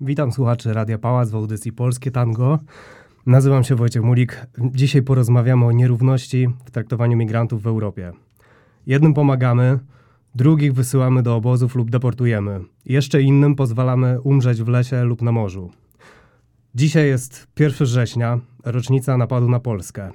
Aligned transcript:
Witam 0.00 0.32
słuchaczy 0.32 0.72
Radia 0.72 0.98
Pałac 0.98 1.30
w 1.30 1.34
audycji 1.34 1.72
Polskie 1.72 2.10
Tango. 2.10 2.58
Nazywam 3.26 3.64
się 3.64 3.74
Wojciech 3.74 4.02
Mulik. 4.02 4.46
Dzisiaj 4.58 5.02
porozmawiamy 5.02 5.64
o 5.66 5.72
nierówności 5.72 6.48
w 6.64 6.70
traktowaniu 6.70 7.16
migrantów 7.16 7.62
w 7.62 7.66
Europie. 7.66 8.12
Jednym 8.86 9.14
pomagamy, 9.14 9.78
drugich 10.34 10.72
wysyłamy 10.72 11.22
do 11.22 11.36
obozów 11.36 11.74
lub 11.74 11.90
deportujemy. 11.90 12.60
Jeszcze 12.84 13.22
innym 13.22 13.56
pozwalamy 13.56 14.20
umrzeć 14.20 14.62
w 14.62 14.68
lesie 14.68 15.04
lub 15.04 15.22
na 15.22 15.32
morzu. 15.32 15.70
Dzisiaj 16.74 17.06
jest 17.06 17.46
1 17.60 17.86
września, 17.86 18.38
rocznica 18.64 19.16
napadu 19.16 19.48
na 19.48 19.60
Polskę. 19.60 20.10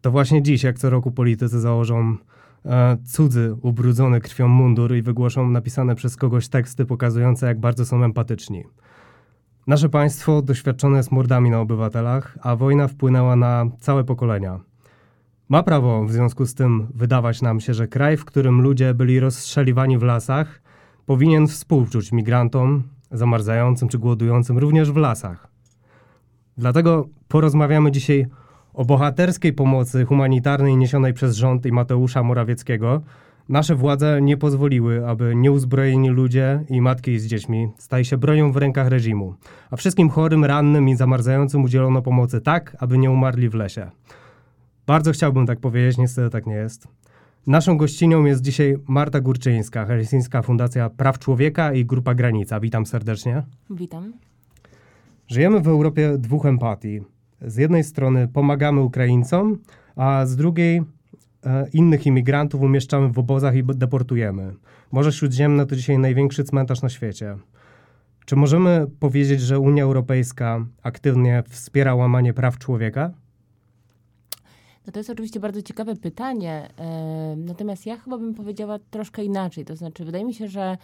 To 0.00 0.10
właśnie 0.10 0.42
dziś, 0.42 0.62
jak 0.62 0.78
co 0.78 0.90
roku 0.90 1.10
politycy 1.10 1.60
założą 1.60 2.16
cudzy, 3.04 3.54
ubrudzony 3.62 4.20
krwią 4.20 4.48
mundur 4.48 4.94
i 4.94 5.02
wygłoszą 5.02 5.50
napisane 5.50 5.94
przez 5.94 6.16
kogoś 6.16 6.48
teksty 6.48 6.86
pokazujące, 6.86 7.46
jak 7.46 7.60
bardzo 7.60 7.86
są 7.86 8.04
empatyczni. 8.04 8.64
Nasze 9.66 9.88
państwo 9.88 10.42
doświadczone 10.42 10.96
jest 10.96 11.12
mordami 11.12 11.50
na 11.50 11.60
obywatelach, 11.60 12.38
a 12.42 12.56
wojna 12.56 12.88
wpłynęła 12.88 13.36
na 13.36 13.66
całe 13.80 14.04
pokolenia. 14.04 14.60
Ma 15.48 15.62
prawo 15.62 16.04
w 16.04 16.12
związku 16.12 16.46
z 16.46 16.54
tym 16.54 16.86
wydawać 16.94 17.42
nam 17.42 17.60
się, 17.60 17.74
że 17.74 17.88
kraj, 17.88 18.16
w 18.16 18.24
którym 18.24 18.60
ludzie 18.60 18.94
byli 18.94 19.20
rozstrzeliwani 19.20 19.98
w 19.98 20.02
lasach, 20.02 20.62
powinien 21.06 21.46
współczuć 21.46 22.12
migrantom 22.12 22.82
zamarzającym 23.10 23.88
czy 23.88 23.98
głodującym 23.98 24.58
również 24.58 24.92
w 24.92 24.96
lasach. 24.96 25.48
Dlatego 26.56 27.08
porozmawiamy 27.28 27.92
dzisiaj 27.92 28.26
o 28.74 28.84
bohaterskiej 28.84 29.52
pomocy 29.52 30.04
humanitarnej 30.04 30.76
niesionej 30.76 31.12
przez 31.12 31.36
rząd 31.36 31.66
i 31.66 31.72
Mateusza 31.72 32.22
Morawieckiego. 32.22 33.02
Nasze 33.48 33.74
władze 33.74 34.22
nie 34.22 34.36
pozwoliły, 34.36 35.06
aby 35.08 35.34
nieuzbrojeni 35.36 36.10
ludzie 36.10 36.64
i 36.68 36.80
matki 36.80 37.18
z 37.18 37.26
dziećmi 37.26 37.68
stali 37.78 38.04
się 38.04 38.16
bronią 38.16 38.52
w 38.52 38.56
rękach 38.56 38.88
reżimu, 38.88 39.34
a 39.70 39.76
wszystkim 39.76 40.08
chorym, 40.08 40.44
rannym 40.44 40.88
i 40.88 40.96
zamarzającym 40.96 41.64
udzielono 41.64 42.02
pomocy 42.02 42.40
tak, 42.40 42.76
aby 42.80 42.98
nie 42.98 43.10
umarli 43.10 43.48
w 43.48 43.54
lesie. 43.54 43.90
Bardzo 44.86 45.12
chciałbym 45.12 45.46
tak 45.46 45.60
powiedzieć, 45.60 45.98
niestety 45.98 46.30
tak 46.30 46.46
nie 46.46 46.54
jest. 46.54 46.88
Naszą 47.46 47.76
gościnią 47.76 48.24
jest 48.24 48.42
dzisiaj 48.42 48.76
Marta 48.88 49.20
Górczyńska, 49.20 49.86
Helsińska 49.86 50.42
Fundacja 50.42 50.90
Praw 50.90 51.18
Człowieka 51.18 51.72
i 51.72 51.84
Grupa 51.84 52.14
Granica. 52.14 52.60
Witam 52.60 52.86
serdecznie. 52.86 53.42
Witam. 53.70 54.12
Żyjemy 55.28 55.60
w 55.60 55.68
Europie 55.68 56.18
dwóch 56.18 56.46
empatii. 56.46 57.00
Z 57.46 57.56
jednej 57.56 57.84
strony 57.84 58.28
pomagamy 58.28 58.80
Ukraińcom, 58.80 59.58
a 59.96 60.26
z 60.26 60.36
drugiej 60.36 60.82
e, 61.46 61.66
innych 61.72 62.06
imigrantów 62.06 62.60
umieszczamy 62.60 63.08
w 63.08 63.18
obozach 63.18 63.56
i 63.56 63.64
deportujemy. 63.64 64.54
Morze 64.92 65.12
Śródziemne 65.12 65.66
to 65.66 65.76
dzisiaj 65.76 65.98
największy 65.98 66.44
cmentarz 66.44 66.82
na 66.82 66.88
świecie. 66.88 67.36
Czy 68.26 68.36
możemy 68.36 68.86
powiedzieć, 69.00 69.40
że 69.40 69.58
Unia 69.58 69.84
Europejska 69.84 70.66
aktywnie 70.82 71.42
wspiera 71.48 71.94
łamanie 71.94 72.34
praw 72.34 72.58
człowieka? 72.58 73.10
No 74.86 74.92
to 74.92 75.00
jest 75.00 75.10
oczywiście 75.10 75.40
bardzo 75.40 75.62
ciekawe 75.62 75.96
pytanie, 75.96 76.68
natomiast 77.36 77.86
ja 77.86 77.96
chyba 77.96 78.18
bym 78.18 78.34
powiedziała 78.34 78.78
troszkę 78.90 79.24
inaczej. 79.24 79.64
To 79.64 79.76
znaczy, 79.76 80.04
wydaje 80.04 80.24
mi 80.24 80.34
się, 80.34 80.48
że 80.48 80.78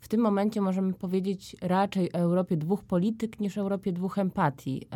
w 0.00 0.08
tym 0.08 0.20
momencie 0.20 0.60
możemy 0.60 0.92
powiedzieć 0.92 1.56
raczej 1.60 2.12
o 2.12 2.18
Europie 2.18 2.56
dwóch 2.56 2.84
polityk 2.84 3.40
niż 3.40 3.58
Europie 3.58 3.92
dwóch 3.92 4.18
empatii. 4.18 4.86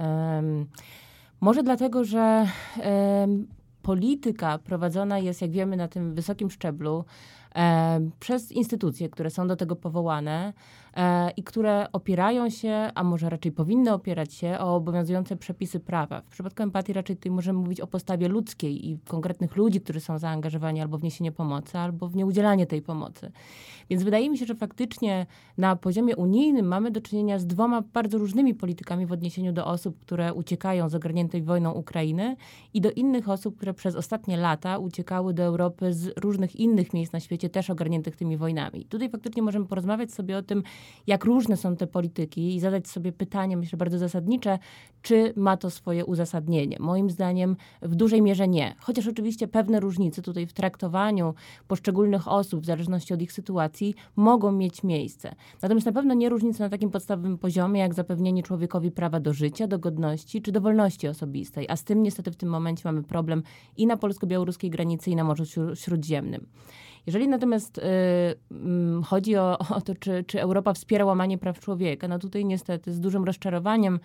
Może 1.41 1.63
dlatego, 1.63 2.05
że 2.05 2.47
polityka 3.83 4.59
prowadzona 4.59 5.19
jest, 5.19 5.43
jak 5.43 5.51
wiemy, 5.51 5.77
na 5.77 5.89
tym 5.89 6.15
wysokim 6.15 6.51
szczeblu 6.51 7.05
przez 8.21 8.53
instytucje, 8.53 9.09
które 9.09 9.31
są 9.31 9.47
do 9.47 9.57
tego 9.57 9.77
powołane 9.77 10.53
i 11.37 11.43
które 11.43 11.87
opierają 11.93 12.51
się, 12.51 12.91
a 12.95 13.05
może 13.05 13.31
raczej 13.31 13.53
powinny 13.53 13.93
opierać 13.93 14.35
się 14.35 14.59
o 14.59 14.77
obowiązujące 14.77 15.37
przepisy 15.37 15.81
prawa. 15.81 16.21
W 16.21 16.29
przypadku 16.29 16.63
empatii 16.63 16.93
raczej 16.93 17.17
tutaj 17.17 17.33
możemy 17.33 17.59
mówić 17.59 17.81
o 17.81 17.87
postawie 17.87 18.29
ludzkiej 18.29 18.89
i 18.91 18.99
konkretnych 18.99 19.57
ludzi, 19.57 19.81
którzy 19.81 20.01
są 20.01 20.19
zaangażowani 20.19 20.81
albo 20.81 20.99
w 20.99 21.03
niesienie 21.03 21.33
pomocy, 21.33 21.79
albo 21.79 22.09
w 22.09 22.17
nieudzielanie 22.17 22.67
tej 22.67 22.83
pomocy. 22.83 23.33
Więc 23.91 24.03
wydaje 24.03 24.31
mi 24.31 24.39
się, 24.39 24.47
że 24.47 24.55
faktycznie 24.55 25.27
na 25.59 25.77
poziomie 25.77 26.17
unijnym 26.17 26.67
mamy 26.67 26.91
do 26.91 27.01
czynienia 27.01 27.39
z 27.39 27.47
dwoma 27.47 27.83
bardzo 27.83 28.19
różnymi 28.19 28.55
politykami 28.55 29.07
w 29.07 29.13
odniesieniu 29.13 29.53
do 29.53 29.67
osób, 29.67 29.99
które 29.99 30.35
uciekają 30.35 30.89
z 30.89 30.95
ogarniętej 30.95 31.43
wojną 31.43 31.73
Ukrainy 31.73 32.37
i 32.75 32.81
do 32.81 32.91
innych 32.91 33.29
osób, 33.29 33.57
które 33.57 33.75
przez 33.75 33.97
ostatnie 33.97 34.37
lata 34.37 34.79
uciekały 34.79 35.35
do 35.35 35.43
Europy 35.43 35.93
z 35.93 36.19
różnych 36.19 36.57
innych 36.57 36.95
miejsc 36.95 37.13
na 37.13 37.21
świecie, 37.21 37.49
też 37.49 37.71
ogarniętych 37.71 38.17
tymi 38.17 38.37
wojnami. 38.37 38.85
Tutaj 38.85 39.11
faktycznie 39.11 39.43
możemy 39.43 39.67
porozmawiać 39.67 40.13
sobie 40.13 40.39
o 40.39 40.43
tym, 40.43 40.63
jak 41.07 41.25
różne 41.25 41.57
są 41.57 41.77
te 41.77 41.87
polityki 41.87 42.55
i 42.55 42.61
zadać 42.61 42.89
sobie 42.89 43.13
pytanie, 43.13 43.57
myślę, 43.57 43.79
bardzo 43.79 43.99
zasadnicze, 43.99 44.59
czy 45.03 45.33
ma 45.37 45.57
to 45.57 45.71
swoje 45.71 46.05
uzasadnienie. 46.05 46.77
Moim 46.81 47.11
zdaniem 47.11 47.57
w 47.83 47.95
dużej 47.95 48.23
mierze 48.23 48.49
nie. 48.49 48.75
Chociaż 48.79 49.07
oczywiście 49.07 49.49
pewne 49.49 49.81
różnice 49.81 50.23
tutaj 50.23 50.47
w 50.47 50.53
traktowaniu 50.53 51.35
poszczególnych 51.69 52.29
osób, 52.29 52.61
w 52.63 52.67
zależności 52.67 53.15
od 53.15 53.23
ich 53.23 53.33
sytuacji, 53.33 53.95
mogą 54.17 54.53
mieć 54.53 54.83
miejsce. 54.83 55.35
Natomiast 55.63 55.87
na 55.87 55.93
pewno 55.93 56.15
nie 56.15 56.29
różnice 56.29 56.65
na 56.65 56.71
takim 56.71 56.91
podstawowym 56.91 57.39
poziomie, 57.39 57.81
jak 57.81 57.95
zapewnienie 57.95 58.43
człowiekowi 58.43 58.91
prawa 58.91 59.21
do 59.21 59.33
życia, 59.33 59.67
do 59.67 59.79
godności 59.79 60.43
czy 60.43 60.53
do 60.53 60.61
wolności 60.61 61.09
osobistej. 61.09 61.67
A 61.69 61.77
z 61.77 61.85
tym 61.85 62.03
niestety 62.03 62.31
w 62.31 62.37
tym 62.37 62.49
momencie 62.49 62.83
mamy 62.85 63.03
problem 63.03 63.43
i 63.77 63.87
na 63.87 63.97
polsko-białoruskiej 63.97 64.71
granicy, 64.71 65.11
i 65.11 65.17
na 65.17 65.25
Morzu 65.25 65.45
Śródziemnym. 65.75 66.47
Jeżeli 67.07 67.29
natomiast 67.29 67.79
y, 67.79 67.83
y, 67.83 69.05
chodzi 69.05 69.37
o, 69.37 69.59
o 69.77 69.81
to, 69.81 69.95
czy, 69.95 70.25
czy 70.25 70.41
Europa 70.41 70.73
wspiera 70.73 71.05
łamanie 71.05 71.39
praw 71.39 71.61
człowieka, 71.61 72.09
no 72.09 72.19
tutaj 72.19 72.45
niestety 72.45 72.93
z 72.93 73.01
dużym 73.01 73.25
rozczarowaniem 73.25 74.01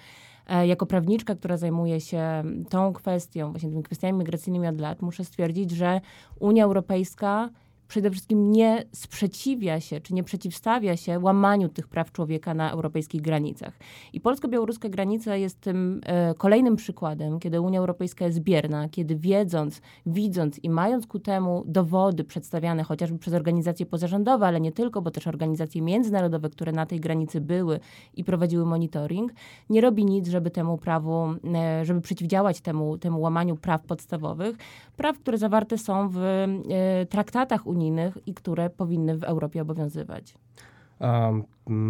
e, 0.48 0.68
jako 0.68 0.86
prawniczka, 0.86 1.36
która 1.36 1.58
zajmuje 1.58 2.02
się 2.02 2.44
tą 2.70 2.94
kwestią, 2.94 3.52
właśnie 3.52 3.70
tymi 3.70 3.84
kwestiami 3.84 4.20
migracyjnymi 4.20 4.68
od 4.68 4.82
lat, 4.82 5.02
muszę 5.02 5.26
stwierdzić, 5.26 5.72
że 5.72 6.02
Unia 6.40 6.64
Europejska 6.64 7.50
przede 7.92 8.12
wszystkim 8.12 8.52
nie 8.52 8.84
sprzeciwia 8.92 9.80
się, 9.80 10.02
czy 10.02 10.14
nie 10.14 10.24
przeciwstawia 10.24 10.98
się 10.98 11.20
łamaniu 11.20 11.70
tych 11.70 11.88
praw 11.88 12.12
człowieka 12.12 12.54
na 12.54 12.72
europejskich 12.72 13.22
granicach. 13.22 13.74
I 14.14 14.22
polsko-białoruska 14.22 14.90
granica 14.90 15.36
jest 15.36 15.62
tym 15.62 16.02
e, 16.06 16.34
kolejnym 16.34 16.76
przykładem, 16.76 17.40
kiedy 17.40 17.62
Unia 17.62 17.80
Europejska 17.80 18.26
jest 18.26 18.40
bierna, 18.40 18.90
kiedy 18.90 19.16
wiedząc, 19.16 19.82
widząc 20.06 20.60
i 20.64 20.70
mając 20.70 21.08
ku 21.08 21.20
temu 21.20 21.64
dowody 21.68 22.24
przedstawiane 22.24 22.84
chociażby 22.84 23.20
przez 23.20 23.34
organizacje 23.34 23.86
pozarządowe, 23.86 24.48
ale 24.48 24.62
nie 24.62 24.72
tylko, 24.72 25.02
bo 25.02 25.12
też 25.12 25.28
organizacje 25.28 25.82
międzynarodowe, 25.82 26.50
które 26.50 26.72
na 26.72 26.86
tej 26.86 27.00
granicy 27.00 27.42
były 27.42 27.80
i 28.14 28.24
prowadziły 28.24 28.66
monitoring, 28.66 29.34
nie 29.70 29.82
robi 29.82 30.06
nic, 30.06 30.28
żeby 30.28 30.52
temu 30.52 30.78
prawu, 30.78 31.26
e, 31.56 31.86
żeby 31.86 32.02
przeciwdziałać 32.02 32.62
temu, 32.62 32.98
temu 32.98 33.22
łamaniu 33.22 33.56
praw 33.56 33.84
podstawowych, 33.84 34.58
praw, 34.98 35.20
które 35.20 35.38
zawarte 35.38 35.78
są 35.78 36.10
w 36.10 36.18
e, 36.18 37.06
traktatach 37.06 37.68
Unii 37.68 37.81
unijnych 37.82 38.18
i 38.28 38.34
które 38.34 38.70
powinny 38.70 39.18
w 39.18 39.24
Europie 39.24 39.62
obowiązywać. 39.62 40.34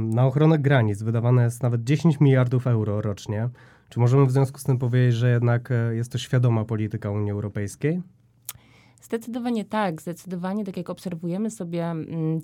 na 0.09 0.25
ochronę 0.25 0.59
granic 0.59 1.03
wydawane 1.03 1.43
jest 1.43 1.63
nawet 1.63 1.83
10 1.83 2.19
miliardów 2.19 2.67
euro 2.67 3.01
rocznie. 3.01 3.49
Czy 3.89 3.99
możemy 3.99 4.25
w 4.25 4.31
związku 4.31 4.59
z 4.59 4.63
tym 4.63 4.77
powiedzieć, 4.77 5.15
że 5.15 5.31
jednak 5.31 5.71
e, 5.71 5.95
jest 5.95 6.11
to 6.11 6.17
świadoma 6.17 6.65
polityka 6.65 7.11
Unii 7.11 7.31
Europejskiej? 7.31 8.01
Zdecydowanie 9.01 9.65
tak. 9.65 10.01
Zdecydowanie, 10.01 10.65
tak 10.65 10.77
jak 10.77 10.89
obserwujemy 10.89 11.49
sobie 11.49 11.95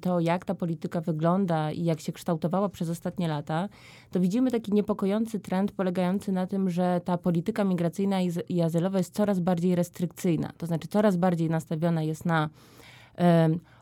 to, 0.01 0.19
jak 0.19 0.45
ta 0.45 0.55
polityka 0.55 1.01
wygląda 1.01 1.71
i 1.71 1.83
jak 1.83 1.99
się 1.99 2.11
kształtowała 2.11 2.69
przez 2.69 2.89
ostatnie 2.89 3.27
lata, 3.27 3.69
to 4.11 4.19
widzimy 4.19 4.51
taki 4.51 4.73
niepokojący 4.73 5.39
trend 5.39 5.71
polegający 5.71 6.31
na 6.31 6.47
tym, 6.47 6.69
że 6.69 7.01
ta 7.05 7.17
polityka 7.17 7.63
migracyjna 7.63 8.17
i 8.49 8.61
azylowa 8.61 8.97
jest 8.97 9.13
coraz 9.13 9.39
bardziej 9.39 9.75
restrykcyjna. 9.75 10.51
To 10.57 10.65
znaczy, 10.65 10.87
coraz 10.87 11.17
bardziej 11.17 11.49
nastawiona 11.49 12.03
jest 12.03 12.25
na 12.25 12.49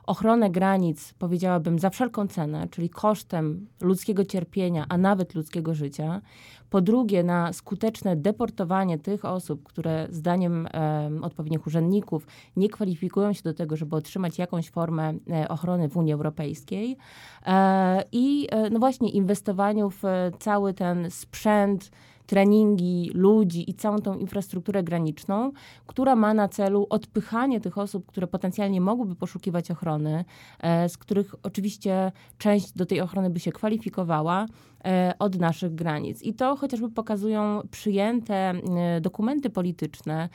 ochronę 0.06 0.50
granic, 0.50 1.13
powiedziałabym, 1.13 1.79
za 1.79 1.90
wszelką 1.90 2.28
cenę, 2.28 2.68
czyli 2.72 2.90
kosztem 2.90 3.68
ludzkiego 3.81 4.25
cierpienia, 4.25 4.85
a 4.90 4.97
nawet 4.97 5.35
ludzkiego 5.35 5.73
życia. 5.73 6.22
Po 6.70 6.82
drugie, 6.82 7.23
na 7.23 7.53
skuteczne 7.53 8.16
deportowanie 8.16 8.99
tych 8.99 9.26
osób, 9.26 9.64
które 9.64 10.08
zdaniem 10.09 10.67
e, 10.73 11.09
odpowiednich 11.22 11.67
urzędników 11.67 12.28
nie 12.55 12.70
kwalifikują 12.70 13.34
się 13.34 13.43
do 13.43 13.53
tego, 13.53 13.76
żeby 13.78 13.96
otrzymać 13.96 14.37
jakąś 14.37 14.70
formę 14.70 15.14
e, 15.29 15.47
ochrony 15.47 15.90
w 15.90 15.97
Unii 15.97 16.14
Europejskiej. 16.14 16.97
E, 17.46 18.03
I 18.11 18.47
no 18.72 18.79
właśnie 18.79 19.09
inwestowaniu 19.09 19.90
w 19.90 20.03
cały 20.40 20.73
ten 20.73 21.11
sprzęt, 21.11 21.91
treningi 22.25 23.11
ludzi 23.13 23.69
i 23.69 23.73
całą 23.73 23.99
tą 23.99 24.17
infrastrukturę 24.17 24.83
graniczną, 24.83 25.51
która 25.87 26.16
ma 26.16 26.33
na 26.33 26.47
celu 26.47 26.87
odpychanie 26.89 27.61
tych 27.61 27.77
osób, 27.77 28.05
które 28.05 28.27
potencjalnie 28.27 28.81
mogłyby 28.81 29.16
poszukiwać 29.16 29.72
ochrony, 29.72 30.25
e, 30.59 30.89
z 30.89 30.97
których 30.97 31.35
oczywiście 31.43 32.11
część 32.37 32.72
do 32.72 32.85
tej 32.85 33.01
ochrony 33.01 33.29
by 33.29 33.39
się 33.39 33.51
kwalifikowała, 33.51 34.45
E, 34.85 35.13
od 35.19 35.39
naszych 35.39 35.75
granic. 35.75 36.22
I 36.22 36.33
to 36.33 36.55
chociażby 36.55 36.89
pokazują 36.89 37.61
przyjęte 37.72 38.35
e, 38.35 39.01
dokumenty 39.01 39.49
polityczne. 39.49 40.29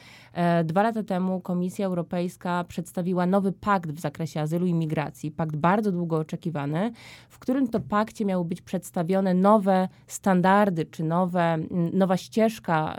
Dwa 0.64 0.82
lata 0.82 1.02
temu 1.02 1.40
Komisja 1.40 1.87
Europejska 1.87 2.64
przedstawiła 2.69 3.26
nowy 3.26 3.52
pakt 3.52 3.90
w 3.90 4.00
zakresie 4.00 4.40
azylu 4.40 4.66
i 4.66 4.75
migracji, 4.75 5.31
pakt 5.31 5.56
bardzo 5.56 5.92
długo 5.92 6.16
oczekiwany, 6.16 6.92
w 7.28 7.38
którym 7.38 7.69
to 7.69 7.81
pakcie 7.81 8.25
miały 8.25 8.44
być 8.44 8.62
przedstawione 8.62 9.34
nowe 9.34 9.88
standardy, 10.06 10.87
czy 10.87 11.04
nowe, 11.04 11.58
nowa 11.93 12.17
ścieżka 12.17 12.97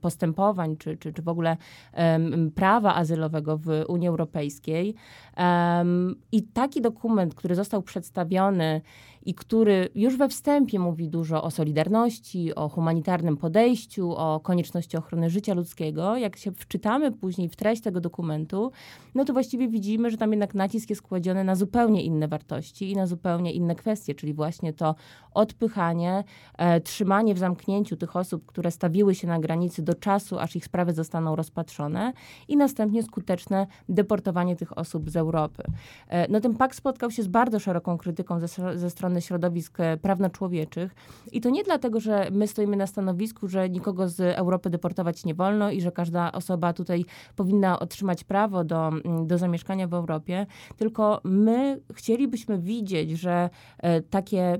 postępowań, 0.00 0.76
czy, 0.76 0.96
czy, 0.96 1.12
czy 1.12 1.22
w 1.22 1.28
ogóle 1.28 1.56
prawa 2.54 2.94
azylowego 2.94 3.58
w 3.58 3.84
Unii 3.88 4.08
Europejskiej. 4.08 4.94
I 6.32 6.42
taki 6.42 6.80
dokument, 6.80 7.34
który 7.34 7.54
został 7.54 7.82
przedstawiony 7.82 8.80
i 9.22 9.34
który 9.34 9.88
już 9.94 10.16
we 10.16 10.28
wstępie 10.28 10.78
mówi 10.78 11.08
dużo 11.08 11.42
o 11.42 11.50
solidarności, 11.50 12.54
o 12.54 12.68
humanitarnym 12.68 13.36
podejściu, 13.36 14.16
o 14.16 14.40
konieczności 14.40 14.96
ochrony 14.96 15.30
życia 15.30 15.54
ludzkiego, 15.54 16.16
jak 16.16 16.36
się 16.36 16.52
wczytamy 16.52 17.12
później 17.12 17.48
w 17.48 17.56
treść 17.56 17.82
tego 17.82 18.00
dokumentu, 18.00 18.72
no 19.14 19.24
to 19.24 19.32
właściwie 19.32 19.68
widzimy, 19.68 20.10
że 20.10 20.16
tam 20.16 20.30
jednak 20.30 20.54
nacisk 20.54 20.90
jest 20.90 21.02
kładziony 21.02 21.44
na 21.44 21.54
zupełnie 21.54 22.02
inne 22.02 22.28
wartości 22.28 22.90
i 22.90 22.96
na 22.96 23.06
zupełnie 23.06 23.52
inne 23.52 23.74
kwestie, 23.74 24.14
czyli 24.14 24.34
właśnie 24.34 24.72
to 24.72 24.94
odpychanie, 25.34 26.24
e, 26.58 26.80
trzymanie 26.80 27.34
w 27.34 27.38
zamknięciu 27.38 27.96
tych 27.96 28.16
osób, 28.16 28.46
które 28.46 28.70
stawiły 28.70 29.14
się 29.14 29.26
na 29.26 29.38
granicy 29.38 29.82
do 29.82 29.94
czasu, 29.94 30.38
aż 30.38 30.56
ich 30.56 30.64
sprawy 30.64 30.92
zostaną 30.92 31.36
rozpatrzone 31.36 32.12
i 32.48 32.56
następnie 32.56 33.02
skuteczne 33.02 33.66
deportowanie 33.88 34.56
tych 34.56 34.78
osób 34.78 35.10
z 35.10 35.16
Europy. 35.16 35.27
E, 36.08 36.32
no 36.32 36.40
ten 36.40 36.54
pakt 36.54 36.76
spotkał 36.76 37.10
się 37.10 37.22
z 37.22 37.28
bardzo 37.28 37.58
szeroką 37.58 37.98
krytyką 37.98 38.40
ze, 38.40 38.78
ze 38.78 38.90
strony 38.90 39.22
środowisk 39.22 39.80
e, 39.80 39.96
prawno-człowieczych. 39.96 40.94
I 41.32 41.40
to 41.40 41.50
nie 41.50 41.64
dlatego, 41.64 42.00
że 42.00 42.28
my 42.32 42.46
stoimy 42.46 42.76
na 42.76 42.86
stanowisku, 42.86 43.48
że 43.48 43.68
nikogo 43.68 44.08
z 44.08 44.20
Europy 44.20 44.70
deportować 44.70 45.24
nie 45.24 45.34
wolno 45.34 45.70
i 45.70 45.80
że 45.80 45.92
każda 45.92 46.32
osoba 46.32 46.72
tutaj 46.72 47.04
powinna 47.36 47.78
otrzymać 47.78 48.24
prawo 48.24 48.64
do, 48.64 48.90
do 49.26 49.38
zamieszkania 49.38 49.88
w 49.88 49.94
Europie, 49.94 50.46
tylko 50.76 51.20
my 51.24 51.80
chcielibyśmy 51.94 52.58
widzieć, 52.58 53.10
że 53.10 53.50
e, 53.78 54.02
takie 54.02 54.58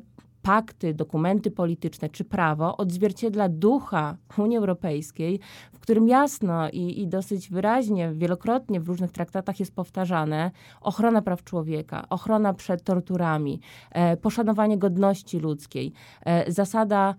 pakty, 0.48 0.94
dokumenty 0.94 1.50
polityczne 1.50 2.08
czy 2.08 2.24
prawo 2.24 2.76
odzwierciedla 2.76 3.48
ducha 3.48 4.16
Unii 4.38 4.56
Europejskiej, 4.56 5.40
w 5.72 5.78
którym 5.78 6.08
jasno 6.08 6.70
i, 6.70 7.00
i 7.02 7.08
dosyć 7.08 7.50
wyraźnie, 7.50 8.12
wielokrotnie 8.12 8.80
w 8.80 8.88
różnych 8.88 9.12
traktatach 9.12 9.60
jest 9.60 9.74
powtarzane 9.74 10.50
ochrona 10.80 11.22
praw 11.22 11.44
człowieka, 11.44 12.06
ochrona 12.10 12.54
przed 12.54 12.82
torturami, 12.82 13.60
e, 13.90 14.16
poszanowanie 14.16 14.78
godności 14.78 15.38
ludzkiej, 15.38 15.92
e, 16.24 16.52
zasada 16.52 17.14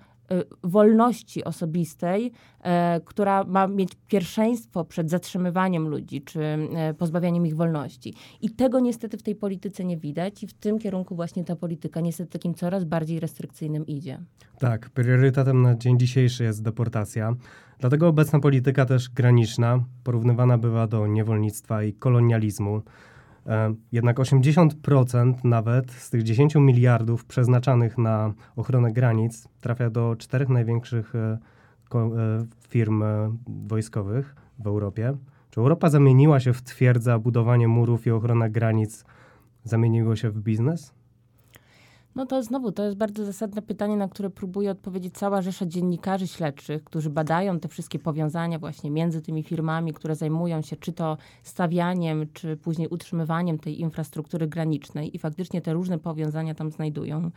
wolności 0.63 1.43
osobistej, 1.43 2.31
e, 2.61 3.01
która 3.05 3.43
ma 3.43 3.67
mieć 3.67 3.91
pierwszeństwo 4.07 4.85
przed 4.85 5.09
zatrzymywaniem 5.09 5.87
ludzi 5.87 6.21
czy 6.21 6.41
e, 6.41 6.93
pozbawianiem 6.93 7.45
ich 7.45 7.55
wolności. 7.55 8.13
I 8.41 8.49
tego 8.49 8.79
niestety 8.79 9.17
w 9.17 9.23
tej 9.23 9.35
polityce 9.35 9.85
nie 9.85 9.97
widać 9.97 10.43
i 10.43 10.47
w 10.47 10.53
tym 10.53 10.79
kierunku 10.79 11.15
właśnie 11.15 11.43
ta 11.43 11.55
polityka 11.55 12.01
niestety 12.01 12.31
takim 12.31 12.53
coraz 12.53 12.83
bardziej 12.83 13.19
restrykcyjnym 13.19 13.87
idzie. 13.87 14.19
Tak, 14.59 14.89
priorytetem 14.89 15.61
na 15.61 15.75
dzień 15.75 15.99
dzisiejszy 15.99 16.43
jest 16.43 16.63
deportacja. 16.63 17.35
Dlatego 17.79 18.07
obecna 18.07 18.39
polityka 18.39 18.85
też 18.85 19.09
graniczna 19.09 19.83
porównywana 20.03 20.57
bywa 20.57 20.87
do 20.87 21.07
niewolnictwa 21.07 21.83
i 21.83 21.93
kolonializmu. 21.93 22.81
E, 23.49 23.73
jednak 23.91 24.17
80% 24.17 25.33
nawet 25.43 25.91
z 25.91 26.09
tych 26.09 26.23
10 26.23 26.55
miliardów 26.55 27.25
przeznaczanych 27.25 27.97
na 27.97 28.33
ochronę 28.55 28.91
granic 28.91 29.47
trafia 29.61 29.89
do 29.89 30.15
czterech 30.15 30.49
największych 30.49 31.15
e, 31.15 31.37
e, 31.95 32.45
firm 32.69 33.03
wojskowych 33.47 34.35
w 34.59 34.67
Europie. 34.67 35.13
Czy 35.49 35.59
Europa 35.59 35.89
zamieniła 35.89 36.39
się 36.39 36.53
w 36.53 36.61
twierdzę, 36.61 37.19
budowanie 37.19 37.67
murów 37.67 38.07
i 38.07 38.11
ochrona 38.11 38.49
granic 38.49 39.05
zamieniło 39.63 40.15
się 40.15 40.29
w 40.29 40.39
biznes? 40.39 40.93
No 42.15 42.25
to 42.25 42.43
znowu, 42.43 42.71
to 42.71 42.83
jest 42.83 42.97
bardzo 42.97 43.25
zasadne 43.25 43.61
pytanie, 43.61 43.97
na 43.97 44.07
które 44.07 44.29
próbuje 44.29 44.71
odpowiedzieć 44.71 45.17
cała 45.17 45.41
rzesza 45.41 45.65
dziennikarzy 45.65 46.27
śledczych, 46.27 46.83
którzy 46.83 47.09
badają 47.09 47.59
te 47.59 47.67
wszystkie 47.67 47.99
powiązania 47.99 48.59
właśnie 48.59 48.91
między 48.91 49.21
tymi 49.21 49.43
firmami, 49.43 49.93
które 49.93 50.15
zajmują 50.15 50.61
się 50.61 50.75
czy 50.75 50.93
to 50.93 51.17
stawianiem, 51.43 52.27
czy 52.33 52.57
później 52.57 52.87
utrzymywaniem 52.87 53.59
tej 53.59 53.81
infrastruktury 53.81 54.47
granicznej 54.47 55.15
i 55.15 55.19
faktycznie 55.19 55.61
te 55.61 55.73
różne 55.73 55.99
powiązania 55.99 56.55
tam 56.55 56.71
znajdują. 56.71 57.31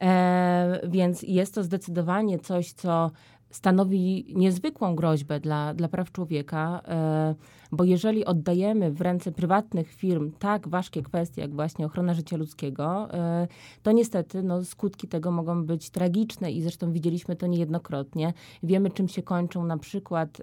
E, 0.00 0.80
więc 0.88 1.22
jest 1.22 1.54
to 1.54 1.62
zdecydowanie 1.62 2.38
coś, 2.38 2.72
co 2.72 3.10
stanowi 3.52 4.34
niezwykłą 4.36 4.96
groźbę 4.96 5.40
dla, 5.40 5.74
dla 5.74 5.88
praw 5.88 6.12
człowieka, 6.12 6.82
e, 6.88 7.34
bo 7.72 7.84
jeżeli 7.84 8.24
oddajemy 8.24 8.90
w 8.90 9.00
ręce 9.00 9.32
prywatnych 9.32 9.92
firm 9.92 10.32
tak 10.38 10.68
ważkie 10.68 11.02
kwestie, 11.02 11.40
jak 11.40 11.54
właśnie 11.54 11.86
ochrona 11.86 12.14
życia 12.14 12.36
ludzkiego, 12.36 13.14
e, 13.14 13.48
to 13.82 13.92
niestety 13.92 14.42
no, 14.42 14.64
skutki 14.64 15.08
tego 15.08 15.30
mogą 15.30 15.64
być 15.64 15.90
tragiczne 15.90 16.52
i 16.52 16.62
zresztą 16.62 16.92
widzieliśmy 16.92 17.36
to 17.36 17.46
niejednokrotnie. 17.46 18.32
Wiemy, 18.62 18.90
czym 18.90 19.08
się 19.08 19.22
kończą 19.22 19.64
na 19.64 19.78
przykład, 19.78 20.42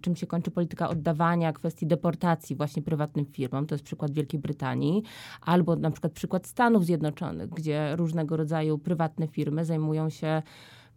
czym 0.00 0.16
się 0.16 0.26
kończy 0.26 0.50
polityka 0.50 0.88
oddawania 0.88 1.52
kwestii 1.52 1.86
deportacji 1.86 2.56
właśnie 2.56 2.82
prywatnym 2.82 3.26
firmom, 3.26 3.66
to 3.66 3.74
jest 3.74 3.84
przykład 3.84 4.12
Wielkiej 4.12 4.40
Brytanii, 4.40 5.02
albo 5.40 5.76
na 5.76 5.90
przykład 5.90 6.12
przykład 6.12 6.46
Stanów 6.46 6.84
Zjednoczonych, 6.84 7.50
gdzie 7.50 7.96
różnego 7.96 8.36
rodzaju 8.36 8.78
prywatne 8.78 9.28
firmy 9.28 9.64
zajmują 9.64 10.10
się 10.10 10.42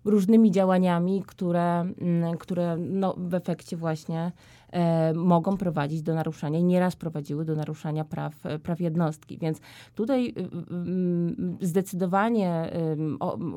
różnymi 0.06 0.52
działaniami, 0.52 1.24
które, 1.28 1.80
mm, 2.02 2.38
które 2.38 2.78
no, 2.78 3.16
w 3.18 3.34
efekcie 3.34 3.78
właśnie 3.78 4.32
mogą 5.16 5.58
prowadzić 5.58 6.02
do 6.02 6.16
naruszania 6.16 6.60
i 6.60 6.64
nieraz 6.64 6.96
prowadziły 6.96 7.46
do 7.46 7.56
naruszania 7.56 8.06
praw, 8.06 8.46
e, 8.46 8.60
praw 8.60 8.80
jednostki. 8.80 9.38
Więc 9.38 9.60
tutaj 9.96 10.28
y, 10.28 10.42
y, 10.42 11.64
y, 11.64 11.68
zdecydowanie 11.68 12.72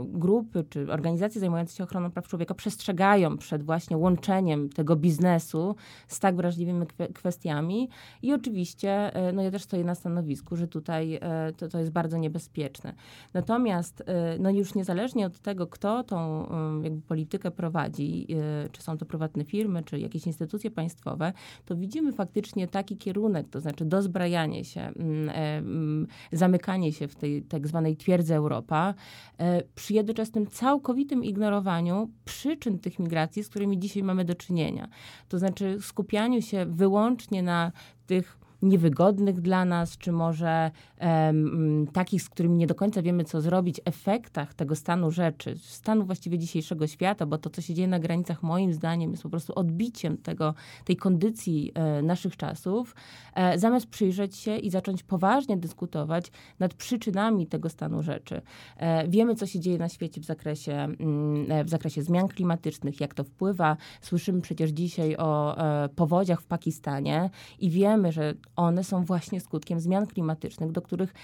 grupy 0.04 0.64
czy 0.70 0.92
organizacje 0.92 1.40
zajmujące 1.40 1.76
się 1.76 1.84
ochroną 1.84 2.10
praw 2.10 2.28
człowieka 2.28 2.54
przestrzegają 2.54 3.38
przed 3.38 3.62
właśnie 3.62 3.96
łączeniem 3.96 4.68
tego 4.68 4.96
biznesu 4.96 5.76
z 6.08 6.20
tak 6.20 6.36
wrażliwymi 6.36 6.86
kwestiami 7.14 7.88
i 8.22 8.32
oczywiście 8.32 9.14
e, 9.14 9.32
no 9.32 9.42
ja 9.42 9.50
też 9.50 9.62
stoję 9.62 9.84
na 9.84 9.94
stanowisku, 9.94 10.56
że 10.56 10.68
tutaj 10.68 11.18
e, 11.22 11.52
to, 11.56 11.68
to 11.68 11.78
jest 11.78 11.90
bardzo 11.90 12.18
niebezpieczne. 12.18 12.94
Natomiast 13.34 14.02
no 14.38 14.50
już 14.50 14.74
niezależnie 14.74 15.26
od 15.26 15.38
tego, 15.38 15.66
kto 15.66 16.04
tą 16.04 16.46
jakby 16.82 17.02
politykę 17.02 17.50
prowadzi, 17.50 18.26
czy 18.72 18.82
są 18.82 18.98
to 18.98 19.06
prywatne 19.06 19.44
firmy, 19.44 19.82
czy 19.82 19.98
jakieś 19.98 20.26
instytucje 20.26 20.70
państwowe, 20.70 21.03
państwowe, 21.04 21.32
to 21.64 21.76
widzimy 21.76 22.12
faktycznie 22.12 22.68
taki 22.68 22.96
kierunek, 22.96 23.48
to 23.48 23.60
znaczy 23.60 23.84
dozbrajanie 23.84 24.64
się, 24.64 24.80
mm, 24.80 25.28
e, 25.28 25.58
mm, 25.58 26.06
zamykanie 26.32 26.92
się 26.92 27.08
w 27.08 27.14
tej 27.14 27.42
tak 27.42 27.68
zwanej 27.68 27.96
twierdzy 27.96 28.34
Europa, 28.34 28.94
e, 29.38 29.62
przy 29.74 29.94
jednoczesnym 29.94 30.46
całkowitym 30.46 31.24
ignorowaniu 31.24 32.10
przyczyn 32.24 32.78
tych 32.78 32.98
migracji, 32.98 33.44
z 33.44 33.48
którymi 33.48 33.78
dzisiaj 33.78 34.02
mamy 34.02 34.24
do 34.24 34.34
czynienia. 34.34 34.88
To 35.28 35.38
znaczy 35.38 35.78
skupianiu 35.80 36.42
się 36.42 36.66
wyłącznie 36.66 37.42
na 37.42 37.72
tych 38.06 38.43
niewygodnych 38.64 39.40
dla 39.40 39.64
nas, 39.64 39.98
czy 39.98 40.12
może 40.12 40.70
um, 41.00 41.86
takich, 41.92 42.22
z 42.22 42.28
którymi 42.28 42.56
nie 42.56 42.66
do 42.66 42.74
końca 42.74 43.02
wiemy, 43.02 43.24
co 43.24 43.40
zrobić, 43.40 43.80
efektach 43.84 44.54
tego 44.54 44.76
stanu 44.76 45.10
rzeczy, 45.10 45.58
stanu 45.58 46.04
właściwie 46.04 46.38
dzisiejszego 46.38 46.86
świata, 46.86 47.26
bo 47.26 47.38
to, 47.38 47.50
co 47.50 47.62
się 47.62 47.74
dzieje 47.74 47.88
na 47.88 47.98
granicach, 47.98 48.42
moim 48.42 48.72
zdaniem, 48.72 49.10
jest 49.10 49.22
po 49.22 49.28
prostu 49.28 49.52
odbiciem 49.56 50.16
tego, 50.16 50.54
tej 50.84 50.96
kondycji 50.96 51.72
e, 51.74 52.02
naszych 52.02 52.36
czasów, 52.36 52.94
e, 53.34 53.58
zamiast 53.58 53.86
przyjrzeć 53.86 54.36
się 54.36 54.56
i 54.56 54.70
zacząć 54.70 55.02
poważnie 55.02 55.56
dyskutować 55.56 56.32
nad 56.58 56.74
przyczynami 56.74 57.46
tego 57.46 57.68
stanu 57.68 58.02
rzeczy. 58.02 58.42
E, 58.76 59.08
wiemy, 59.08 59.34
co 59.34 59.46
się 59.46 59.60
dzieje 59.60 59.78
na 59.78 59.88
świecie 59.88 60.20
w 60.20 60.24
zakresie, 60.24 60.72
mm, 60.72 61.52
e, 61.52 61.64
w 61.64 61.68
zakresie 61.68 62.02
zmian 62.02 62.28
klimatycznych, 62.28 63.00
jak 63.00 63.14
to 63.14 63.24
wpływa. 63.24 63.76
Słyszymy 64.00 64.40
przecież 64.40 64.70
dzisiaj 64.70 65.16
o 65.16 65.58
e, 65.58 65.88
powodziach 65.88 66.40
w 66.40 66.46
Pakistanie 66.46 67.30
i 67.58 67.70
wiemy, 67.70 68.12
że 68.12 68.34
one 68.56 68.84
są 68.84 69.04
właśnie 69.04 69.40
skutkiem 69.40 69.80
zmian 69.80 70.06
klimatycznych, 70.06 70.72
do 70.72 70.82
których 70.82 71.14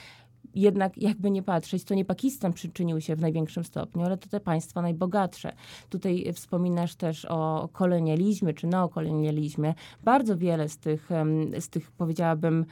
jednak 0.55 0.99
jakby 0.99 1.31
nie 1.31 1.43
patrzeć, 1.43 1.85
to 1.85 1.95
nie 1.95 2.05
Pakistan 2.05 2.53
przyczynił 2.53 3.01
się 3.01 3.17
w 3.17 3.21
największym 3.21 3.65
stopniu, 3.65 4.03
ale 4.03 4.17
to 4.17 4.29
te 4.29 4.41
państwa 4.41 4.83
najbogatsze. 4.83 5.53
Tutaj 5.89 6.33
wspominasz 6.33 6.95
też 6.95 7.25
o 7.25 7.69
kolonializmie 7.73 8.55
czy 8.55 8.67
neokolonializmie. 8.67 9.75
Bardzo 10.05 10.37
wiele 10.37 10.69
z 10.69 10.79
tych, 10.79 11.11
z 11.61 11.69
tych 11.69 11.91
powiedziałabym, 11.91 12.67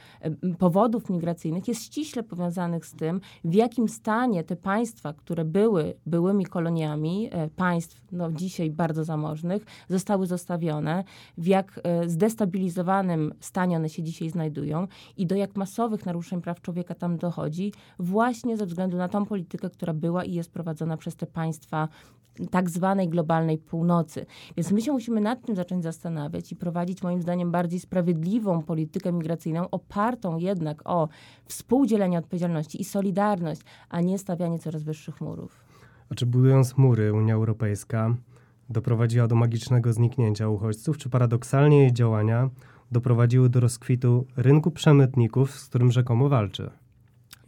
powodów 0.57 1.09
migracyjnych 1.09 1.67
jest 1.67 1.83
ściśle 1.83 2.23
powiązanych 2.23 2.85
z 2.85 2.95
tym, 2.95 3.21
w 3.43 3.53
jakim 3.53 3.89
stanie 3.89 4.43
te 4.43 4.55
państwa, 4.55 5.13
które 5.13 5.45
były 5.45 5.93
byłymi 6.05 6.45
koloniami 6.45 7.29
e, 7.31 7.49
państw 7.49 8.01
no, 8.11 8.31
dzisiaj 8.31 8.71
bardzo 8.71 9.03
zamożnych, 9.03 9.65
zostały 9.89 10.27
zostawione, 10.27 11.03
w 11.37 11.47
jak 11.47 11.79
e, 11.83 12.09
zdestabilizowanym 12.09 13.33
stanie 13.39 13.77
one 13.77 13.89
się 13.89 14.03
dzisiaj 14.03 14.29
znajdują 14.29 14.87
i 15.17 15.25
do 15.25 15.35
jak 15.35 15.55
masowych 15.55 16.05
naruszeń 16.05 16.41
praw 16.41 16.61
człowieka 16.61 16.95
tam 16.95 17.17
dochodzi, 17.17 17.68
właśnie 17.99 18.57
ze 18.57 18.65
względu 18.65 18.97
na 18.97 19.07
tą 19.07 19.25
politykę, 19.25 19.69
która 19.69 19.93
była 19.93 20.23
i 20.23 20.33
jest 20.33 20.51
prowadzona 20.51 20.97
przez 20.97 21.15
te 21.15 21.25
państwa 21.25 21.87
tak 22.51 22.69
zwanej 22.69 23.09
globalnej 23.09 23.57
północy. 23.57 24.25
Więc 24.57 24.71
my 24.71 24.81
się 24.81 24.91
musimy 24.91 25.21
nad 25.21 25.45
tym 25.45 25.55
zacząć 25.55 25.83
zastanawiać 25.83 26.51
i 26.51 26.55
prowadzić 26.55 27.03
moim 27.03 27.21
zdaniem 27.21 27.51
bardziej 27.51 27.79
sprawiedliwą 27.79 28.63
politykę 28.63 29.11
migracyjną, 29.11 29.69
opartą 29.69 30.37
jednak 30.37 30.81
o 30.85 31.09
współdzielenie 31.45 32.19
odpowiedzialności 32.19 32.81
i 32.81 32.83
solidarność, 32.83 33.61
a 33.89 34.01
nie 34.01 34.17
stawianie 34.17 34.59
coraz 34.59 34.83
wyższych 34.83 35.21
murów. 35.21 35.63
A 36.09 36.15
czy 36.15 36.25
budując 36.25 36.77
mury 36.77 37.13
Unia 37.13 37.33
Europejska 37.33 38.15
doprowadziła 38.69 39.27
do 39.27 39.35
magicznego 39.35 39.93
zniknięcia 39.93 40.49
uchodźców, 40.49 40.97
czy 40.97 41.09
paradoksalnie 41.09 41.79
jej 41.79 41.93
działania 41.93 42.49
doprowadziły 42.91 43.49
do 43.49 43.59
rozkwitu 43.59 44.25
rynku 44.37 44.71
przemytników, 44.71 45.51
z 45.51 45.65
którym 45.65 45.91
rzekomo 45.91 46.29
walczy? 46.29 46.69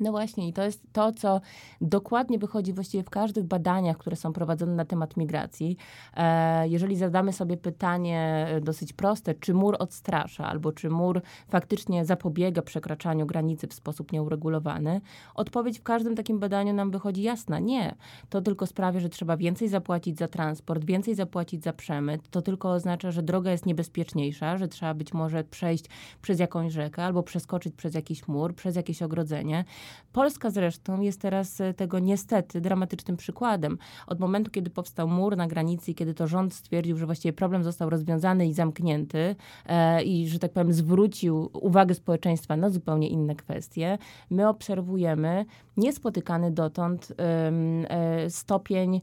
No 0.02 0.12
właśnie, 0.12 0.48
i 0.48 0.54
to 0.54 0.64
jest 0.64 0.82
to, 0.94 1.12
co 1.12 1.42
dokładnie 1.82 2.40
wychodzi 2.40 2.74
właściwie 2.74 3.04
w 3.04 3.10
każdych 3.10 3.44
badaniach, 3.44 3.98
które 3.98 4.16
są 4.16 4.34
prowadzone 4.34 4.76
na 4.76 4.86
temat 4.86 5.18
migracji. 5.18 5.78
E, 6.18 6.68
jeżeli 6.68 6.96
zadamy 6.96 7.34
sobie 7.34 7.58
pytanie 7.58 8.48
e, 8.50 8.62
dosyć 8.62 8.94
proste, 8.94 9.34
czy 9.34 9.54
mur 9.54 9.76
odstrasza, 9.80 10.46
albo 10.46 10.72
czy 10.72 10.90
mur 10.90 11.22
faktycznie 11.50 12.06
zapobiega 12.06 12.62
przekraczaniu 12.62 13.26
granicy 13.26 13.68
w 13.68 13.74
sposób 13.74 14.12
nieuregulowany, 14.12 15.02
odpowiedź 15.36 15.80
w 15.80 15.84
każdym 15.84 16.16
takim 16.16 16.40
badaniu 16.40 16.74
nam 16.74 16.92
wychodzi 16.92 17.22
jasna. 17.22 17.60
Nie. 17.60 17.96
To 18.30 18.42
tylko 18.42 18.66
sprawia, 18.66 19.00
że 19.00 19.10
trzeba 19.10 19.38
więcej 19.38 19.68
zapłacić 19.68 20.18
za 20.18 20.28
transport, 20.28 20.86
więcej 20.86 21.16
zapłacić 21.16 21.64
za 21.64 21.74
przemyt. 21.74 22.30
To 22.30 22.42
tylko 22.42 22.72
oznacza, 22.72 23.12
że 23.12 23.24
droga 23.24 23.52
jest 23.52 23.66
niebezpieczniejsza, 23.66 24.58
że 24.58 24.68
trzeba 24.68 24.94
być 24.94 25.14
może 25.14 25.44
przejść 25.44 25.86
przez 26.22 26.40
jakąś 26.40 26.74
rzekę 26.74 27.06
albo 27.06 27.24
przeskoczyć 27.24 27.76
przez 27.76 27.94
jakiś 27.94 28.28
mur, 28.28 28.56
przez 28.56 28.76
jakieś 28.76 29.02
ogrodzenie. 29.02 29.66
Polska 30.12 30.50
zresztą 30.50 31.02
jest 31.02 31.22
teraz 31.22 31.62
e, 31.62 31.74
tego 31.74 32.00
niestety 32.00 32.62
dramatycznym 32.62 33.18
przykładem. 33.18 33.78
Od 34.08 34.20
momentu, 34.20 34.52
kiedy 34.52 34.70
powstał 34.70 35.08
mur 35.08 35.38
na 35.38 35.48
granicy 35.48 35.92
i 35.92 35.96
kiedy 35.96 36.14
to 36.14 36.28
rząd 36.28 36.54
stwierdził, 36.54 36.98
że 36.98 37.06
właściwie 37.06 37.34
problem 37.34 37.64
został 37.64 37.90
rozwiązany 37.90 38.48
i 38.48 38.54
zamknięty 38.54 39.36
e, 39.66 40.04
i, 40.04 40.28
że 40.28 40.40
tak 40.40 40.52
powiem, 40.52 40.74
zwrócił 40.74 41.50
uwagę 41.54 41.94
społeczeństwa 41.94 42.58
na 42.58 42.70
zupełnie 42.70 43.10
inne 43.10 43.36
kwestie, 43.36 43.98
my 44.30 44.48
obserwujemy 44.48 45.46
niespotykany 45.78 46.52
dotąd 46.52 47.14
e, 47.18 48.30
stopień 48.30 49.02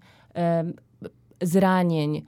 zranień 1.42 2.22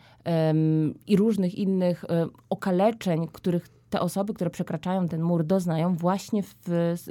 i 1.06 1.16
różnych 1.16 1.54
innych 1.54 2.04
okaleczeń, 2.50 3.28
których 3.32 3.68
te 3.90 4.00
osoby, 4.00 4.34
które 4.34 4.50
przekraczają 4.50 5.08
ten 5.08 5.22
mur, 5.22 5.44
doznają 5.44 5.96
właśnie 5.96 6.42
w, 6.42 6.56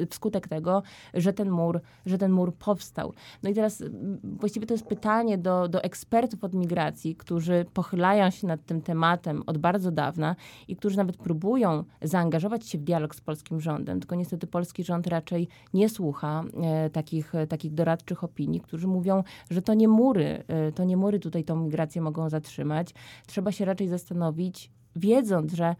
wskutek 0.09 0.47
tego, 0.47 0.83
że 1.13 1.33
ten 1.33 1.49
mur, 1.49 1.81
że 2.05 2.17
ten 2.17 2.31
mur 2.31 2.55
powstał. 2.55 3.13
No 3.43 3.49
i 3.49 3.53
teraz 3.53 3.83
właściwie 4.23 4.67
to 4.67 4.73
jest 4.73 4.85
pytanie 4.85 5.37
do, 5.37 5.67
do 5.67 5.83
ekspertów 5.83 6.43
od 6.43 6.53
migracji, 6.53 7.15
którzy 7.15 7.65
pochylają 7.73 8.29
się 8.29 8.47
nad 8.47 8.65
tym 8.65 8.81
tematem 8.81 9.43
od 9.47 9.57
bardzo 9.57 9.91
dawna 9.91 10.35
i 10.67 10.75
którzy 10.75 10.97
nawet 10.97 11.17
próbują 11.17 11.83
zaangażować 12.01 12.67
się 12.67 12.77
w 12.77 12.83
dialog 12.83 13.15
z 13.15 13.21
polskim 13.21 13.61
rządem, 13.61 13.99
tylko 13.99 14.15
niestety 14.15 14.47
polski 14.47 14.83
rząd 14.83 15.07
raczej 15.07 15.47
nie 15.73 15.89
słucha 15.89 16.43
e, 16.63 16.89
takich, 16.89 17.33
takich 17.49 17.73
doradczych 17.73 18.23
opinii, 18.23 18.61
którzy 18.61 18.87
mówią, 18.87 19.23
że 19.49 19.61
to 19.61 19.73
nie 19.73 19.87
mury, 19.87 20.43
e, 20.47 20.71
to 20.71 20.83
nie 20.83 20.97
mury 20.97 21.19
tutaj 21.19 21.43
tą 21.43 21.55
migrację 21.55 22.01
mogą 22.01 22.29
zatrzymać. 22.29 22.93
Trzeba 23.27 23.51
się 23.51 23.65
raczej 23.65 23.87
zastanowić, 23.87 24.71
wiedząc, 24.95 25.53
że 25.53 25.75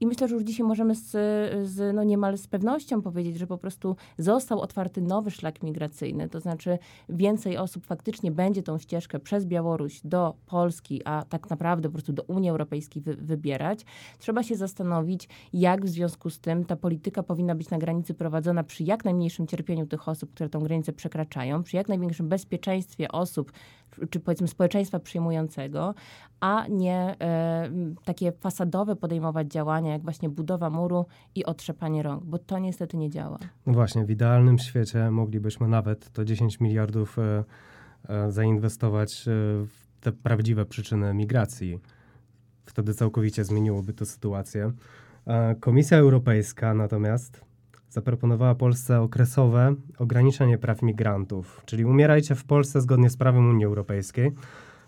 i 0.00 0.06
myślę, 0.06 0.28
że 0.28 0.34
już 0.34 0.44
dzisiaj 0.44 0.66
możemy 0.66 0.94
z, 0.94 1.10
z, 1.68 1.94
no 1.94 2.04
niemal 2.04 2.38
z 2.38 2.46
pewnością 2.46 3.02
powiedzieć, 3.02 3.38
że 3.38 3.46
po 3.46 3.58
prostu 3.58 3.96
został 4.18 4.60
otwarty 4.60 5.00
nowy 5.00 5.30
szlak 5.30 5.62
migracyjny, 5.62 6.28
to 6.28 6.40
znaczy 6.40 6.78
więcej 7.08 7.56
osób 7.56 7.86
faktycznie 7.86 8.30
będzie 8.30 8.62
tą 8.62 8.78
ścieżkę 8.78 9.18
przez 9.18 9.46
Białoruś 9.46 10.00
do 10.04 10.34
Polski, 10.46 11.02
a 11.04 11.24
tak 11.28 11.50
naprawdę 11.50 11.88
po 11.88 11.92
prostu 11.92 12.12
do 12.12 12.22
Unii 12.22 12.50
Europejskiej 12.50 13.02
wy, 13.02 13.14
wybierać. 13.14 13.84
Trzeba 14.18 14.42
się 14.42 14.56
zastanowić, 14.56 15.28
jak 15.52 15.84
w 15.84 15.88
związku 15.88 16.30
z 16.30 16.40
tym 16.40 16.64
ta 16.64 16.76
polityka 16.76 17.22
powinna 17.22 17.54
być 17.54 17.70
na 17.70 17.78
granicy 17.78 18.14
prowadzona 18.14 18.64
przy 18.64 18.84
jak 18.84 19.04
najmniejszym 19.04 19.46
cierpieniu 19.46 19.86
tych 19.86 20.08
osób, 20.08 20.30
które 20.34 20.48
tą 20.48 20.60
granicę 20.60 20.92
przekraczają, 20.92 21.62
przy 21.62 21.76
jak 21.76 21.88
największym 21.88 22.28
bezpieczeństwie 22.28 23.12
osób, 23.12 23.52
czy 24.10 24.20
powiedzmy 24.20 24.48
społeczeństwa 24.48 25.00
przyjmującego, 25.00 25.94
a 26.40 26.66
nie 26.68 27.16
e, 27.20 27.70
takie 28.04 28.32
fasadowe 28.32 28.96
podejmować 28.96 29.52
działania, 29.52 29.92
jak 29.92 30.02
właśnie 30.02 30.28
budowa 30.28 30.70
muru 30.70 31.06
i 31.34 31.44
otrzepanie 31.44 32.02
rąk, 32.02 32.24
bo 32.24 32.38
to 32.38 32.58
niestety 32.58 32.96
nie 32.96 33.10
działa. 33.10 33.38
No 33.66 33.72
właśnie, 33.72 34.04
w 34.04 34.10
idealnym 34.10 34.58
świecie 34.58 35.10
moglibyśmy 35.10 35.68
nawet 35.68 36.12
to 36.12 36.24
10 36.24 36.60
miliardów 36.60 37.18
e, 37.18 37.44
e, 38.08 38.30
zainwestować 38.30 39.24
w 39.26 40.00
te 40.00 40.12
prawdziwe 40.12 40.66
przyczyny 40.66 41.14
migracji. 41.14 41.78
Wtedy 42.66 42.94
całkowicie 42.94 43.44
zmieniłoby 43.44 43.92
to 43.92 44.06
sytuację. 44.06 44.72
Komisja 45.60 45.98
Europejska 45.98 46.74
natomiast 46.74 47.49
zaproponowała 47.90 48.54
Polsce 48.54 49.00
okresowe 49.00 49.74
ograniczenie 49.98 50.58
praw 50.58 50.82
migrantów, 50.82 51.62
czyli 51.66 51.84
umierajcie 51.84 52.34
w 52.34 52.44
Polsce 52.44 52.80
zgodnie 52.80 53.10
z 53.10 53.16
prawem 53.16 53.48
Unii 53.48 53.64
Europejskiej. 53.64 54.32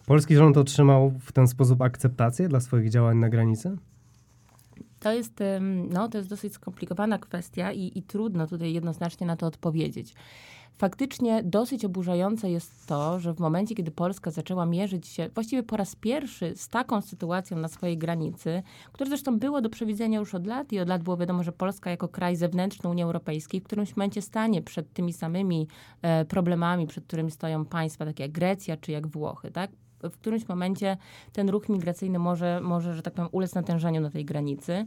Polski 0.07 0.37
rząd 0.37 0.57
otrzymał 0.57 1.13
w 1.21 1.33
ten 1.33 1.49
sposób 1.49 1.83
akceptację 1.83 2.49
dla 2.49 2.61
swoich 2.61 2.91
działań 2.91 3.19
na 3.19 3.29
granicy? 3.29 3.77
To 5.01 5.13
jest, 5.13 5.43
no, 5.91 6.09
to 6.09 6.19
jest 6.19 6.31
dosyć 6.31 6.53
skomplikowana 6.53 7.19
kwestia 7.19 7.73
i, 7.73 7.99
i 7.99 8.03
trudno 8.03 8.47
tutaj 8.47 8.73
jednoznacznie 8.73 9.27
na 9.27 9.37
to 9.37 9.47
odpowiedzieć. 9.47 10.15
Faktycznie 10.79 11.43
dosyć 11.43 11.85
oburzające 11.85 12.51
jest 12.51 12.87
to, 12.87 13.21
że 13.21 13.35
w 13.35 13.41
momencie, 13.41 13.75
kiedy 13.75 13.91
Polska 13.91 14.31
zaczęła 14.31 14.67
mierzyć 14.67 15.07
się 15.07 15.29
właściwie 15.35 15.63
po 15.63 15.77
raz 15.77 15.97
pierwszy 15.97 16.53
z 16.57 16.69
taką 16.69 17.01
sytuacją 17.01 17.59
na 17.59 17.69
swojej 17.69 17.99
granicy, 17.99 18.63
które 18.93 19.11
zresztą 19.11 19.39
było 19.39 19.61
do 19.61 19.71
przewidzenia 19.71 20.19
już 20.19 20.35
od 20.35 20.47
lat 20.47 20.73
i 20.73 20.81
od 20.81 20.89
lat 20.89 21.03
było 21.03 21.17
wiadomo, 21.17 21.43
że 21.43 21.53
Polska 21.53 21.91
jako 21.91 22.09
kraj 22.09 22.37
zewnętrzny 22.37 22.91
Unii 22.91 23.05
Europejskiej 23.05 23.61
w 23.61 23.65
którymś 23.65 23.97
momencie 23.97 24.23
stanie 24.23 24.63
przed 24.63 24.93
tymi 24.93 25.13
samymi 25.13 25.69
e, 26.03 26.25
problemami, 26.25 26.87
przed 26.87 27.05
którymi 27.05 27.31
stoją 27.31 27.65
państwa 27.65 28.05
takie 28.05 28.23
jak 28.23 28.33
Grecja 28.33 28.77
czy 28.77 28.93
jak 28.93 29.07
Włochy, 29.07 29.51
tak? 29.51 29.71
w 30.03 30.19
którymś 30.19 30.49
momencie 30.49 30.97
ten 31.33 31.49
ruch 31.49 31.69
migracyjny 31.69 32.19
może, 32.19 32.61
może 32.61 32.95
że 32.95 33.03
tak 33.03 33.15
powiem, 33.15 33.29
ulec 33.33 33.55
natężeniu 33.55 34.01
na 34.01 34.11
tej 34.11 34.25
granicy. 34.25 34.87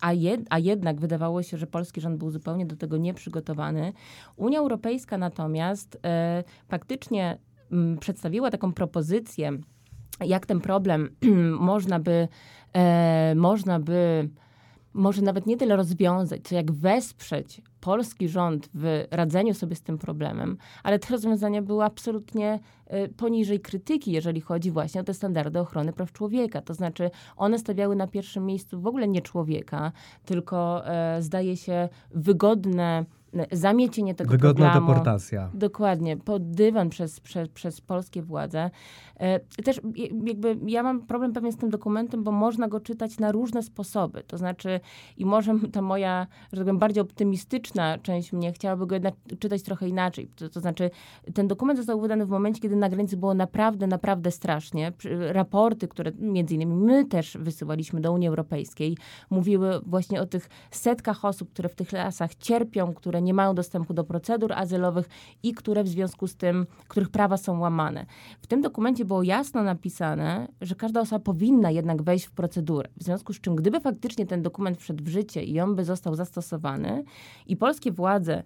A, 0.00 0.12
jed, 0.12 0.40
a 0.50 0.58
jednak 0.58 1.00
wydawało 1.00 1.42
się, 1.42 1.56
że 1.56 1.66
polski 1.66 2.00
rząd 2.00 2.18
był 2.18 2.30
zupełnie 2.30 2.66
do 2.66 2.76
tego 2.76 2.96
nieprzygotowany. 2.96 3.92
Unia 4.36 4.58
Europejska 4.58 5.18
natomiast 5.18 5.98
e, 6.04 6.44
faktycznie 6.68 7.38
m, 7.72 7.96
przedstawiła 8.00 8.50
taką 8.50 8.72
propozycję, 8.72 9.58
jak 10.26 10.46
ten 10.46 10.60
problem 10.60 11.10
można 11.72 12.00
by, 12.00 12.28
e, 12.72 13.34
można 13.34 13.80
by 13.80 14.28
może 14.92 15.22
nawet 15.22 15.46
nie 15.46 15.56
tyle 15.56 15.76
rozwiązać, 15.76 16.42
co 16.42 16.54
jak 16.54 16.72
wesprzeć 16.72 17.62
polski 17.80 18.28
rząd 18.28 18.68
w 18.74 19.04
radzeniu 19.10 19.54
sobie 19.54 19.76
z 19.76 19.82
tym 19.82 19.98
problemem, 19.98 20.56
ale 20.82 20.98
te 20.98 21.08
rozwiązania 21.12 21.62
były 21.62 21.84
absolutnie 21.84 22.60
y, 22.92 23.08
poniżej 23.08 23.60
krytyki, 23.60 24.12
jeżeli 24.12 24.40
chodzi 24.40 24.70
właśnie 24.70 25.00
o 25.00 25.04
te 25.04 25.14
standardy 25.14 25.60
ochrony 25.60 25.92
praw 25.92 26.12
człowieka. 26.12 26.62
To 26.62 26.74
znaczy, 26.74 27.10
one 27.36 27.58
stawiały 27.58 27.96
na 27.96 28.06
pierwszym 28.06 28.46
miejscu 28.46 28.80
w 28.80 28.86
ogóle 28.86 29.08
nie 29.08 29.22
człowieka, 29.22 29.92
tylko 30.24 30.86
e, 30.86 31.22
zdaje 31.22 31.56
się 31.56 31.88
wygodne 32.10 33.04
zamiecienie 33.52 34.14
tego 34.14 34.30
Wygodna 34.30 34.70
programu. 34.70 34.88
deportacja. 34.88 35.50
Dokładnie, 35.54 36.16
pod 36.16 36.50
dywan 36.50 36.88
przez, 36.88 37.20
przez, 37.20 37.48
przez 37.48 37.80
polskie 37.80 38.22
władze. 38.22 38.70
E, 39.18 39.40
też 39.40 39.80
jakby 40.24 40.56
ja 40.66 40.82
mam 40.82 41.06
problem 41.06 41.32
pewnie 41.32 41.52
z 41.52 41.56
tym 41.56 41.70
dokumentem, 41.70 42.24
bo 42.24 42.32
można 42.32 42.68
go 42.68 42.80
czytać 42.80 43.18
na 43.18 43.32
różne 43.32 43.62
sposoby. 43.62 44.22
To 44.26 44.38
znaczy 44.38 44.80
i 45.16 45.26
może 45.26 45.54
ta 45.72 45.82
moja, 45.82 46.26
że 46.52 46.56
tak 46.56 46.64
powiem, 46.64 46.78
bardziej 46.78 47.02
optymistyczna 47.02 47.98
część 47.98 48.32
mnie 48.32 48.52
chciałaby 48.52 48.86
go 48.86 48.94
jednak 48.94 49.14
czytać 49.38 49.62
trochę 49.62 49.88
inaczej. 49.88 50.28
To, 50.36 50.48
to 50.48 50.60
znaczy 50.60 50.90
ten 51.34 51.48
dokument 51.48 51.78
został 51.78 52.00
wydany 52.00 52.26
w 52.26 52.28
momencie, 52.28 52.60
kiedy 52.60 52.76
na 52.76 52.88
granicy 52.88 53.16
było 53.16 53.34
naprawdę, 53.34 53.86
naprawdę 53.86 54.30
strasznie. 54.30 54.92
Raporty, 55.32 55.88
które 55.88 56.12
między 56.18 56.54
innymi 56.54 56.74
my 56.74 57.04
też 57.04 57.36
wysyłaliśmy 57.40 58.00
do 58.00 58.12
Unii 58.12 58.28
Europejskiej, 58.28 58.96
mówiły 59.30 59.80
właśnie 59.86 60.20
o 60.20 60.26
tych 60.26 60.48
setkach 60.70 61.24
osób, 61.24 61.50
które 61.52 61.68
w 61.68 61.74
tych 61.74 61.92
lasach 61.92 62.34
cierpią, 62.34 62.94
które 62.94 63.22
nie 63.22 63.34
mają 63.34 63.54
dostępu 63.54 63.94
do 63.94 64.04
procedur 64.04 64.52
azylowych 64.52 65.08
i 65.42 65.54
które 65.54 65.84
w 65.84 65.88
związku 65.88 66.26
z 66.26 66.36
tym, 66.36 66.66
których 66.88 67.08
prawa 67.08 67.36
są 67.36 67.60
łamane. 67.60 68.06
W 68.40 68.46
tym 68.46 68.62
dokumencie 68.62 69.04
było 69.08 69.22
jasno 69.22 69.62
napisane, 69.62 70.48
że 70.60 70.74
każda 70.74 71.00
osoba 71.00 71.18
powinna 71.18 71.70
jednak 71.70 72.02
wejść 72.02 72.24
w 72.24 72.30
procedurę. 72.30 72.88
W 72.96 73.02
związku 73.02 73.32
z 73.32 73.40
czym, 73.40 73.56
gdyby 73.56 73.80
faktycznie 73.80 74.26
ten 74.26 74.42
dokument 74.42 74.78
wszedł 74.78 75.04
w 75.04 75.08
życie 75.08 75.42
i 75.42 75.60
on 75.60 75.76
by 75.76 75.84
został 75.84 76.14
zastosowany 76.14 77.04
i 77.46 77.56
polskie 77.56 77.92
władze 77.92 78.42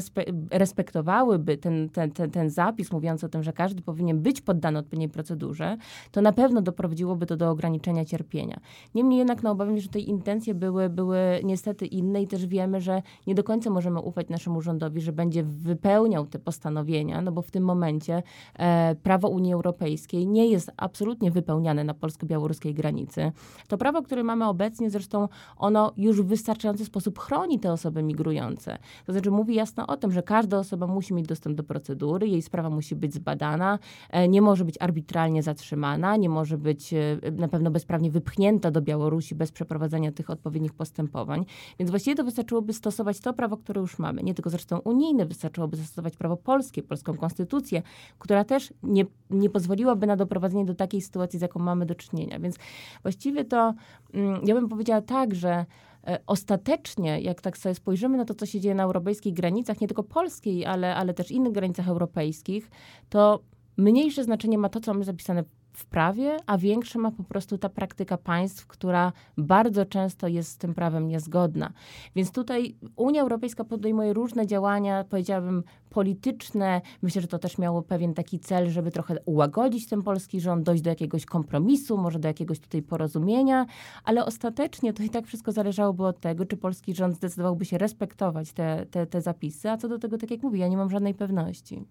respektowałyby 0.50 1.56
ten, 1.56 1.88
ten, 1.88 2.10
ten, 2.10 2.30
ten 2.30 2.50
zapis 2.50 2.92
mówiący 2.92 3.26
o 3.26 3.28
tym, 3.28 3.42
że 3.42 3.52
każdy 3.52 3.82
powinien 3.82 4.20
być 4.20 4.40
poddany 4.40 4.78
odpowiedniej 4.78 5.08
procedurze, 5.08 5.76
to 6.10 6.20
na 6.22 6.32
pewno 6.32 6.62
doprowadziłoby 6.62 7.26
to 7.26 7.36
do 7.36 7.50
ograniczenia 7.50 8.04
cierpienia. 8.04 8.60
Niemniej 8.94 9.18
jednak 9.18 9.42
no, 9.42 9.50
obawiam 9.50 9.76
się, 9.76 9.82
że 9.82 9.88
te 9.88 9.98
intencje 9.98 10.54
były, 10.54 10.88
były 10.88 11.18
niestety 11.44 11.86
inne 11.86 12.22
i 12.22 12.26
też 12.26 12.46
wiemy, 12.46 12.80
że 12.80 13.02
nie 13.26 13.34
do 13.34 13.44
końca 13.44 13.70
możemy 13.70 14.00
ufać 14.00 14.28
naszemu 14.28 14.60
rządowi, 14.60 15.00
że 15.00 15.12
będzie 15.12 15.42
wypełniał 15.42 16.26
te 16.26 16.38
postanowienia, 16.38 17.22
no 17.22 17.32
bo 17.32 17.42
w 17.42 17.50
tym 17.50 17.64
momencie 17.64 18.22
e, 18.58 18.94
prawo 19.02 19.28
Unii 19.28 19.52
Europejskiej 19.52 19.99
nie 20.12 20.46
jest 20.46 20.70
absolutnie 20.76 21.30
wypełniane 21.30 21.84
na 21.84 21.94
polsko-białoruskiej 21.94 22.74
granicy. 22.74 23.32
To 23.68 23.78
prawo, 23.78 24.02
które 24.02 24.24
mamy 24.24 24.46
obecnie, 24.46 24.90
zresztą 24.90 25.28
ono 25.56 25.92
już 25.96 26.22
w 26.22 26.26
wystarczający 26.26 26.84
sposób 26.84 27.18
chroni 27.18 27.60
te 27.60 27.72
osoby 27.72 28.02
migrujące. 28.02 28.78
To 29.06 29.12
znaczy 29.12 29.30
mówi 29.30 29.54
jasno 29.54 29.86
o 29.86 29.96
tym, 29.96 30.12
że 30.12 30.22
każda 30.22 30.58
osoba 30.58 30.86
musi 30.86 31.14
mieć 31.14 31.26
dostęp 31.26 31.56
do 31.56 31.64
procedury, 31.64 32.28
jej 32.28 32.42
sprawa 32.42 32.70
musi 32.70 32.96
być 32.96 33.14
zbadana, 33.14 33.78
e, 34.10 34.28
nie 34.28 34.42
może 34.42 34.64
być 34.64 34.76
arbitralnie 34.80 35.42
zatrzymana, 35.42 36.16
nie 36.16 36.28
może 36.28 36.58
być 36.58 36.94
e, 36.94 37.18
na 37.32 37.48
pewno 37.48 37.70
bezprawnie 37.70 38.10
wypchnięta 38.10 38.70
do 38.70 38.82
Białorusi 38.82 39.34
bez 39.34 39.52
przeprowadzenia 39.52 40.12
tych 40.12 40.30
odpowiednich 40.30 40.72
postępowań. 40.72 41.44
Więc 41.78 41.90
właściwie 41.90 42.16
to 42.16 42.24
wystarczyłoby 42.24 42.72
stosować 42.72 43.20
to 43.20 43.32
prawo, 43.32 43.56
które 43.56 43.80
już 43.80 43.98
mamy. 43.98 44.22
Nie 44.22 44.34
tylko 44.34 44.50
zresztą 44.50 44.78
unijne, 44.78 45.26
wystarczyłoby 45.26 45.76
zastosować 45.76 46.16
prawo 46.16 46.36
polskie, 46.36 46.82
polską 46.82 47.16
konstytucję, 47.16 47.82
która 48.18 48.44
też 48.44 48.72
nie, 48.82 49.06
nie 49.30 49.50
pozwoliłaby 49.90 50.06
na 50.06 50.16
doprowadzenie 50.16 50.64
do 50.64 50.74
takiej 50.74 51.00
sytuacji, 51.00 51.38
z 51.38 51.42
jaką 51.42 51.60
mamy 51.60 51.86
do 51.86 51.94
czynienia. 51.94 52.40
Więc 52.40 52.56
właściwie 53.02 53.44
to 53.44 53.74
mm, 54.14 54.40
ja 54.46 54.54
bym 54.54 54.68
powiedziała 54.68 55.00
tak, 55.00 55.34
że 55.34 55.66
e, 56.06 56.18
ostatecznie, 56.26 57.20
jak 57.20 57.40
tak 57.40 57.58
sobie 57.58 57.74
spojrzymy 57.74 58.16
na 58.16 58.24
to, 58.24 58.34
co 58.34 58.46
się 58.46 58.60
dzieje 58.60 58.74
na 58.74 58.82
europejskich 58.82 59.34
granicach, 59.34 59.80
nie 59.80 59.88
tylko 59.88 60.02
polskiej, 60.02 60.66
ale, 60.66 60.94
ale 60.96 61.14
też 61.14 61.30
innych 61.30 61.52
granicach 61.52 61.88
europejskich, 61.88 62.70
to 63.08 63.40
mniejsze 63.76 64.24
znaczenie 64.24 64.58
ma 64.58 64.68
to, 64.68 64.80
co 64.80 64.92
mamy 64.92 65.04
zapisane 65.04 65.44
w 65.80 65.86
prawie, 65.86 66.36
a 66.46 66.58
większe 66.58 66.98
ma 66.98 67.10
po 67.10 67.24
prostu 67.24 67.58
ta 67.58 67.68
praktyka 67.68 68.16
państw, 68.16 68.66
która 68.66 69.12
bardzo 69.38 69.86
często 69.86 70.28
jest 70.28 70.50
z 70.50 70.56
tym 70.58 70.74
prawem 70.74 71.08
niezgodna. 71.08 71.72
Więc 72.16 72.32
tutaj 72.32 72.76
Unia 72.96 73.22
Europejska 73.22 73.64
podejmuje 73.64 74.12
różne 74.12 74.46
działania, 74.46 75.04
powiedziałabym, 75.04 75.62
polityczne. 75.90 76.80
Myślę, 77.02 77.22
że 77.22 77.28
to 77.28 77.38
też 77.38 77.58
miało 77.58 77.82
pewien 77.82 78.14
taki 78.14 78.38
cel, 78.38 78.70
żeby 78.70 78.90
trochę 78.90 79.16
ułagodzić 79.24 79.88
ten 79.88 80.02
polski 80.02 80.40
rząd, 80.40 80.64
dojść 80.64 80.82
do 80.82 80.90
jakiegoś 80.90 81.26
kompromisu, 81.26 81.98
może 81.98 82.18
do 82.18 82.28
jakiegoś 82.28 82.60
tutaj 82.60 82.82
porozumienia, 82.82 83.66
ale 84.04 84.24
ostatecznie 84.24 84.92
to 84.92 85.02
i 85.02 85.10
tak 85.10 85.26
wszystko 85.26 85.52
zależałoby 85.52 86.06
od 86.06 86.20
tego, 86.20 86.46
czy 86.46 86.56
polski 86.56 86.94
rząd 86.94 87.16
zdecydowałby 87.16 87.64
się 87.64 87.78
respektować 87.78 88.52
te, 88.52 88.86
te, 88.90 89.06
te 89.06 89.20
zapisy, 89.20 89.70
a 89.70 89.76
co 89.76 89.88
do 89.88 89.98
tego, 89.98 90.18
tak 90.18 90.30
jak 90.30 90.42
mówię, 90.42 90.58
ja 90.58 90.68
nie 90.68 90.76
mam 90.76 90.90
żadnej 90.90 91.14
pewności. 91.14 91.84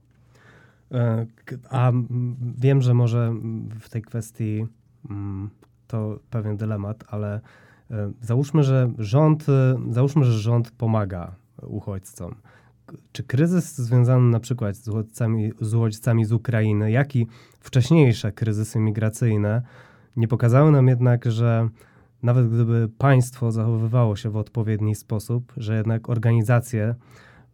E, 0.92 1.26
a 1.70 1.92
wiem, 2.58 2.82
że 2.82 2.94
może 2.94 3.34
w 3.80 3.90
tej 3.90 4.02
kwestii 4.02 4.66
mm, 5.10 5.50
to 5.88 6.20
pewien 6.30 6.58
dylemat, 6.58 7.04
ale 7.08 7.42
e, 7.92 8.12
załóżmy, 8.22 8.64
że 8.64 8.92
rząd, 8.98 9.50
e, 9.50 9.76
załóżmy, 9.90 10.26
że 10.26 10.40
rząd 10.40 10.72
pomaga 10.72 11.36
uchodźcom. 11.62 12.36
Czy 13.12 13.24
kryzys 13.24 13.78
związany 13.78 14.30
na 14.30 14.40
przykład 14.40 14.76
z 14.76 14.88
uchodźcami, 14.88 15.52
z 15.62 15.74
uchodźcami 15.74 16.26
z 16.26 16.32
Ukrainy, 16.32 16.92
jak 16.92 17.16
i 17.16 17.28
wcześniejsze 17.60 18.32
kryzysy 18.32 18.80
migracyjne 18.80 19.62
nie 20.16 20.28
pokazały 20.28 20.72
nam 20.72 20.88
jednak, 20.88 21.26
że 21.26 21.70
nawet 22.24 22.50
gdyby 22.50 22.90
państwo 22.98 23.52
zachowywało 23.52 24.16
się 24.16 24.30
w 24.30 24.38
odpowiedni 24.38 24.96
sposób, 24.96 25.54
że 25.58 25.76
jednak 25.76 26.10
organizacje 26.10 26.96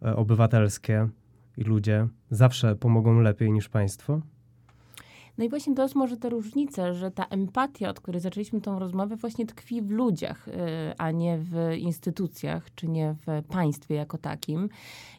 obywatelskie 0.01 1.09
i 1.57 1.61
ludzie 1.63 2.07
zawsze 2.29 2.75
pomogą 2.75 3.19
lepiej 3.19 3.51
niż 3.51 3.69
państwo? 3.69 4.21
No 5.37 5.45
i 5.45 5.49
właśnie 5.49 5.75
to 5.75 5.83
jest 5.83 5.95
może 5.95 6.17
ta 6.17 6.29
różnica, 6.29 6.93
że 6.93 7.11
ta 7.11 7.25
empatia, 7.25 7.89
od 7.89 7.99
której 7.99 8.21
zaczęliśmy 8.21 8.61
tą 8.61 8.79
rozmowę, 8.79 9.15
właśnie 9.15 9.45
tkwi 9.45 9.81
w 9.81 9.91
ludziach, 9.91 10.47
y, 10.47 10.51
a 10.97 11.11
nie 11.11 11.37
w 11.37 11.73
instytucjach, 11.77 12.75
czy 12.75 12.87
nie 12.87 13.15
w 13.27 13.43
państwie 13.47 13.95
jako 13.95 14.17
takim. 14.17 14.69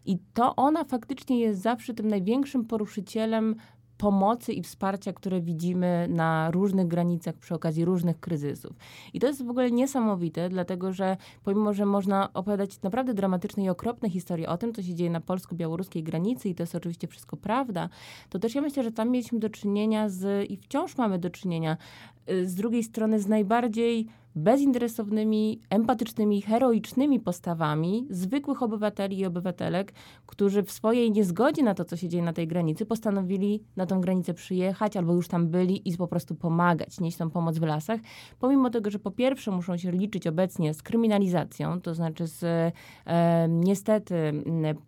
I 0.05 0.19
to 0.35 0.57
ona 0.57 0.85
faktycznie 0.85 1.41
jest 1.41 1.61
zawsze 1.61 1.95
tym 1.95 2.09
największym 2.09 2.65
poruszycielem 2.65 3.57
pomocy 3.99 4.53
i 4.53 4.63
wsparcia, 4.63 5.13
które 5.13 5.41
widzimy 5.41 6.09
na 6.11 6.51
różnych 6.51 6.87
granicach 6.87 7.35
przy 7.35 7.55
okazji 7.55 7.85
różnych 7.85 8.21
kryzysów. 8.21 8.77
I 9.15 9.21
to 9.21 9.27
jest 9.27 9.45
w 9.45 9.51
ogóle 9.51 9.71
niesamowite, 9.71 10.49
dlatego 10.49 10.93
że 10.93 11.17
pomimo, 11.45 11.73
że 11.73 11.87
można 11.87 12.33
opowiadać 12.33 12.83
naprawdę 12.83 13.15
dramatyczne 13.15 13.65
i 13.65 13.69
okropne 13.69 14.11
historie 14.11 14.49
o 14.49 14.57
tym, 14.59 14.75
co 14.75 14.83
się 14.83 14.95
dzieje 14.95 15.11
na 15.11 15.21
polsko-białoruskiej 15.21 16.03
granicy 16.03 16.49
i 16.49 16.55
to 16.55 16.63
jest 16.63 16.75
oczywiście 16.75 17.09
wszystko 17.09 17.37
prawda, 17.37 17.89
to 18.31 18.39
też 18.39 18.55
ja 18.55 18.61
myślę, 18.61 18.83
że 18.83 18.93
tam 18.93 19.11
mieliśmy 19.11 19.39
do 19.39 19.51
czynienia 19.51 20.09
z 20.09 20.51
i 20.51 20.57
wciąż 20.57 20.97
mamy 20.97 21.19
do 21.19 21.31
czynienia 21.31 21.77
y, 22.31 22.49
z 22.49 22.55
drugiej 22.55 22.83
strony 22.83 23.21
z 23.21 23.27
najbardziej 23.27 24.09
bezinteresownymi, 24.37 25.61
empatycznymi, 25.71 26.43
heroicznymi 26.43 27.21
postawami 27.21 28.07
zwykłych 28.11 28.63
obywateli 28.63 29.19
i 29.19 29.27
obywatelek, 29.27 29.93
którzy 30.27 30.63
w 30.63 30.71
swojej 30.71 31.13
niezgodzie 31.13 31.63
na 31.63 31.75
to, 31.75 31.85
co 31.85 31.97
się 31.97 32.09
dzieje 32.09 32.25
na 32.25 32.33
tej 32.33 32.49
granicy, 32.49 32.87
postanowili 32.87 33.63
na 33.77 33.87
tą 33.87 34.01
granicę 34.01 34.35
przyjechać 34.35 34.97
albo 34.97 35.15
już 35.15 35.29
tam 35.29 35.49
byli 35.49 35.89
i 35.89 35.97
po 35.97 36.09
prostu 36.09 36.35
pomagać, 36.35 37.01
nieść 37.01 37.17
tą 37.17 37.31
pomoc 37.31 37.59
w 37.59 37.63
lasach, 37.63 38.01
pomimo 38.41 38.71
tego, 38.71 38.91
że 38.91 38.99
po 38.99 39.11
pierwsze 39.11 39.51
muszą 39.51 39.77
się 39.77 39.91
liczyć 39.91 40.27
obecnie 40.27 40.75
z 40.75 40.83
kryminalizacją, 40.83 41.81
to 41.81 41.95
znaczy 41.95 42.27
z 42.27 42.45
e, 43.07 43.49
niestety 43.49 44.15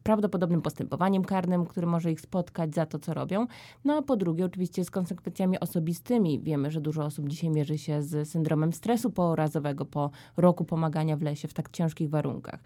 prawdopodobnym 0.02 0.62
postępowaniem 0.62 1.24
karnym, 1.24 1.66
który 1.66 1.86
może 1.86 2.12
ich 2.12 2.20
spotkać 2.20 2.74
za 2.74 2.86
to, 2.86 2.98
co 2.98 3.14
robią, 3.14 3.46
no 3.84 3.96
a 3.96 4.02
po 4.02 4.16
drugie 4.16 4.44
oczywiście 4.44 4.84
z 4.84 4.90
konsekwencjami 4.90 5.60
osobistymi. 5.60 6.40
Wiemy, 6.40 6.70
że 6.70 6.80
dużo 6.80 7.04
osób 7.04 7.28
dzisiaj 7.28 7.50
mierzy 7.50 7.78
się 7.78 8.02
z 8.02 8.28
syndromem 8.28 8.72
stresu 8.72 9.10
po 9.10 9.37
jednorazowego 9.38 9.84
po 9.84 10.10
roku 10.36 10.64
pomagania 10.64 11.16
w 11.16 11.22
lesie 11.22 11.48
w 11.48 11.54
tak 11.54 11.70
ciężkich 11.70 12.10
warunkach. 12.10 12.60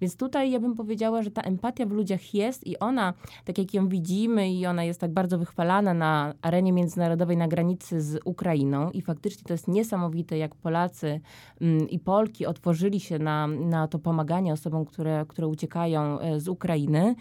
Więc 0.00 0.16
tutaj 0.16 0.50
ja 0.50 0.60
bym 0.60 0.74
powiedziała, 0.74 1.22
że 1.22 1.30
ta 1.30 1.42
empatia 1.42 1.86
w 1.86 1.90
ludziach 1.90 2.34
jest 2.34 2.66
i 2.66 2.78
ona, 2.78 3.14
tak 3.44 3.58
jak 3.58 3.74
ją 3.74 3.88
widzimy 3.88 4.52
i 4.52 4.66
ona 4.66 4.84
jest 4.84 5.00
tak 5.00 5.12
bardzo 5.12 5.38
wychwalana 5.38 5.94
na 5.94 6.34
arenie 6.42 6.72
międzynarodowej 6.72 7.36
na 7.36 7.48
granicy 7.48 8.02
z 8.02 8.20
Ukrainą 8.24 8.90
i 8.90 9.02
faktycznie 9.02 9.42
to 9.44 9.54
jest 9.54 9.68
niesamowite, 9.68 10.38
jak 10.38 10.54
Polacy 10.54 11.20
mm, 11.60 11.88
i 11.88 11.98
Polki 11.98 12.46
otworzyli 12.46 13.00
się 13.00 13.18
na, 13.18 13.46
na 13.46 13.88
to 13.88 13.98
pomaganie 13.98 14.52
osobom, 14.52 14.84
które, 14.84 15.24
które 15.28 15.48
uciekają 15.48 16.20
e, 16.20 16.40
z 16.40 16.48
Ukrainy. 16.48 17.14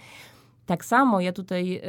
Tak 0.67 0.85
samo 0.85 1.21
ja 1.21 1.33
tutaj 1.33 1.81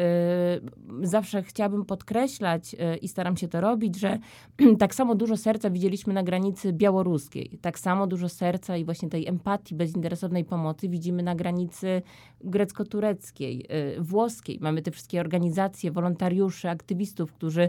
y, 1.02 1.06
zawsze 1.06 1.42
chciałabym 1.42 1.84
podkreślać 1.84 2.74
y, 2.74 2.96
i 2.96 3.08
staram 3.08 3.36
się 3.36 3.48
to 3.48 3.60
robić, 3.60 3.98
że 3.98 4.18
tak 4.78 4.94
samo 4.94 5.14
dużo 5.14 5.36
serca 5.36 5.70
widzieliśmy 5.70 6.14
na 6.14 6.22
granicy 6.22 6.72
białoruskiej. 6.72 7.58
Tak 7.60 7.78
samo 7.78 8.06
dużo 8.06 8.28
serca 8.28 8.76
i 8.76 8.84
właśnie 8.84 9.08
tej 9.08 9.26
empatii, 9.26 9.74
bezinteresownej 9.74 10.44
pomocy 10.44 10.88
widzimy 10.88 11.22
na 11.22 11.34
granicy 11.34 12.02
grecko-tureckiej, 12.44 13.66
y, 13.96 14.02
włoskiej. 14.02 14.58
Mamy 14.60 14.82
te 14.82 14.90
wszystkie 14.90 15.20
organizacje, 15.20 15.90
wolontariuszy, 15.90 16.70
aktywistów, 16.70 17.32
którzy 17.32 17.68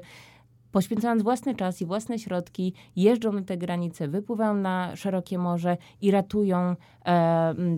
poświęcając 0.71 1.23
własny 1.23 1.55
czas 1.55 1.81
i 1.81 1.85
własne 1.85 2.19
środki, 2.19 2.73
jeżdżą 2.95 3.31
na 3.31 3.41
te 3.41 3.57
granice, 3.57 4.07
wypływają 4.07 4.53
na 4.53 4.95
szerokie 4.95 5.37
morze 5.37 5.77
i 6.01 6.11
ratują 6.11 6.75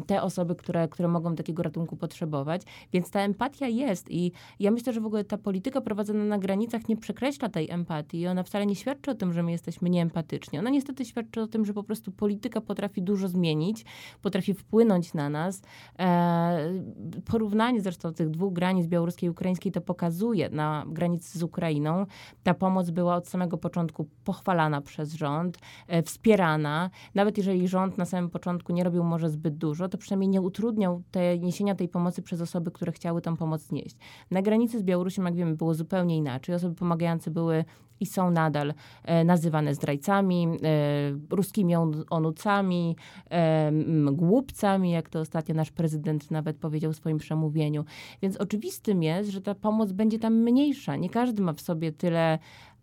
te 0.07 0.21
osoby, 0.21 0.55
które, 0.55 0.87
które 0.87 1.07
mogą 1.07 1.35
takiego 1.35 1.63
ratunku 1.63 1.95
potrzebować. 1.95 2.61
Więc 2.93 3.11
ta 3.11 3.19
empatia 3.19 3.67
jest 3.67 4.11
i 4.11 4.31
ja 4.59 4.71
myślę, 4.71 4.93
że 4.93 5.01
w 5.01 5.05
ogóle 5.05 5.23
ta 5.23 5.37
polityka 5.37 5.81
prowadzona 5.81 6.23
na 6.23 6.37
granicach 6.37 6.89
nie 6.89 6.97
przekreśla 6.97 7.49
tej 7.49 7.71
empatii 7.71 8.27
ona 8.27 8.43
wcale 8.43 8.65
nie 8.65 8.75
świadczy 8.75 9.11
o 9.11 9.15
tym, 9.15 9.33
że 9.33 9.43
my 9.43 9.51
jesteśmy 9.51 9.89
nieempatyczni. 9.89 10.59
Ona 10.59 10.69
niestety 10.69 11.05
świadczy 11.05 11.41
o 11.41 11.47
tym, 11.47 11.65
że 11.65 11.73
po 11.73 11.83
prostu 11.83 12.11
polityka 12.11 12.61
potrafi 12.61 13.01
dużo 13.01 13.27
zmienić, 13.27 13.85
potrafi 14.21 14.53
wpłynąć 14.53 15.13
na 15.13 15.29
nas. 15.29 15.61
E, 15.99 16.81
porównanie 17.25 17.81
zresztą 17.81 18.13
tych 18.13 18.29
dwóch 18.29 18.53
granic 18.53 18.87
białoruskiej 18.87 19.27
i 19.27 19.29
ukraińskiej 19.29 19.71
to 19.71 19.81
pokazuje 19.81 20.49
na 20.49 20.85
granicy 20.87 21.39
z 21.39 21.43
Ukrainą. 21.43 22.05
Ta 22.43 22.53
pomoc 22.53 22.71
pomoc 22.71 22.89
była 22.89 23.15
od 23.15 23.27
samego 23.27 23.57
początku 23.57 24.07
pochwalana 24.23 24.81
przez 24.81 25.13
rząd, 25.13 25.57
e, 25.87 26.03
wspierana. 26.03 26.89
Nawet 27.15 27.37
jeżeli 27.37 27.67
rząd 27.67 27.97
na 27.97 28.05
samym 28.05 28.29
początku 28.29 28.73
nie 28.73 28.83
robił 28.83 29.03
może 29.03 29.20
zbyt 29.29 29.57
dużo, 29.57 29.89
to 29.89 29.97
przynajmniej 29.97 30.29
nie 30.29 30.41
utrudniał 30.41 31.03
te, 31.11 31.39
niesienia 31.39 31.75
tej 31.75 31.87
pomocy 31.87 32.21
przez 32.21 32.41
osoby, 32.41 32.71
które 32.71 32.91
chciały 32.91 33.21
tę 33.21 33.37
pomoc 33.37 33.71
nieść. 33.71 33.95
Na 34.31 34.41
granicy 34.41 34.79
z 34.79 34.83
Białorusią, 34.83 35.23
jak 35.23 35.35
wiemy, 35.35 35.55
było 35.55 35.73
zupełnie 35.73 36.17
inaczej. 36.17 36.55
Osoby 36.55 36.75
pomagające 36.75 37.31
były 37.31 37.65
i 38.01 38.05
są 38.05 38.31
nadal 38.31 38.73
e, 39.03 39.23
nazywane 39.23 39.75
zdrajcami, 39.75 40.47
e, 40.47 41.35
ruskimi 41.35 41.75
onucami, 42.09 42.95
e, 43.31 43.71
głupcami, 44.11 44.91
jak 44.91 45.09
to 45.09 45.19
ostatnio 45.19 45.55
nasz 45.55 45.71
prezydent 45.71 46.31
nawet 46.31 46.57
powiedział 46.57 46.93
w 46.93 46.95
swoim 46.95 47.17
przemówieniu. 47.17 47.85
Więc 48.21 48.37
oczywistym 48.37 49.03
jest, 49.03 49.29
że 49.29 49.41
ta 49.41 49.55
pomoc 49.55 49.91
będzie 49.91 50.19
tam 50.19 50.33
mniejsza. 50.33 50.95
Nie 50.95 51.09
każdy 51.09 51.41
ma 51.41 51.53
w 51.53 51.61
sobie 51.61 51.91
tyle 51.91 52.39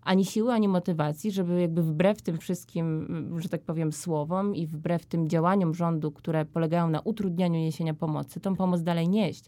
ani 0.08 0.24
siły, 0.24 0.52
ani 0.52 0.68
motywacji, 0.68 1.30
żeby 1.30 1.60
jakby 1.60 1.82
wbrew 1.82 2.22
tym 2.22 2.38
wszystkim, 2.38 3.06
że 3.40 3.48
tak 3.48 3.62
powiem, 3.62 3.92
słowom 3.92 4.54
i 4.54 4.66
wbrew 4.66 5.06
tym 5.06 5.28
działaniom 5.28 5.74
rządu, 5.74 6.12
które 6.12 6.44
polegają 6.44 6.90
na 6.90 7.00
utrudnianiu 7.00 7.60
niesienia 7.60 7.94
pomocy, 7.94 8.40
tą 8.40 8.56
pomoc 8.56 8.82
dalej 8.82 9.08
nieść. 9.08 9.44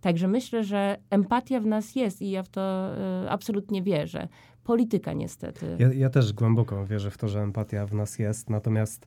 Także 0.00 0.28
myślę, 0.28 0.64
że 0.64 0.96
empatia 1.10 1.60
w 1.60 1.66
nas 1.66 1.96
jest 1.96 2.22
i 2.22 2.30
ja 2.30 2.42
w 2.42 2.48
to 2.48 2.90
y, 3.24 3.30
absolutnie 3.30 3.82
wierzę. 3.82 4.28
Polityka 4.64 5.12
niestety. 5.12 5.76
Ja, 5.78 5.92
ja 5.92 6.10
też 6.10 6.32
głęboko 6.32 6.86
wierzę 6.86 7.10
w 7.10 7.18
to, 7.18 7.28
że 7.28 7.40
empatia 7.40 7.86
w 7.86 7.94
nas 7.94 8.18
jest, 8.18 8.50
natomiast 8.50 9.06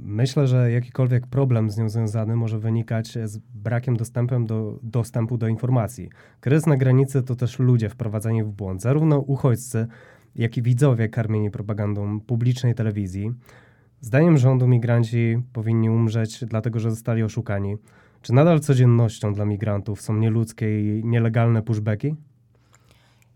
Myślę, 0.00 0.46
że 0.46 0.70
jakikolwiek 0.70 1.26
problem 1.26 1.70
z 1.70 1.78
nią 1.78 1.88
związany 1.88 2.36
może 2.36 2.58
wynikać 2.58 3.18
z 3.24 3.38
brakiem 3.38 3.96
dostępem 3.96 4.46
do, 4.46 4.78
dostępu 4.82 5.38
do 5.38 5.48
informacji. 5.48 6.08
Kryzys 6.40 6.66
na 6.66 6.76
granicy 6.76 7.22
to 7.22 7.36
też 7.36 7.58
ludzie 7.58 7.88
wprowadzani 7.88 8.44
w 8.44 8.50
błąd, 8.50 8.82
zarówno 8.82 9.18
uchodźcy, 9.18 9.86
jak 10.34 10.56
i 10.56 10.62
widzowie 10.62 11.08
karmieni 11.08 11.50
propagandą 11.50 12.20
publicznej 12.20 12.74
telewizji. 12.74 13.32
Zdaniem 14.00 14.38
rządu 14.38 14.68
migranci 14.68 15.42
powinni 15.52 15.90
umrzeć, 15.90 16.44
dlatego 16.44 16.80
że 16.80 16.90
zostali 16.90 17.22
oszukani. 17.22 17.76
Czy 18.22 18.32
nadal 18.32 18.60
codziennością 18.60 19.34
dla 19.34 19.44
migrantów 19.44 20.00
są 20.00 20.16
nieludzkie 20.16 20.98
i 20.98 21.04
nielegalne 21.04 21.62
pushbacki? 21.62 22.14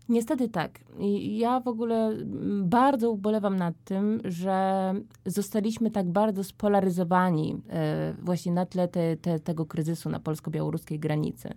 Niestety 0.09 0.49
tak. 0.49 0.79
Ja 1.19 1.59
w 1.59 1.67
ogóle 1.67 2.07
mm, 2.07 2.69
bardzo 2.69 3.11
ubolewam 3.11 3.57
nad 3.57 3.73
tym, 3.83 4.21
że 4.23 4.93
zostaliśmy 5.25 5.91
tak 5.91 6.09
bardzo 6.09 6.43
spolaryzowani 6.43 7.61
e, 7.69 8.13
właśnie 8.21 8.51
na 8.51 8.65
tle 8.65 8.87
te, 8.87 9.17
te, 9.17 9.39
tego 9.39 9.65
kryzysu 9.65 10.09
na 10.09 10.19
polsko-białoruskiej 10.19 10.99
granicy. 10.99 11.49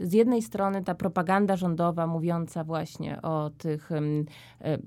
Z 0.00 0.12
jednej 0.12 0.42
strony 0.42 0.84
ta 0.84 0.94
propaganda 0.94 1.56
rządowa 1.56 2.06
mówiąca 2.06 2.64
właśnie 2.64 3.22
o 3.22 3.50
tych 3.58 3.92
e, 3.92 4.00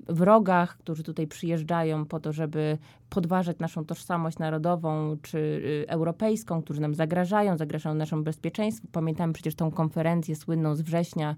wrogach, 0.08 0.76
którzy 0.76 1.02
tutaj 1.02 1.26
przyjeżdżają 1.26 2.04
po 2.06 2.20
to, 2.20 2.32
żeby 2.32 2.78
podważać 3.12 3.58
naszą 3.58 3.84
tożsamość 3.84 4.38
narodową 4.38 5.16
czy 5.22 5.38
y, 5.38 5.84
europejską, 5.88 6.62
którzy 6.62 6.80
nam 6.80 6.94
zagrażają, 6.94 7.56
zagrażają 7.56 7.94
naszemu 7.94 8.22
bezpieczeństwu. 8.22 8.88
Pamiętamy 8.92 9.32
przecież 9.32 9.54
tą 9.54 9.70
konferencję 9.70 10.36
słynną 10.36 10.74
z 10.74 10.80
września, 10.80 11.36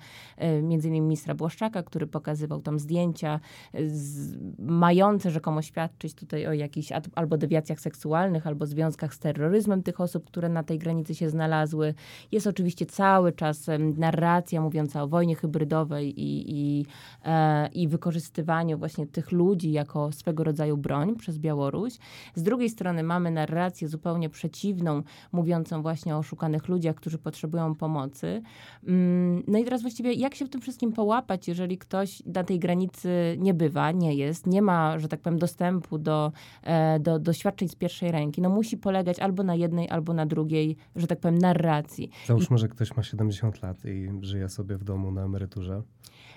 y, 0.58 0.62
między 0.62 0.88
innymi 0.88 1.06
ministra 1.06 1.34
Błaszczaka, 1.34 1.82
który 1.82 2.06
pokazywał 2.06 2.60
tam 2.60 2.78
zdjęcia 2.78 3.40
y, 3.74 3.90
z, 3.90 4.36
mające 4.58 5.30
rzekomo 5.30 5.62
świadczyć 5.62 6.14
tutaj 6.14 6.46
o 6.46 6.52
jakichś 6.52 6.88
albo 7.14 7.36
dewiacjach 7.36 7.80
seksualnych, 7.80 8.46
albo 8.46 8.66
związkach 8.66 9.14
z 9.14 9.18
terroryzmem 9.18 9.82
tych 9.82 10.00
osób, 10.00 10.24
które 10.24 10.48
na 10.48 10.62
tej 10.62 10.78
granicy 10.78 11.14
się 11.14 11.30
znalazły. 11.30 11.94
Jest 12.32 12.46
oczywiście 12.46 12.86
cały 12.86 13.32
czas 13.32 13.66
narracja 13.96 14.60
mówiąca 14.60 15.02
o 15.02 15.08
wojnie 15.08 15.34
hybrydowej 15.34 16.20
i, 16.20 16.44
i, 16.48 16.86
e, 17.24 17.68
i 17.68 17.88
wykorzystywaniu 17.88 18.78
właśnie 18.78 19.06
tych 19.06 19.32
ludzi 19.32 19.72
jako 19.72 20.12
swego 20.12 20.44
rodzaju 20.44 20.76
broń 20.76 21.16
przez 21.16 21.38
Białoruś 21.38 21.63
Białoruś. 21.64 21.92
Z 22.34 22.42
drugiej 22.42 22.70
strony 22.70 23.02
mamy 23.02 23.30
narrację 23.30 23.88
zupełnie 23.88 24.30
przeciwną, 24.30 25.02
mówiącą 25.32 25.82
właśnie 25.82 26.16
o 26.16 26.18
oszukanych 26.18 26.68
ludziach, 26.68 26.96
którzy 26.96 27.18
potrzebują 27.18 27.74
pomocy. 27.74 28.42
Mm, 28.86 29.42
no 29.48 29.58
i 29.58 29.64
teraz 29.64 29.82
właściwie 29.82 30.12
jak 30.12 30.34
się 30.34 30.44
w 30.44 30.48
tym 30.48 30.60
wszystkim 30.60 30.92
połapać, 30.92 31.48
jeżeli 31.48 31.78
ktoś 31.78 32.22
na 32.26 32.44
tej 32.44 32.58
granicy 32.58 33.36
nie 33.38 33.54
bywa, 33.54 33.92
nie 33.92 34.14
jest, 34.14 34.46
nie 34.46 34.62
ma, 34.62 34.98
że 34.98 35.08
tak 35.08 35.20
powiem, 35.20 35.38
dostępu 35.38 35.98
do, 35.98 36.32
e, 36.62 37.00
do 37.00 37.18
doświadczeń 37.18 37.68
z 37.68 37.74
pierwszej 37.74 38.12
ręki. 38.12 38.42
No 38.42 38.48
musi 38.48 38.76
polegać 38.76 39.18
albo 39.18 39.42
na 39.42 39.54
jednej, 39.54 39.90
albo 39.90 40.14
na 40.14 40.26
drugiej, 40.26 40.76
że 40.96 41.06
tak 41.06 41.20
powiem, 41.20 41.38
narracji. 41.38 42.10
Załóżmy, 42.26 42.56
I... 42.56 42.60
że 42.60 42.68
ktoś 42.68 42.96
ma 42.96 43.02
70 43.02 43.62
lat 43.62 43.84
i 43.84 44.08
żyje 44.20 44.48
sobie 44.48 44.76
w 44.76 44.84
domu 44.84 45.10
na 45.10 45.24
emeryturze. 45.24 45.82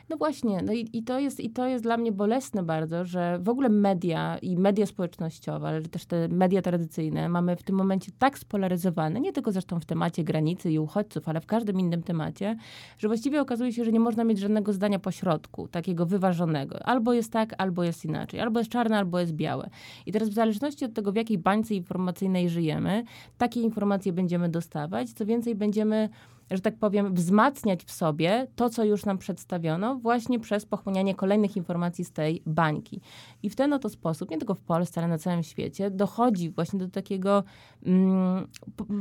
No 0.10 0.18
właśnie, 0.18 0.62
no 0.66 0.74
i, 0.74 0.90
i, 0.94 1.04
to 1.04 1.20
jest, 1.20 1.40
i 1.40 1.50
to 1.50 1.68
jest 1.68 1.84
dla 1.84 1.98
mnie 1.98 2.12
bolesne 2.12 2.64
bardzo, 2.64 3.06
że 3.06 3.40
w 3.42 3.50
ogóle 3.50 3.70
media 3.70 4.38
i 4.38 4.58
media 4.58 4.86
społecznościowe, 4.86 5.68
ale 5.68 5.82
też 5.82 6.06
te 6.06 6.28
media 6.28 6.62
tradycyjne 6.62 7.30
mamy 7.30 7.56
w 7.56 7.64
tym 7.64 7.76
momencie 7.76 8.12
tak 8.20 8.40
spolaryzowane, 8.40 9.20
nie 9.20 9.34
tylko 9.34 9.52
zresztą 9.52 9.80
w 9.80 9.86
temacie 9.86 10.24
granicy 10.24 10.72
i 10.72 10.80
uchodźców, 10.80 11.30
ale 11.30 11.42
w 11.42 11.46
każdym 11.46 11.80
innym 11.80 12.04
temacie, 12.04 12.58
że 12.98 13.08
właściwie 13.08 13.42
okazuje 13.42 13.74
się, 13.74 13.86
że 13.86 13.92
nie 13.92 14.00
można 14.00 14.24
mieć 14.24 14.40
żadnego 14.40 14.74
zdania 14.74 15.00
pośrodku, 15.00 15.68
takiego 15.68 16.06
wyważonego. 16.06 16.86
Albo 16.86 17.14
jest 17.14 17.32
tak, 17.32 17.54
albo 17.58 17.84
jest 17.84 18.06
inaczej. 18.06 18.40
Albo 18.40 18.60
jest 18.60 18.72
czarne, 18.72 18.98
albo 18.98 19.20
jest 19.20 19.32
białe. 19.32 19.70
I 20.06 20.12
teraz 20.12 20.30
w 20.30 20.34
zależności 20.34 20.86
od 20.86 20.94
tego, 20.94 21.12
w 21.12 21.16
jakiej 21.16 21.38
bańce 21.38 21.76
informacyjnej 21.76 22.50
żyjemy, 22.50 23.04
takie 23.38 23.62
informacje 23.62 24.14
będziemy 24.14 24.50
dostawać. 24.50 25.10
Co 25.10 25.26
więcej, 25.26 25.56
będziemy 25.56 26.10
że 26.52 26.62
tak 26.62 26.78
powiem, 26.78 27.14
wzmacniać 27.14 27.84
w 27.84 27.92
sobie 27.92 28.48
to, 28.56 28.70
co 28.70 28.84
już 28.84 29.06
nam 29.06 29.18
przedstawiono, 29.18 29.96
właśnie 29.96 30.40
przez 30.40 30.66
pochłanianie 30.66 31.16
kolejnych 31.16 31.58
informacji 31.58 32.06
z 32.06 32.12
tej 32.12 32.42
bańki. 32.46 33.02
I 33.44 33.50
w 33.50 33.56
ten 33.56 33.74
oto 33.74 33.90
sposób, 33.90 34.32
nie 34.32 34.38
tylko 34.38 34.56
w 34.56 34.62
Polsce, 34.62 35.02
ale 35.02 35.08
na 35.08 35.18
całym 35.18 35.44
świecie, 35.44 35.92
dochodzi 35.92 36.50
właśnie 36.50 36.80
do 36.80 36.88
takiego, 36.88 37.44
mm, 37.86 38.48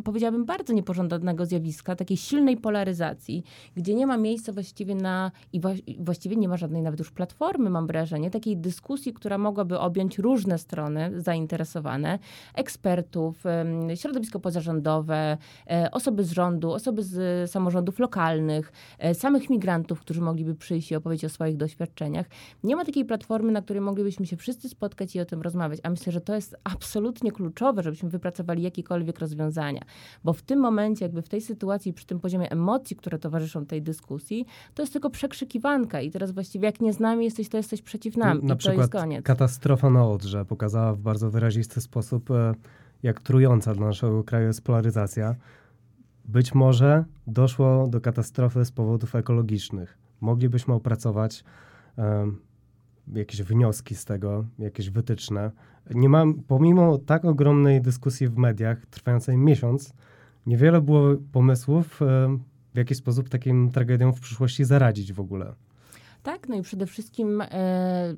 powiedziałabym, 0.04 0.44
bardzo 0.44 0.72
niepożądanego 0.72 1.46
zjawiska, 1.46 1.96
takiej 1.96 2.16
silnej 2.16 2.56
polaryzacji, 2.56 3.44
gdzie 3.76 3.94
nie 3.94 4.06
ma 4.06 4.16
miejsca 4.16 4.52
właściwie 4.52 4.94
na, 4.94 5.30
i 5.52 5.60
właściwie 5.98 6.36
nie 6.36 6.48
ma 6.48 6.56
żadnej 6.56 6.82
nawet 6.82 6.98
już 6.98 7.10
platformy, 7.10 7.70
mam 7.70 7.86
wrażenie, 7.86 8.30
takiej 8.30 8.56
dyskusji, 8.56 9.12
która 9.12 9.38
mogłaby 9.38 9.78
objąć 9.78 10.18
różne 10.18 10.58
strony 10.58 11.10
zainteresowane, 11.16 12.18
ekspertów, 12.54 13.44
środowisko 13.94 14.40
pozarządowe, 14.40 15.38
e, 15.70 15.90
osoby 15.90 16.24
z 16.24 16.32
rządu, 16.32 16.72
osoby 16.72 17.02
z 17.02 17.35
samorządów 17.46 17.98
lokalnych, 17.98 18.72
e, 18.98 19.14
samych 19.14 19.50
migrantów, 19.50 20.00
którzy 20.00 20.20
mogliby 20.20 20.54
przyjść 20.54 20.90
i 20.90 20.96
opowiedzieć 20.96 21.24
o 21.24 21.28
swoich 21.28 21.56
doświadczeniach. 21.56 22.26
Nie 22.64 22.76
ma 22.76 22.84
takiej 22.84 23.04
platformy, 23.04 23.52
na 23.52 23.62
której 23.62 23.80
moglibyśmy 23.80 24.26
się 24.26 24.36
wszyscy 24.36 24.68
spotkać 24.68 25.16
i 25.16 25.20
o 25.20 25.24
tym 25.24 25.42
rozmawiać. 25.42 25.80
A 25.82 25.90
myślę, 25.90 26.12
że 26.12 26.20
to 26.20 26.34
jest 26.34 26.56
absolutnie 26.64 27.32
kluczowe, 27.32 27.82
żebyśmy 27.82 28.08
wypracowali 28.08 28.62
jakiekolwiek 28.62 29.18
rozwiązania. 29.18 29.82
Bo 30.24 30.32
w 30.32 30.42
tym 30.42 30.60
momencie, 30.60 31.04
jakby 31.04 31.22
w 31.22 31.28
tej 31.28 31.40
sytuacji, 31.40 31.92
przy 31.92 32.06
tym 32.06 32.20
poziomie 32.20 32.50
emocji, 32.50 32.96
które 32.96 33.18
towarzyszą 33.18 33.66
tej 33.66 33.82
dyskusji, 33.82 34.46
to 34.74 34.82
jest 34.82 34.92
tylko 34.92 35.10
przekrzykiwanka 35.10 36.00
i 36.00 36.10
teraz 36.10 36.30
właściwie 36.30 36.66
jak 36.66 36.80
nie 36.80 36.92
z 36.92 37.00
nami 37.00 37.24
jesteś, 37.24 37.48
to 37.48 37.56
jesteś 37.56 37.82
przeciw 37.82 38.16
nam 38.16 38.40
na 38.42 38.54
i 38.54 38.58
to 38.58 38.72
jest 38.72 38.92
koniec. 38.92 39.24
katastrofa 39.24 39.90
na 39.90 40.08
Odrze 40.08 40.44
pokazała 40.44 40.94
w 40.94 40.98
bardzo 40.98 41.30
wyrazisty 41.30 41.80
sposób, 41.80 42.30
e, 42.30 42.54
jak 43.02 43.20
trująca 43.20 43.74
dla 43.74 43.86
naszego 43.86 44.24
kraju 44.24 44.46
jest 44.46 44.64
polaryzacja. 44.64 45.34
Być 46.28 46.54
może 46.54 47.04
doszło 47.26 47.88
do 47.88 48.00
katastrofy 48.00 48.64
z 48.64 48.72
powodów 48.72 49.14
ekologicznych. 49.14 49.98
Moglibyśmy 50.20 50.74
opracować 50.74 51.44
um, 51.96 52.38
jakieś 53.14 53.42
wnioski 53.42 53.94
z 53.94 54.04
tego, 54.04 54.44
jakieś 54.58 54.90
wytyczne. 54.90 55.50
Nie 55.94 56.08
mam, 56.08 56.34
pomimo 56.34 56.98
tak 56.98 57.24
ogromnej 57.24 57.82
dyskusji 57.82 58.28
w 58.28 58.36
mediach, 58.36 58.86
trwającej 58.86 59.38
miesiąc, 59.38 59.94
niewiele 60.46 60.80
było 60.80 61.16
pomysłów, 61.32 62.02
um, 62.02 62.38
w 62.74 62.78
jaki 62.78 62.94
sposób 62.94 63.28
takim 63.28 63.70
tragediom 63.70 64.12
w 64.12 64.20
przyszłości 64.20 64.64
zaradzić 64.64 65.12
w 65.12 65.20
ogóle. 65.20 65.54
Tak, 66.26 66.48
no 66.48 66.56
i 66.56 66.62
przede 66.62 66.86
wszystkim 66.86 67.40
e, 67.40 68.14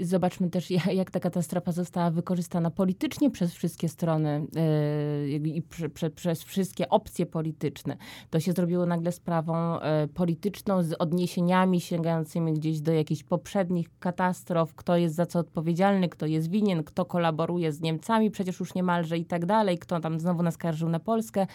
zobaczmy 0.00 0.50
też, 0.50 0.70
jak, 1.00 1.10
ta 1.10 1.20
katastrofa 1.20 1.72
została 1.72 2.10
wykorzystana 2.10 2.70
politycznie 2.70 3.30
przez 3.30 3.54
wszystkie 3.54 3.88
strony 3.88 4.46
e, 4.56 5.28
i 5.28 5.62
prze, 5.62 5.88
prze, 5.88 6.10
przez 6.10 6.42
wszystkie 6.42 6.88
opcje 6.88 7.26
polityczne. 7.26 7.96
To 8.30 8.40
się 8.40 8.52
zrobiło 8.52 8.86
nagle 8.86 9.12
sprawą 9.12 9.80
e, 9.80 10.08
polityczną 10.08 10.82
z 10.82 10.92
odniesieniami 10.92 11.80
sięgającymi 11.80 12.52
gdzieś 12.52 12.80
do 12.80 12.92
jakichś 12.92 13.22
poprzednich 13.22 13.88
katastrof, 13.98 14.74
kto 14.74 14.96
jest 14.96 15.14
za 15.14 15.26
co 15.26 15.38
odpowiedzialny, 15.38 16.08
kto 16.08 16.26
jest 16.26 16.50
winien, 16.50 16.84
kto 16.84 17.04
kolaboruje 17.04 17.72
z 17.72 17.80
Niemcami 17.80 18.30
przecież 18.30 18.60
już 18.60 18.74
niemalże 18.74 19.18
i 19.18 19.24
tak 19.24 19.46
dalej, 19.46 19.78
kto 19.78 20.00
tam 20.00 20.20
znowu 20.20 20.42
naskarżył 20.42 20.88
na 20.88 21.00
Polskę. 21.00 21.46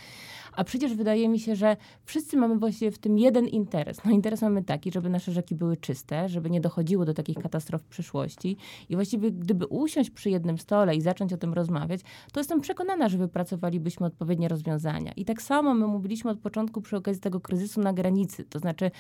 A 0.55 0.63
przecież 0.63 0.93
wydaje 0.93 1.29
mi 1.29 1.39
się, 1.39 1.55
że 1.55 1.77
wszyscy 2.05 2.37
mamy 2.37 2.57
właściwie 2.57 2.91
w 2.91 2.97
tym 2.97 3.17
jeden 3.17 3.47
interes. 3.47 4.05
No 4.05 4.11
interes 4.11 4.41
mamy 4.41 4.63
taki, 4.63 4.91
żeby 4.91 5.09
nasze 5.09 5.31
rzeki 5.31 5.55
były 5.55 5.77
czyste, 5.83 6.29
żeby 6.29 6.49
nie 6.49 6.61
dochodziło 6.61 7.05
do 7.05 7.13
takich 7.13 7.37
katastrof 7.37 7.81
w 7.81 7.87
przyszłości. 7.87 8.57
I 8.89 8.95
właściwie 8.95 9.31
gdyby 9.31 9.67
usiąść 9.67 10.09
przy 10.09 10.29
jednym 10.29 10.57
stole 10.57 10.95
i 10.95 11.01
zacząć 11.01 11.33
o 11.33 11.37
tym 11.37 11.53
rozmawiać, 11.53 12.01
to 12.31 12.39
jestem 12.39 12.61
przekonana, 12.61 13.09
że 13.09 13.17
wypracowalibyśmy 13.17 14.05
odpowiednie 14.05 14.47
rozwiązania. 14.47 15.11
I 15.15 15.25
tak 15.25 15.41
samo 15.41 15.73
my 15.73 15.87
mówiliśmy 15.87 16.31
od 16.31 16.39
początku 16.39 16.81
przy 16.81 16.97
okazji 16.97 17.21
tego 17.21 17.39
kryzysu 17.39 17.81
na 17.81 17.93
granicy. 17.93 18.43
To 18.43 18.59
znaczy 18.59 18.91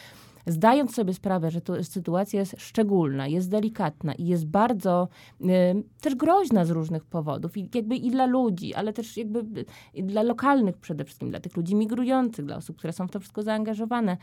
zdając 0.47 0.95
sobie 0.95 1.13
sprawę, 1.13 1.51
że 1.51 1.61
to 1.61 1.83
sytuacja 1.83 2.39
jest 2.39 2.55
szczególna, 2.57 3.27
jest 3.27 3.49
delikatna 3.49 4.13
i 4.13 4.25
jest 4.25 4.45
bardzo 4.45 5.07
y, 5.41 5.45
też 6.01 6.15
groźna 6.15 6.65
z 6.65 6.69
różnych 6.69 7.05
powodów, 7.05 7.57
i 7.57 7.69
jakby 7.75 7.95
i 7.95 8.11
dla 8.11 8.25
ludzi, 8.25 8.73
ale 8.73 8.93
też 8.93 9.17
jakby 9.17 9.65
dla 10.03 10.23
lokalnych 10.23 10.77
przede 10.77 11.05
wszystkim, 11.05 11.29
dla 11.29 11.39
tych 11.39 11.57
ludzi 11.57 11.75
migrujących, 11.75 12.45
dla 12.45 12.55
osób, 12.55 12.77
które 12.77 12.93
są 12.93 13.07
w 13.07 13.11
to 13.11 13.19
wszystko 13.19 13.43
zaangażowane, 13.43 14.17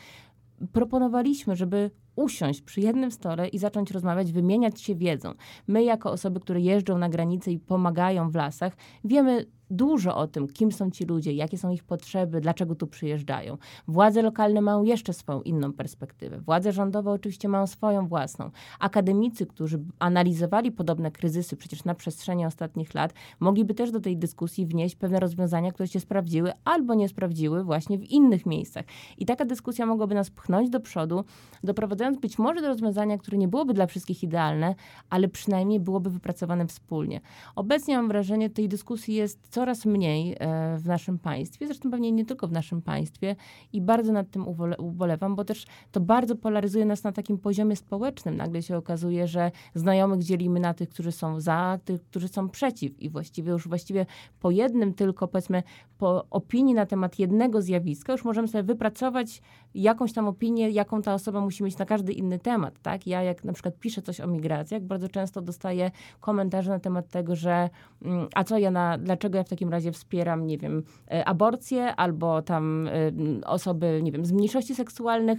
proponowaliśmy, 0.73 1.57
żeby 1.57 1.91
usiąść 2.17 2.63
przy 2.63 2.81
jednym 2.81 3.11
stole 3.11 3.49
i 3.49 3.59
zacząć 3.59 3.91
rozmawiać, 3.91 4.33
wymieniać 4.33 4.81
się 4.81 4.95
wiedzą. 4.95 5.35
My, 5.69 5.85
jako 5.85 6.11
osoby, 6.11 6.41
które 6.41 6.61
jeżdżą 6.61 6.99
na 6.99 7.09
granicę 7.09 7.51
i 7.51 7.59
pomagają 7.59 8.31
w 8.31 8.35
lasach, 8.35 8.77
wiemy 9.05 9.47
dużo 9.71 10.17
o 10.17 10.27
tym, 10.27 10.49
kim 10.49 10.73
są 10.73 10.91
ci 10.91 11.05
ludzie, 11.05 11.33
jakie 11.33 11.59
są 11.59 11.71
ich 11.71 11.85
potrzeby, 11.85 12.41
dlaczego 12.41 12.75
tu 12.75 12.87
przyjeżdżają. 12.87 13.59
Władze 13.89 14.23
lokalne 14.23 14.61
mają 14.61 14.83
jeszcze 14.83 15.13
swoją 15.13 15.43
inną 15.43 15.73
perspektywę. 15.73 16.41
Władze 16.41 16.73
rządowe 16.73 17.11
oczywiście 17.11 17.49
mają 17.49 17.67
swoją 17.67 18.09
własną. 18.09 18.51
Akademicy, 18.79 19.47
którzy 19.47 19.81
analizowali 19.99 20.73
podobne 20.73 21.11
kryzysy 21.11 21.57
przecież 21.57 21.85
na 21.85 21.95
przestrzeni 21.95 22.47
ostatnich 22.47 22.95
lat, 22.95 23.15
mogliby 23.41 23.75
też 23.75 23.91
do 23.91 24.01
tej 24.01 24.17
dyskusji 24.17 24.67
wnieść 24.67 24.97
pewne 24.97 25.21
rozwiązania, 25.21 25.73
które 25.73 25.89
się 25.89 26.01
sprawdziły 26.01 26.53
albo 26.65 26.95
nie 26.95 27.09
sprawdziły 27.09 27.65
właśnie 27.65 27.99
w 27.99 28.05
innych 28.05 28.47
miejscach. 28.47 28.85
I 29.19 29.27
taka 29.27 29.45
dyskusja 29.45 29.87
mogłaby 29.87 30.15
nas 30.15 30.31
pchnąć 30.31 30.71
do 30.71 30.81
przodu, 30.81 31.25
doprowadzając 31.65 32.10
być 32.19 32.39
może 32.39 32.61
do 32.61 32.69
rozwiązania, 32.69 33.19
które 33.19 33.39
nie 33.39 33.49
byłoby 33.49 33.75
dla 33.75 33.87
wszystkich 33.87 34.23
idealne, 34.23 34.75
ale 35.11 35.29
przynajmniej 35.29 35.81
byłoby 35.81 36.11
wypracowane 36.11 36.67
wspólnie. 36.67 37.21
Obecnie 37.57 37.97
mam 37.97 38.09
wrażenie, 38.09 38.51
tej 38.51 38.69
dyskusji 38.69 39.15
jest 39.15 39.49
coraz 39.49 39.87
mniej 39.87 40.37
e, 40.41 40.79
w 40.79 40.87
naszym 40.87 41.19
państwie, 41.19 41.67
zresztą 41.67 41.91
pewnie 41.91 42.13
nie 42.13 42.25
tylko 42.25 42.49
w 42.49 42.53
naszym 42.53 42.83
państwie 42.83 43.37
i 43.73 43.81
bardzo 43.81 44.13
nad 44.13 44.31
tym 44.31 44.47
ubolewam, 44.79 45.37
bo 45.37 45.45
też 45.45 45.67
to 45.93 46.01
bardzo 46.01 46.37
polaryzuje 46.37 46.85
nas 46.85 47.05
na 47.05 47.13
takim 47.13 47.39
poziomie 47.39 47.77
społecznym. 47.77 48.37
Nagle 48.37 48.63
się 48.63 48.77
okazuje, 48.77 49.29
że 49.29 49.51
znajomych 49.75 50.23
dzielimy 50.23 50.61
na 50.61 50.75
tych, 50.75 50.89
którzy 50.89 51.13
są 51.13 51.41
za, 51.41 51.79
tych, 51.85 52.03
którzy 52.03 52.29
są 52.29 52.49
przeciw 52.49 53.01
i 53.01 53.11
właściwie 53.11 53.53
już 53.53 53.69
właściwie 53.69 54.07
po 54.41 54.51
jednym 54.51 54.95
tylko, 54.95 55.29
powiedzmy, 55.29 55.63
po 55.99 56.25
opinii 56.31 56.75
na 56.75 56.87
temat 56.87 57.19
jednego 57.19 57.63
zjawiska 57.63 58.13
już 58.13 58.25
możemy 58.25 58.49
sobie 58.49 58.63
wypracować 58.63 59.43
jakąś 59.75 60.13
tam 60.13 60.29
opinię, 60.29 60.71
jaką 60.71 61.03
ta 61.03 61.15
osoba 61.15 61.41
musi 61.41 61.65
mieć 61.65 61.79
na 61.79 61.85
każdy 61.91 62.13
inny 62.13 62.39
temat, 62.39 62.75
tak? 62.83 63.07
Ja 63.07 63.23
jak 63.23 63.45
na 63.45 63.53
przykład 63.53 63.79
piszę 63.81 64.03
coś 64.03 64.21
o 64.21 64.27
migracjach, 64.27 64.83
bardzo 64.83 65.09
często 65.09 65.43
dostaję 65.43 65.91
komentarze 66.21 66.71
na 66.71 66.79
temat 66.79 67.09
tego, 67.09 67.37
że 67.37 67.71
mm, 68.03 68.29
a 68.35 68.45
co 68.45 68.59
ja 68.59 68.71
na, 68.71 68.99
dlaczego 68.99 69.39
ja 69.39 69.45
w 69.45 69.49
takim 69.49 69.69
razie 69.69 69.93
wspieram, 69.93 70.47
nie 70.47 70.59
wiem, 70.59 70.83
e, 71.11 71.25
aborcję 71.25 71.97
albo 71.97 72.43
tam 72.43 72.87
y, 72.87 73.47
osoby, 73.47 74.01
nie 74.03 74.13
wiem, 74.13 74.25
z 74.25 74.33
mniejszości 74.33 74.75
seksualnych. 74.75 75.39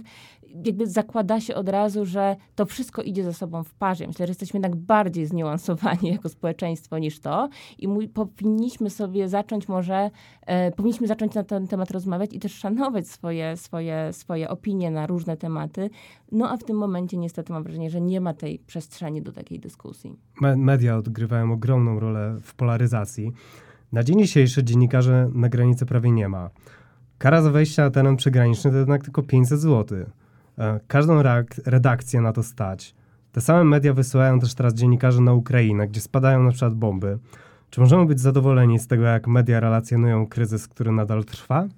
Jakby 0.64 0.86
zakłada 0.86 1.40
się 1.40 1.54
od 1.54 1.68
razu, 1.68 2.04
że 2.04 2.36
to 2.54 2.66
wszystko 2.66 3.02
idzie 3.02 3.24
ze 3.24 3.34
sobą 3.34 3.64
w 3.64 3.74
parze. 3.74 4.06
Myślę, 4.06 4.26
że 4.26 4.30
jesteśmy 4.30 4.58
jednak 4.58 4.76
bardziej 4.76 5.26
zniuansowani 5.26 6.08
jako 6.16 6.28
społeczeństwo 6.28 6.98
niż 6.98 7.20
to 7.20 7.48
i 7.78 7.88
mój, 7.88 8.08
powinniśmy 8.08 8.90
sobie 8.90 9.28
zacząć 9.28 9.68
może, 9.68 10.10
e, 10.46 10.72
powinniśmy 10.72 11.06
zacząć 11.06 11.34
na 11.34 11.44
ten 11.44 11.66
temat 11.66 11.90
rozmawiać 11.90 12.32
i 12.32 12.38
też 12.38 12.54
szanować 12.54 13.08
swoje, 13.08 13.56
swoje, 13.56 14.12
swoje 14.12 14.48
opinie 14.48 14.90
na 14.90 15.06
różne 15.06 15.36
tematy. 15.36 15.90
No 16.42 16.50
a 16.50 16.56
w 16.56 16.64
tym 16.64 16.76
momencie 16.76 17.16
niestety 17.16 17.52
mam 17.52 17.62
wrażenie, 17.62 17.90
że 17.90 18.00
nie 18.00 18.20
ma 18.20 18.34
tej 18.34 18.58
przestrzeni 18.58 19.22
do 19.22 19.32
takiej 19.32 19.60
dyskusji. 19.60 20.16
Media 20.56 20.96
odgrywają 20.96 21.52
ogromną 21.52 22.00
rolę 22.00 22.36
w 22.42 22.54
polaryzacji. 22.54 23.32
Na 23.92 24.04
dzień 24.04 24.18
dzisiejszy 24.18 24.64
dziennikarzy 24.64 25.30
na 25.34 25.48
granicy 25.48 25.86
prawie 25.86 26.10
nie 26.10 26.28
ma. 26.28 26.50
Kara 27.18 27.42
za 27.42 27.50
wejście 27.50 27.82
na 27.82 27.90
teren 27.90 28.16
przygraniczny 28.16 28.70
to 28.70 28.76
jednak 28.76 29.04
tylko 29.04 29.22
500 29.22 29.60
zł. 29.60 29.98
E, 30.58 30.80
każdą 30.86 31.22
redakcję 31.66 32.20
na 32.20 32.32
to 32.32 32.42
stać. 32.42 32.94
Te 33.32 33.40
same 33.40 33.64
media 33.64 33.92
wysyłają 33.92 34.40
też 34.40 34.54
teraz 34.54 34.74
dziennikarzy 34.74 35.20
na 35.20 35.32
Ukrainę, 35.32 35.88
gdzie 35.88 36.00
spadają 36.00 36.42
na 36.42 36.50
przykład 36.50 36.74
bomby. 36.74 37.18
Czy 37.70 37.80
możemy 37.80 38.06
być 38.06 38.20
zadowoleni 38.20 38.78
z 38.78 38.86
tego, 38.86 39.02
jak 39.02 39.26
media 39.26 39.60
relacjonują 39.60 40.26
kryzys, 40.26 40.68
który 40.68 40.92
nadal 40.92 41.24
trwa? 41.24 41.68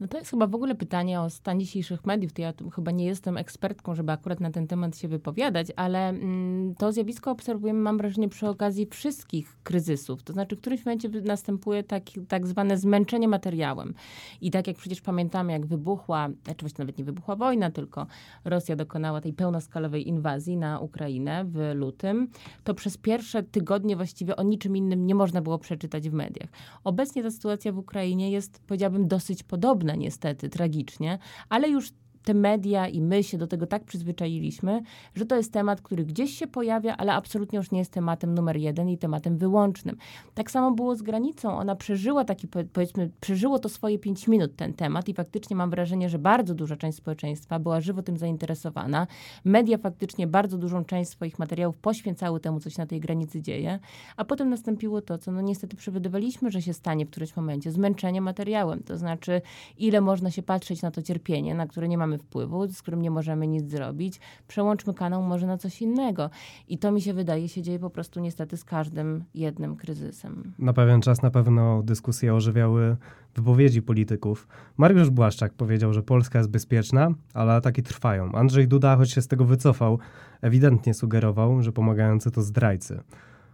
No 0.00 0.08
to 0.08 0.18
jest 0.18 0.30
chyba 0.30 0.46
w 0.46 0.54
ogóle 0.54 0.74
pytanie 0.74 1.20
o 1.20 1.30
stan 1.30 1.60
dzisiejszych 1.60 2.06
mediów. 2.06 2.32
To 2.32 2.42
ja 2.42 2.52
tu 2.52 2.70
chyba 2.70 2.90
nie 2.90 3.04
jestem 3.04 3.36
ekspertką, 3.36 3.94
żeby 3.94 4.12
akurat 4.12 4.40
na 4.40 4.50
ten 4.50 4.66
temat 4.66 4.98
się 4.98 5.08
wypowiadać, 5.08 5.66
ale 5.76 6.08
mm, 6.08 6.74
to 6.74 6.92
zjawisko 6.92 7.30
obserwujemy, 7.30 7.80
mam 7.80 7.98
wrażenie, 7.98 8.28
przy 8.28 8.48
okazji 8.48 8.86
wszystkich 8.86 9.56
kryzysów. 9.62 10.22
To 10.22 10.32
znaczy, 10.32 10.56
w 10.56 10.60
którymś 10.60 10.84
momencie 10.84 11.08
następuje 11.08 11.82
tak, 11.82 12.02
tak 12.28 12.46
zwane 12.46 12.78
zmęczenie 12.78 13.28
materiałem. 13.28 13.94
I 14.40 14.50
tak 14.50 14.66
jak 14.66 14.76
przecież 14.76 15.00
pamiętamy, 15.00 15.52
jak 15.52 15.66
wybuchła, 15.66 16.28
znaczy 16.44 16.60
właściwie 16.60 16.82
nawet 16.82 16.98
nie 16.98 17.04
wybuchła 17.04 17.36
wojna, 17.36 17.70
tylko 17.70 18.06
Rosja 18.44 18.76
dokonała 18.76 19.20
tej 19.20 19.32
pełnoskalowej 19.32 20.08
inwazji 20.08 20.56
na 20.56 20.80
Ukrainę 20.80 21.44
w 21.44 21.72
lutym, 21.74 22.28
to 22.64 22.74
przez 22.74 22.96
pierwsze 22.96 23.42
tygodnie 23.42 23.96
właściwie 23.96 24.36
o 24.36 24.42
niczym 24.42 24.76
innym 24.76 25.06
nie 25.06 25.14
można 25.14 25.42
było 25.42 25.58
przeczytać 25.58 26.10
w 26.10 26.12
mediach. 26.12 26.48
Obecnie 26.84 27.22
ta 27.22 27.30
sytuacja 27.30 27.72
w 27.72 27.78
Ukrainie 27.78 28.30
jest, 28.30 28.60
powiedziałabym, 28.66 29.08
dosyć 29.08 29.42
podobna 29.42 29.89
niestety, 29.94 30.48
tragicznie, 30.48 31.18
ale 31.48 31.68
już 31.68 31.92
te 32.24 32.34
media 32.34 32.88
i 32.88 33.00
my 33.00 33.22
się 33.22 33.38
do 33.38 33.46
tego 33.46 33.66
tak 33.66 33.84
przyzwyczailiśmy, 33.84 34.82
że 35.14 35.26
to 35.26 35.36
jest 35.36 35.52
temat, 35.52 35.80
który 35.80 36.04
gdzieś 36.04 36.38
się 36.38 36.46
pojawia, 36.46 36.96
ale 36.96 37.12
absolutnie 37.12 37.56
już 37.56 37.70
nie 37.70 37.78
jest 37.78 37.92
tematem 37.92 38.34
numer 38.34 38.56
jeden 38.56 38.88
i 38.88 38.98
tematem 38.98 39.38
wyłącznym. 39.38 39.96
Tak 40.34 40.50
samo 40.50 40.72
było 40.72 40.96
z 40.96 41.02
granicą. 41.02 41.58
Ona 41.58 41.76
przeżyła 41.76 42.24
taki, 42.24 42.48
powiedzmy, 42.48 43.10
przeżyło 43.20 43.58
to 43.58 43.68
swoje 43.68 43.98
pięć 43.98 44.28
minut 44.28 44.56
ten 44.56 44.74
temat 44.74 45.08
i 45.08 45.14
faktycznie 45.14 45.56
mam 45.56 45.70
wrażenie, 45.70 46.08
że 46.08 46.18
bardzo 46.18 46.54
duża 46.54 46.76
część 46.76 46.98
społeczeństwa 46.98 47.58
była 47.58 47.80
żywo 47.80 48.02
tym 48.02 48.16
zainteresowana. 48.16 49.06
Media 49.44 49.78
faktycznie 49.78 50.26
bardzo 50.26 50.58
dużą 50.58 50.84
część 50.84 51.10
swoich 51.10 51.38
materiałów 51.38 51.76
poświęcały 51.76 52.40
temu, 52.40 52.60
co 52.60 52.70
się 52.70 52.82
na 52.82 52.86
tej 52.86 53.00
granicy 53.00 53.42
dzieje, 53.42 53.78
a 54.16 54.24
potem 54.24 54.50
nastąpiło 54.50 55.02
to, 55.02 55.18
co 55.18 55.32
no 55.32 55.40
niestety 55.40 55.76
przewidywaliśmy, 55.76 56.50
że 56.50 56.62
się 56.62 56.72
stanie 56.72 57.06
w 57.06 57.10
którymś 57.10 57.36
momencie, 57.36 57.72
zmęczenie 57.72 58.20
materiałem. 58.20 58.82
To 58.82 58.96
znaczy, 58.96 59.42
ile 59.78 60.00
można 60.00 60.30
się 60.30 60.42
patrzeć 60.42 60.82
na 60.82 60.90
to 60.90 61.02
cierpienie, 61.02 61.54
na 61.54 61.66
które 61.66 61.88
nie 61.88 61.98
mamy 61.98 62.09
mamy 62.10 62.18
wpływu, 62.18 62.68
z 62.68 62.82
którym 62.82 63.02
nie 63.02 63.10
możemy 63.10 63.46
nic 63.46 63.70
zrobić, 63.70 64.20
przełączmy 64.48 64.94
kanał 64.94 65.22
może 65.22 65.46
na 65.46 65.58
coś 65.58 65.82
innego. 65.82 66.30
I 66.68 66.78
to 66.78 66.92
mi 66.92 67.00
się 67.00 67.14
wydaje 67.14 67.48
się 67.48 67.62
dzieje 67.62 67.78
po 67.78 67.90
prostu 67.90 68.20
niestety 68.20 68.56
z 68.56 68.64
każdym 68.64 69.24
jednym 69.34 69.76
kryzysem. 69.76 70.52
Na 70.58 70.72
pewien 70.72 71.00
czas 71.00 71.22
na 71.22 71.30
pewno 71.30 71.82
dyskusje 71.82 72.34
ożywiały 72.34 72.96
wypowiedzi 73.34 73.82
polityków. 73.82 74.48
Mariusz 74.76 75.10
Błaszczak 75.10 75.52
powiedział, 75.52 75.92
że 75.92 76.02
Polska 76.02 76.38
jest 76.38 76.50
bezpieczna, 76.50 77.10
ale 77.34 77.52
ataki 77.52 77.82
trwają. 77.82 78.32
Andrzej 78.32 78.68
Duda, 78.68 78.96
choć 78.96 79.10
się 79.10 79.22
z 79.22 79.28
tego 79.28 79.44
wycofał, 79.44 79.98
ewidentnie 80.42 80.94
sugerował, 80.94 81.62
że 81.62 81.72
pomagający 81.72 82.30
to 82.30 82.42
zdrajcy. 82.42 83.00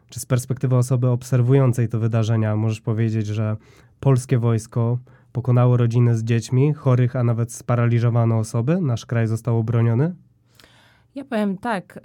Czy 0.09 0.21
z 0.21 0.27
perspektywy 0.27 0.77
osoby 0.77 1.09
obserwującej 1.09 1.89
te 1.89 1.99
wydarzenia 1.99 2.57
możesz 2.57 2.81
powiedzieć, 2.81 3.27
że 3.27 3.57
polskie 4.01 4.39
wojsko 4.39 4.99
pokonało 5.37 5.77
rodziny 5.77 6.17
z 6.17 6.25
dziećmi, 6.25 6.73
chorych, 6.73 7.17
a 7.17 7.25
nawet 7.25 7.53
sparaliżowane 7.53 8.37
osoby. 8.37 8.81
Nasz 8.81 9.07
kraj 9.07 9.27
został 9.27 9.59
obroniony? 9.59 10.15
Ja 11.15 11.25
powiem 11.25 11.59
tak. 11.59 11.97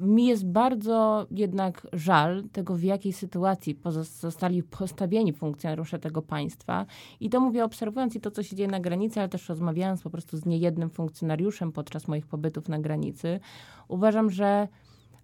Y, 0.00 0.04
mi 0.04 0.26
jest 0.26 0.46
bardzo 0.46 1.26
jednak 1.30 1.86
żal 1.92 2.44
tego, 2.52 2.74
w 2.74 2.82
jakiej 2.82 3.12
sytuacji 3.12 3.80
zostali 4.20 4.62
postawieni 4.62 5.32
funkcjonariusze 5.32 5.98
tego 5.98 6.22
państwa. 6.22 6.86
I 7.20 7.30
to 7.30 7.40
mówię 7.40 7.64
obserwując 7.64 8.16
i 8.16 8.20
to, 8.20 8.30
co 8.30 8.42
się 8.42 8.56
dzieje 8.56 8.68
na 8.68 8.80
granicy, 8.80 9.20
ale 9.20 9.28
też 9.28 9.48
rozmawiając 9.48 10.02
po 10.02 10.10
prostu 10.10 10.36
z 10.36 10.46
niejednym 10.46 10.90
funkcjonariuszem 10.90 11.72
podczas 11.72 12.08
moich 12.08 12.26
pobytów 12.26 12.68
na 12.68 12.78
granicy. 12.78 13.40
Uważam, 13.88 14.30
że 14.30 14.68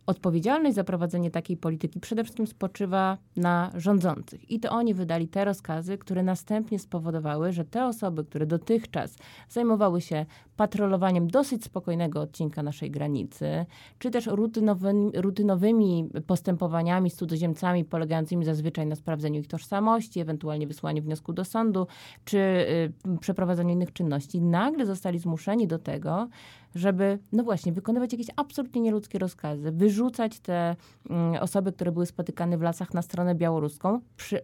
Odpowiedzialność 0.07 0.75
za 0.75 0.85
prowadzenie 0.85 1.31
takiej 1.31 1.57
polityki 1.57 2.01
przede 2.01 2.25
wszystkim 2.25 2.47
spoczywa 2.47 3.19
na 3.37 3.71
rządzących. 3.75 4.51
I 4.51 4.61
to 4.61 4.71
oni 4.71 4.95
wydali 4.95 5.29
te 5.29 5.45
rozkazy, 5.45 5.99
które 5.99 6.23
następnie 6.23 6.79
spowodowały, 6.79 7.53
że 7.53 7.64
te 7.64 7.87
osoby, 7.87 8.25
które 8.25 8.47
dotychczas 8.47 9.16
zajmowały 9.49 10.01
się 10.01 10.27
patrolowaniem 10.57 11.29
dosyć 11.29 11.64
spokojnego 11.64 12.21
odcinka 12.21 12.62
naszej 12.62 12.90
granicy, 12.90 13.66
czy 13.99 14.11
też 14.11 14.27
rutynowymi, 14.27 15.11
rutynowymi 15.14 16.09
postępowaniami 16.27 17.11
z 17.11 17.16
cudzoziemcami, 17.16 17.85
polegającymi 17.85 18.45
zazwyczaj 18.45 18.87
na 18.87 18.97
sprawdzeniu 18.97 19.40
ich 19.40 19.49
tożsamości, 19.49 20.21
ewentualnie 20.21 20.66
wysłaniu 20.66 21.03
wniosku 21.03 21.33
do 21.33 21.45
sądu, 21.45 21.87
czy 22.25 22.38
y, 22.38 23.19
przeprowadzaniu 23.21 23.71
innych 23.71 23.92
czynności, 23.92 24.40
nagle 24.40 24.87
zostali 24.87 25.19
zmuszeni 25.19 25.66
do 25.66 25.79
tego, 25.79 26.29
żeby, 26.75 27.19
no 27.33 27.42
właśnie, 27.42 27.73
wykonywać 27.73 28.12
jakieś 28.12 28.27
absolutnie 28.37 28.81
nieludzkie 28.81 29.19
rozkazy, 29.19 29.73
wyrzucać 29.73 30.40
te 30.40 30.77
mm, 31.11 31.42
osoby, 31.42 31.73
które 31.73 31.92
były 31.92 32.07
spotykane 32.07 32.59
w 32.59 32.62
lasach 32.62 32.95
na 32.95 33.03
stronę 33.03 33.35
białoruską 33.35 34.01
przy 34.16 34.40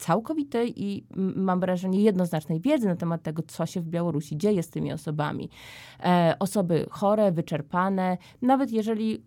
całkowitej 0.00 0.82
i 0.84 1.04
mam 1.16 1.60
wrażenie 1.60 2.02
jednoznacznej 2.02 2.60
wiedzy 2.60 2.86
na 2.86 2.96
temat 2.96 3.22
tego, 3.22 3.42
co 3.42 3.66
się 3.66 3.80
w 3.80 3.88
Białorusi 3.88 4.36
dzieje 4.36 4.62
z 4.62 4.70
tymi 4.70 4.92
osobami. 4.92 5.48
E, 6.04 6.36
osoby 6.38 6.86
chore, 6.90 7.32
wyczerpane, 7.32 8.18
nawet 8.42 8.70
jeżeli 8.70 9.22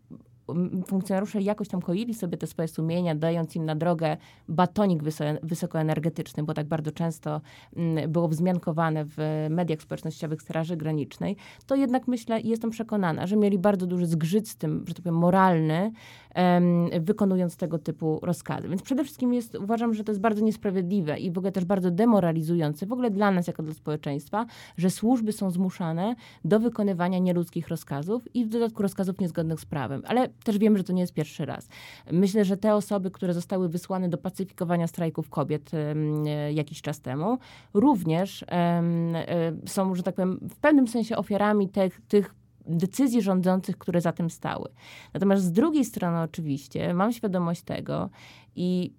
funkcjonariusze 0.88 1.42
jakoś 1.42 1.68
tam 1.68 1.82
koili 1.82 2.14
sobie 2.14 2.38
te 2.38 2.48
swoje 2.48 2.68
sumienia, 2.68 3.16
dając 3.16 3.56
im 3.56 3.66
na 3.66 3.76
drogę 3.76 4.18
batonik 4.50 5.04
wysokoenergetyczny, 5.44 6.44
bo 6.44 6.54
tak 6.54 6.68
bardzo 6.68 6.92
często 6.92 7.42
było 8.08 8.28
wzmiankowane 8.28 9.06
w 9.06 9.48
mediach 9.50 9.82
społecznościowych 9.82 10.42
Straży 10.42 10.78
Granicznej, 10.78 11.36
to 11.66 11.76
jednak 11.76 12.08
myślę 12.08 12.40
i 12.42 12.50
jestem 12.50 12.70
przekonana, 12.70 13.28
że 13.28 13.36
mieli 13.36 13.58
bardzo 13.60 13.88
duży 13.88 14.06
zgrzyt 14.06 14.50
z 14.50 14.56
tym, 14.56 14.86
że 14.88 14.94
tak 14.94 15.04
powiem, 15.04 15.18
moralny, 15.18 15.92
wykonując 17.00 17.58
tego 17.58 17.80
typu 17.80 18.20
rozkazy. 18.22 18.70
Więc 18.70 18.82
przede 18.82 19.04
wszystkim 19.04 19.34
jest, 19.34 19.56
uważam, 19.56 19.94
że 19.94 20.04
to 20.04 20.12
jest 20.12 20.22
bardzo 20.22 20.42
niesprawiedliwe 20.42 21.20
i 21.20 21.32
w 21.32 21.38
ogóle 21.38 21.52
też 21.52 21.66
bardzo 21.66 21.92
demoralizujące, 21.92 22.86
w 22.86 22.94
ogóle 22.94 23.12
dla 23.12 23.32
nas 23.32 23.48
jako 23.48 23.64
dla 23.64 23.74
społeczeństwa, 23.74 24.46
że 24.78 24.90
służby 24.90 25.32
są 25.32 25.52
zmuszane 25.52 26.16
do 26.46 26.60
wykonywania 26.60 27.20
nieludzkich 27.20 27.68
rozkazów 27.68 28.36
i 28.36 28.46
w 28.46 28.50
dodatku 28.50 28.84
rozkazów 28.84 29.20
niezgodnych 29.20 29.60
z 29.60 29.66
prawem. 29.66 30.02
Ale 30.06 30.30
też 30.30 30.58
wiemy, 30.58 30.78
że 30.78 30.84
to 30.84 30.94
nie 30.94 31.02
jest 31.02 31.14
pierwszy 31.14 31.46
raz. 31.46 31.68
Myślę, 32.12 32.46
że 32.46 32.58
te 32.58 32.76
osoby, 32.76 33.12
które 33.12 33.34
zostały 33.34 33.70
wysłane 33.70 34.10
do 34.10 34.18
pacyfikowania 34.18 34.88
strajków 34.88 35.30
kobiet 35.30 35.72
e, 35.74 36.54
jakiś 36.54 36.82
czas 36.82 37.02
temu, 37.02 37.38
również 37.74 38.46
e, 38.52 38.84
są, 39.66 39.96
że 39.96 40.04
tak 40.04 40.16
powiem, 40.16 40.40
w 40.50 40.56
pewnym 40.56 40.88
sensie 40.88 41.18
ofiarami 41.18 41.70
tych, 41.70 42.02
tych 42.08 42.36
decyzji 42.66 43.22
rządzących, 43.22 43.78
które 43.78 44.02
za 44.02 44.12
tym 44.12 44.30
stały. 44.30 44.70
Natomiast 45.14 45.44
z 45.44 45.52
drugiej 45.52 45.86
strony 45.86 46.22
oczywiście 46.22 46.94
mam 46.94 47.12
świadomość 47.12 47.62
tego 47.62 48.10
i 48.56 48.94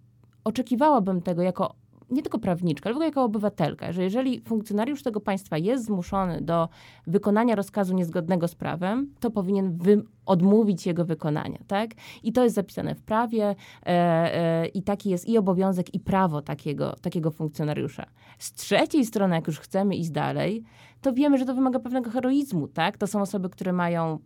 oczekiwałabym 0.45 1.23
tego 1.23 1.43
jako 1.43 1.75
nie 2.11 2.23
tylko 2.23 2.39
prawniczka, 2.39 2.89
ale 2.89 2.95
w 2.95 2.97
ogóle 2.97 3.07
jako 3.07 3.25
obywatelka, 3.25 3.93
że 3.93 4.03
jeżeli 4.03 4.41
funkcjonariusz 4.41 5.03
tego 5.03 5.21
państwa 5.21 5.59
jest 5.59 5.85
zmuszony 5.85 6.41
do 6.41 6.69
wykonania 7.07 7.55
rozkazu 7.55 7.95
niezgodnego 7.95 8.49
z 8.49 8.55
prawem, 8.55 9.15
to 9.21 9.31
powinien 9.31 9.77
wy 9.79 10.05
odmówić 10.27 10.87
jego 10.87 11.05
wykonania, 11.05 11.59
tak? 11.67 11.91
I 12.23 12.33
to 12.33 12.45
jest 12.45 12.55
zapisane 12.55 12.95
w 12.95 13.03
prawie 13.03 13.49
e, 13.87 13.87
e, 13.87 14.67
i 14.67 14.83
taki 14.83 15.11
jest 15.11 15.29
i 15.29 15.39
obowiązek, 15.39 15.95
i 15.95 16.01
prawo 16.01 16.43
takiego, 16.43 16.97
takiego 17.03 17.31
funkcjonariusza. 17.31 18.07
Z 18.39 18.53
trzeciej 18.53 19.05
strony, 19.05 19.35
jak 19.35 19.47
już 19.47 19.61
chcemy 19.61 19.97
iść 19.97 20.11
dalej, 20.11 20.65
to 21.01 21.13
wiemy, 21.13 21.39
że 21.39 21.45
to 21.45 21.55
wymaga 21.55 21.79
pewnego 21.79 22.11
heroizmu, 22.11 22.69
tak? 22.69 22.99
To 22.99 23.07
są 23.07 23.21
osoby, 23.21 23.49
które 23.51 23.73
mają 23.73 24.19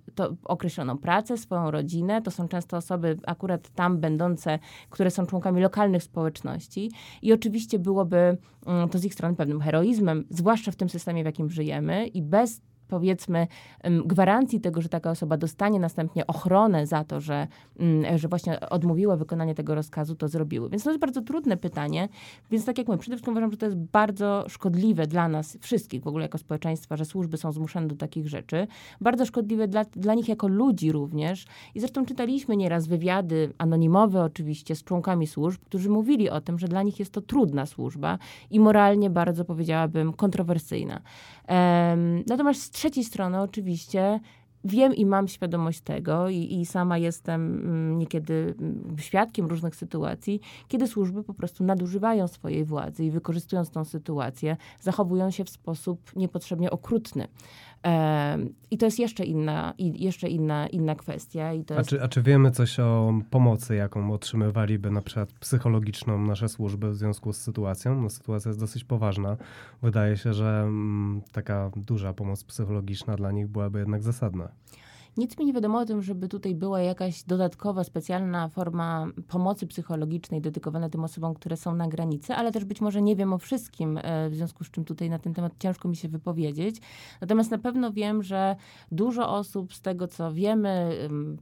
określoną 0.45 0.99
pracę, 0.99 1.37
swoją 1.37 1.71
rodzinę, 1.71 2.23
to 2.23 2.31
są 2.31 2.49
często 2.49 2.77
osoby 2.77 3.17
akurat 3.27 3.69
tam 3.69 3.99
będące, 3.99 4.59
które 4.91 5.11
są 5.11 5.27
członkami 5.27 5.63
lokalnych 5.63 6.03
społeczności 6.03 6.91
i 7.23 7.33
oczywiście 7.33 7.79
byłoby 7.79 8.39
mm, 8.67 8.89
to 8.89 8.99
z 8.99 9.05
ich 9.05 9.15
strony 9.15 9.37
pewnym 9.37 9.61
heroizmem, 9.61 10.25
zwłaszcza 10.31 10.71
w 10.71 10.77
tym 10.77 10.89
systemie, 10.89 11.23
w 11.23 11.27
jakim 11.27 11.51
żyjemy 11.51 12.07
i 12.07 12.23
bez 12.23 12.61
powiedzmy 12.89 13.47
gwarancji 14.05 14.61
tego, 14.61 14.83
że 14.83 14.89
taka 14.89 15.11
osoba 15.11 15.37
dostanie 15.37 15.81
następnie 15.81 16.27
ochronę 16.27 16.87
za 16.87 17.05
to, 17.05 17.21
że, 17.21 17.47
mm, 17.79 18.19
że 18.19 18.29
właśnie 18.29 18.61
odmówiła 18.61 19.17
wykonania 19.17 19.55
tego 19.55 19.75
rozkazu, 19.75 20.15
to 20.15 20.29
zrobiły. 20.29 20.71
Więc 20.71 20.85
to 20.85 20.91
jest 20.91 21.01
bardzo 21.01 21.23
trudne 21.23 21.57
pytanie. 21.57 22.09
Więc 22.51 22.65
tak 22.65 22.79
jak 22.79 22.87
mówię, 22.87 22.99
przede 22.99 23.17
wszystkim 23.17 23.33
uważam, 23.33 23.51
że 23.51 23.57
to 23.57 23.67
jest 23.67 23.79
bardzo 23.79 24.45
szkodliwe 24.49 25.07
dla 25.07 25.29
nas 25.29 25.59
wszystkich 25.61 26.03
w 26.03 26.07
ogóle 26.07 26.25
jako 26.25 26.39
społeczeństwa, 26.39 26.97
że 26.97 27.05
służby 27.05 27.37
są 27.37 27.53
zmuszone 27.53 27.87
do 27.87 27.97
takich 27.97 28.29
rzeczy. 28.29 28.67
Bardzo 29.01 29.27
szkodliwe 29.27 29.69
dla, 29.69 29.85
dla 29.85 30.15
nich 30.15 30.29
jako 30.29 30.49
ludzi 30.49 30.93
również. 30.93 31.47
I 31.75 31.81
zresztą 31.81 32.07
czytaliśmy 32.07 32.57
nieraz 32.57 32.87
wywiady 32.87 33.53
anonimowe 33.59 34.23
oczywiście 34.23 34.77
z 34.77 34.85
członkami 34.85 35.27
służb, 35.27 35.61
którzy 35.65 35.91
mówili 35.91 36.31
o 36.31 36.41
tym, 36.41 36.59
że 36.59 36.69
dla 36.69 36.83
nich 36.83 36.99
jest 36.99 37.13
to 37.13 37.21
trudna 37.21 37.67
służba 37.67 38.19
i 38.51 38.61
moralnie 38.61 39.11
bardzo 39.11 39.45
powiedziałabym 39.45 40.13
kontrowersyjna. 40.13 41.01
Um, 41.49 42.25
natomiast 42.27 42.78
trzeciej 42.79 43.05
strony 43.05 43.41
oczywiście 43.41 44.21
wiem 44.65 44.95
i 44.95 45.07
mam 45.07 45.29
świadomość 45.29 45.81
tego 45.81 46.29
i, 46.29 46.61
i 46.61 46.67
sama 46.67 46.99
jestem 46.99 47.59
mm, 47.59 47.99
niekiedy 47.99 48.55
mm, 48.61 48.97
świadkiem 48.99 49.47
różnych 49.47 49.77
sytuacji, 49.77 50.41
kiedy 50.69 50.87
służby 50.87 51.25
po 51.25 51.35
prostu 51.35 51.65
nadużywają 51.65 52.29
swojej 52.29 52.65
władzy 52.65 53.05
i 53.05 53.11
wykorzystując 53.11 53.71
tą 53.71 53.85
sytuację, 53.85 54.57
zachowują 54.81 55.31
się 55.31 55.45
w 55.45 55.51
sposób 55.51 56.17
niepotrzebnie 56.17 56.71
okrutny. 56.71 57.29
I 58.71 58.79
to 58.79 58.87
jest 58.87 58.99
jeszcze 58.99 59.25
inna, 59.25 59.75
jeszcze 59.79 60.29
inna, 60.29 60.67
inna 60.67 60.95
kwestia. 60.95 61.53
I 61.53 61.65
to 61.65 61.75
a, 61.75 61.79
jest... 61.79 61.91
czy, 61.91 62.03
a 62.03 62.09
czy 62.09 62.23
wiemy 62.23 62.51
coś 62.51 62.81
o 62.81 63.13
pomocy, 63.31 63.77
jaką 63.77 64.13
otrzymywaliby 64.13 64.91
na 64.91 65.03
przykład 65.03 65.33
psychologiczną 65.33 66.19
nasze 66.19 66.49
służby 66.49 66.91
w 66.91 66.97
związku 66.97 67.33
z 67.33 67.37
sytuacją? 67.37 68.03
No, 68.03 68.11
sytuacja 68.11 68.49
jest 68.49 68.61
dosyć 68.61 68.85
poważna. 68.85 69.37
Wydaje 69.83 70.17
się, 70.17 70.33
że 70.33 70.61
mm, 70.63 71.23
taka 71.33 71.71
duża 71.77 72.13
pomoc 72.13 72.45
psychologiczna 72.45 73.17
dla 73.17 73.33
nich 73.33 73.49
byłaby 73.49 73.79
jednak 73.79 74.03
zasadna. 74.03 74.49
Nic 75.19 75.39
mi 75.39 75.47
nie 75.47 75.53
wiadomo 75.53 75.79
o 75.79 75.85
tym, 75.85 76.03
żeby 76.03 76.29
tutaj 76.29 76.55
była 76.55 76.81
jakaś 76.81 77.23
dodatkowa, 77.23 77.85
specjalna 77.85 78.49
forma 78.49 79.07
pomocy 79.29 79.67
psychologicznej 79.67 80.41
dedykowana 80.41 80.91
tym 80.91 81.05
osobom, 81.05 81.35
które 81.35 81.57
są 81.57 81.75
na 81.75 81.89
granicy, 81.89 82.35
ale 82.35 82.53
też 82.53 82.65
być 82.65 82.81
może 82.81 83.03
nie 83.03 83.17
wiem 83.17 83.33
o 83.33 83.39
wszystkim, 83.39 83.99
e, 84.03 84.31
w 84.31 84.35
związku 84.35 84.65
z 84.65 84.71
czym 84.71 84.85
tutaj 84.85 85.11
na 85.11 85.19
ten 85.19 85.35
temat 85.35 85.53
ciężko 85.59 85.89
mi 85.89 85.97
się 85.97 86.09
wypowiedzieć. 86.09 86.77
Natomiast 87.21 87.51
na 87.51 87.59
pewno 87.59 87.93
wiem, 87.93 88.23
że 88.23 88.57
dużo 88.93 89.31
osób 89.37 89.75
z 89.75 89.81
tego, 89.81 90.09
co 90.09 90.33
wiemy, 90.33 90.91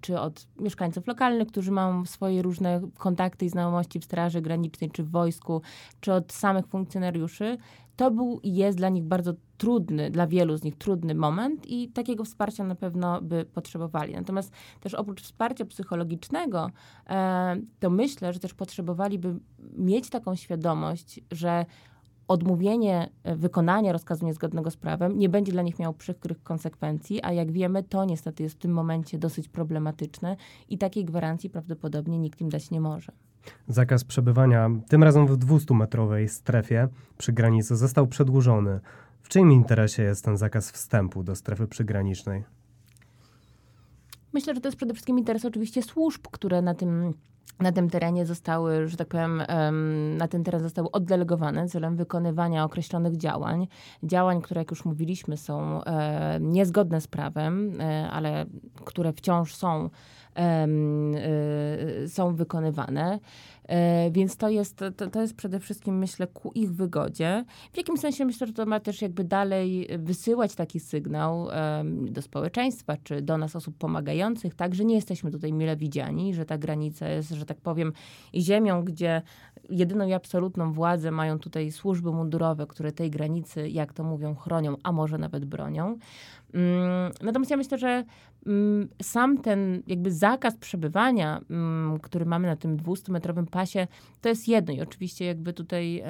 czy 0.00 0.20
od 0.20 0.46
mieszkańców 0.60 1.06
lokalnych, 1.06 1.48
którzy 1.48 1.70
mają 1.70 2.04
swoje 2.04 2.42
różne 2.42 2.80
kontakty 2.98 3.44
i 3.44 3.48
znajomości 3.48 4.00
w 4.00 4.04
Straży 4.04 4.40
Granicznej, 4.40 4.90
czy 4.90 5.02
w 5.02 5.10
wojsku, 5.10 5.62
czy 6.00 6.12
od 6.12 6.32
samych 6.32 6.66
funkcjonariuszy, 6.66 7.58
to 7.96 8.10
był 8.10 8.40
i 8.42 8.54
jest 8.54 8.78
dla 8.78 8.88
nich 8.88 9.04
bardzo 9.04 9.34
trudny, 9.58 10.10
dla 10.10 10.26
wielu 10.26 10.56
z 10.56 10.62
nich 10.62 10.76
trudny 10.76 11.14
moment 11.14 11.66
i 11.66 11.88
takiego 11.88 12.24
wsparcia 12.24 12.64
na 12.64 12.74
pewno 12.74 13.22
by 13.22 13.44
potrzebowali. 13.44 14.14
Natomiast 14.14 14.52
też 14.80 14.94
oprócz 14.94 15.22
wsparcia 15.22 15.64
psychologicznego, 15.64 16.70
e, 17.06 17.56
to 17.80 17.90
myślę, 17.90 18.32
że 18.32 18.40
też 18.40 18.54
potrzebowaliby 18.54 19.34
mieć 19.76 20.10
taką 20.10 20.34
świadomość, 20.34 21.20
że 21.32 21.66
odmówienie 22.28 23.10
e, 23.24 23.36
wykonania 23.36 23.92
rozkazu 23.92 24.26
niezgodnego 24.26 24.70
z 24.70 24.76
prawem 24.76 25.18
nie 25.18 25.28
będzie 25.28 25.52
dla 25.52 25.62
nich 25.62 25.78
miało 25.78 25.94
przykrych 25.94 26.42
konsekwencji, 26.42 27.22
a 27.22 27.32
jak 27.32 27.52
wiemy, 27.52 27.82
to 27.82 28.04
niestety 28.04 28.42
jest 28.42 28.56
w 28.56 28.58
tym 28.58 28.72
momencie 28.72 29.18
dosyć 29.18 29.48
problematyczne 29.48 30.36
i 30.68 30.78
takiej 30.78 31.04
gwarancji 31.04 31.50
prawdopodobnie 31.50 32.18
nikt 32.18 32.40
im 32.40 32.48
dać 32.48 32.70
nie 32.70 32.80
może. 32.80 33.12
Zakaz 33.68 34.04
przebywania, 34.04 34.70
tym 34.88 35.02
razem 35.02 35.26
w 35.26 35.38
200-metrowej 35.38 36.28
strefie 36.28 36.88
przy 37.18 37.32
granicy, 37.32 37.76
został 37.76 38.06
przedłużony. 38.06 38.80
W 39.22 39.28
czyim 39.28 39.52
interesie 39.52 40.02
jest 40.02 40.24
ten 40.24 40.36
zakaz 40.36 40.70
wstępu 40.70 41.22
do 41.22 41.36
strefy 41.36 41.68
przygranicznej? 41.68 42.44
Myślę, 44.32 44.54
że 44.54 44.60
to 44.60 44.68
jest 44.68 44.76
przede 44.76 44.94
wszystkim 44.94 45.18
interes 45.18 45.44
oczywiście 45.44 45.82
służb, 45.82 46.22
które 46.30 46.62
na 46.62 46.74
tym 46.74 47.14
na 47.60 47.72
tym 47.72 47.90
terenie 47.90 48.26
zostały, 48.26 48.88
że 48.88 48.96
tak 48.96 49.08
powiem, 49.08 49.42
na 50.16 50.28
ten 50.28 50.44
teren 50.44 50.62
zostały 50.62 50.90
oddelegowane 50.90 51.68
celem 51.68 51.96
wykonywania 51.96 52.64
określonych 52.64 53.16
działań. 53.16 53.68
Działań, 54.02 54.42
które, 54.42 54.60
jak 54.60 54.70
już 54.70 54.84
mówiliśmy, 54.84 55.36
są 55.36 55.80
niezgodne 56.40 57.00
z 57.00 57.06
prawem, 57.06 57.80
e, 57.80 58.10
ale 58.10 58.46
które 58.84 59.12
wciąż 59.12 59.54
są, 59.54 59.90
są 62.08 62.34
wykonywane. 62.34 63.18
E, 63.68 64.10
więc 64.10 64.36
to 64.36 64.48
jest, 64.48 64.76
to, 64.96 65.10
to 65.10 65.20
jest 65.20 65.36
przede 65.36 65.60
wszystkim, 65.60 65.98
myślę, 65.98 66.26
ku 66.26 66.52
ich 66.54 66.72
wygodzie. 66.72 67.44
W 67.72 67.76
jakimś 67.76 68.00
sensie 68.00 68.24
myślę, 68.24 68.46
że 68.46 68.52
to 68.52 68.66
ma 68.66 68.80
też 68.80 69.02
jakby 69.02 69.24
dalej 69.24 69.88
wysyłać 69.98 70.54
taki 70.54 70.80
sygnał 70.80 71.48
do 71.84 72.22
społeczeństwa, 72.22 72.96
czy 73.04 73.22
do 73.22 73.38
nas 73.38 73.56
osób 73.56 73.76
pomagających, 73.78 74.54
tak, 74.54 74.74
że 74.74 74.84
nie 74.84 74.94
jesteśmy 74.94 75.30
tutaj 75.30 75.52
mile 75.52 75.76
widziani, 75.76 76.34
że 76.34 76.44
ta 76.44 76.58
granica 76.58 77.08
jest, 77.08 77.30
że 77.30 77.46
tak 77.46 77.60
powiem, 77.60 77.92
ziemią, 78.34 78.84
gdzie 78.84 79.22
jedyną 79.70 80.06
i 80.06 80.12
absolutną 80.12 80.72
władzę 80.72 81.10
mają 81.10 81.38
tutaj 81.38 81.72
służby 81.72 82.12
mundurowe, 82.12 82.66
które 82.66 82.92
tej 82.92 83.10
granicy, 83.10 83.68
jak 83.68 83.92
to 83.92 84.04
mówią, 84.04 84.34
chronią, 84.34 84.76
a 84.82 84.92
może 84.92 85.18
nawet 85.18 85.44
bronią. 85.44 85.98
Natomiast 87.22 87.50
ja 87.50 87.56
myślę, 87.56 87.78
że 87.78 88.04
mm, 88.46 88.88
sam 89.02 89.38
ten 89.38 89.82
jakby 89.86 90.12
zakaz 90.12 90.56
przebywania, 90.56 91.40
mm, 91.50 91.98
który 91.98 92.26
mamy 92.26 92.48
na 92.48 92.56
tym 92.56 92.76
200-metrowym 92.76 93.46
pasie, 93.46 93.86
to 94.20 94.28
jest 94.28 94.48
jedno 94.48 94.74
i 94.74 94.80
oczywiście 94.80 95.24
jakby 95.24 95.52
tutaj 95.52 96.02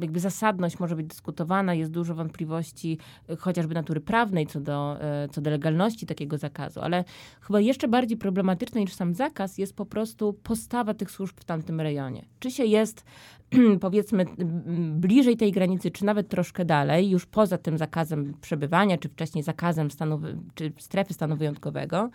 jakby 0.00 0.20
zasadność 0.20 0.78
może 0.78 0.96
być 0.96 1.06
dyskutowana, 1.06 1.74
jest 1.74 1.90
dużo 1.90 2.14
wątpliwości 2.14 2.98
e, 3.28 3.36
chociażby 3.36 3.74
natury 3.74 4.00
prawnej 4.00 4.46
co 4.46 4.60
do, 4.60 4.96
e, 5.00 5.28
co 5.28 5.40
do 5.40 5.50
legalności 5.50 6.06
takiego 6.06 6.38
zakazu, 6.38 6.80
ale 6.80 7.04
chyba 7.40 7.60
jeszcze 7.60 7.88
bardziej 7.88 8.18
problematyczne 8.18 8.80
niż 8.80 8.94
sam 8.94 9.14
zakaz 9.14 9.58
jest 9.58 9.76
po 9.76 9.86
prostu 9.86 10.32
postawa 10.32 10.94
tych 10.94 11.10
służb 11.10 11.40
w 11.40 11.44
tamtym 11.44 11.80
rejonie. 11.80 12.24
Czy 12.38 12.50
się 12.50 12.64
jest 12.64 13.04
powiedzmy 13.80 14.24
bliżej 14.94 15.36
tej 15.36 15.52
granicy, 15.52 15.90
czy 15.90 16.04
nawet 16.04 16.28
troszkę 16.28 16.64
dalej, 16.64 17.10
już 17.10 17.26
poza 17.26 17.58
tym 17.58 17.78
zakazem 17.78 18.34
przebywania, 18.40 18.98
czy 18.98 19.08
wcześniej 19.08 19.44
zakazem 19.44 19.90
stanu, 19.90 20.20
czy 20.54 20.72
strefy 20.78 21.14
stanu 21.14 21.36
wyjątkowego, 21.36 22.10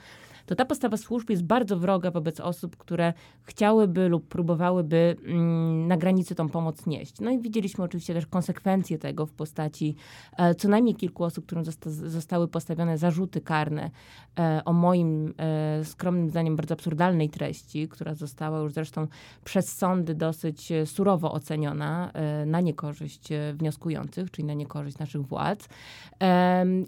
to 0.45 0.55
ta 0.55 0.65
postawa 0.65 0.97
służb 0.97 1.29
jest 1.29 1.43
bardzo 1.43 1.79
wroga 1.79 2.11
wobec 2.11 2.39
osób, 2.39 2.77
które 2.77 3.13
chciałyby 3.43 4.09
lub 4.09 4.27
próbowałyby 4.27 5.15
mm, 5.25 5.87
na 5.87 5.97
granicy 5.97 6.35
tą 6.35 6.49
pomoc 6.49 6.85
nieść. 6.85 7.19
No 7.19 7.31
i 7.31 7.39
widzieliśmy 7.39 7.83
oczywiście 7.83 8.13
też 8.13 8.25
konsekwencje 8.25 8.97
tego 8.97 9.25
w 9.25 9.33
postaci 9.33 9.95
e, 10.37 10.55
co 10.55 10.69
najmniej 10.69 10.95
kilku 10.95 11.23
osób, 11.23 11.45
którym 11.45 11.65
zosta 11.65 11.89
zostały 11.89 12.47
postawione 12.47 12.97
zarzuty 12.97 13.41
karne 13.41 13.91
e, 14.39 14.61
o 14.65 14.73
moim 14.73 15.33
e, 15.37 15.85
skromnym 15.85 16.29
zdaniem 16.29 16.55
bardzo 16.55 16.73
absurdalnej 16.73 17.29
treści, 17.29 17.87
która 17.87 18.13
została 18.13 18.59
już 18.59 18.73
zresztą 18.73 19.07
przez 19.43 19.77
sądy 19.77 20.15
dosyć 20.15 20.69
surowo 20.85 21.31
oceniona 21.31 22.11
na 22.45 22.61
niekorzyść 22.61 23.29
wnioskujących, 23.53 24.31
czyli 24.31 24.45
na 24.45 24.53
niekorzyść 24.53 24.97
naszych 24.97 25.21
władz. 25.21 25.67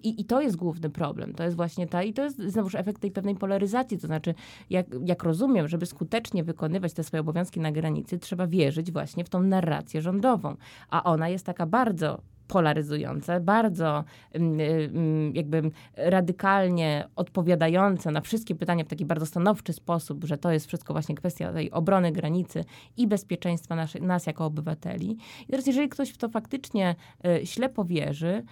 I, 0.04 0.22
I 0.22 0.26
to 0.26 0.42
jest 0.42 0.56
główny 0.56 0.90
problem. 0.90 1.34
To 1.34 1.44
jest 1.44 1.56
właśnie 1.56 1.88
ta, 1.88 2.04
i 2.04 2.14
to 2.14 2.24
jest 2.24 2.38
znowuż 2.38 2.76
efekt 2.76 3.02
tej 3.02 3.12
pewnej 3.12 3.36
polaryzacji, 3.48 3.98
to 3.98 4.08
znaczy, 4.08 4.34
jak, 4.70 4.86
jak 5.06 5.24
rozumiem, 5.24 5.68
żeby 5.68 5.86
skutecznie 5.86 6.44
wykonywać 6.44 6.94
te 6.94 7.04
swoje 7.04 7.22
obowiązki 7.22 7.60
na 7.60 7.72
granicy, 7.72 8.20
trzeba 8.20 8.48
wierzyć 8.48 8.92
właśnie 8.92 9.24
w 9.24 9.30
tą 9.30 9.42
narrację 9.42 10.02
rządową. 10.02 10.56
A 10.90 11.04
ona 11.04 11.30
jest 11.30 11.46
taka 11.46 11.66
bardzo 11.66 12.22
polaryzujące, 12.48 13.40
bardzo 13.40 14.04
mm, 14.34 14.60
mm, 14.60 15.36
jakby 15.36 15.72
radykalnie 15.96 17.08
odpowiadające 17.16 18.12
na 18.12 18.22
wszystkie 18.22 18.56
pytania 18.56 18.84
w 18.84 18.88
taki 18.88 19.06
bardzo 19.06 19.26
stanowczy 19.26 19.74
sposób, 19.74 20.24
że 20.24 20.38
to 20.38 20.52
jest 20.52 20.68
wszystko 20.68 20.94
właśnie 20.94 21.16
kwestia 21.16 21.54
tej 21.54 21.72
obrony 21.72 22.12
granicy 22.12 22.66
i 22.98 23.08
bezpieczeństwa 23.08 23.76
nas, 23.76 23.96
nas 24.02 24.26
jako 24.26 24.46
obywateli. 24.46 25.18
I 25.48 25.52
teraz 25.52 25.68
jeżeli 25.68 25.90
ktoś 25.90 26.10
w 26.10 26.18
to 26.18 26.30
faktycznie 26.30 26.96
y, 27.42 27.46
ślepo 27.46 27.86
wierzy, 27.86 28.44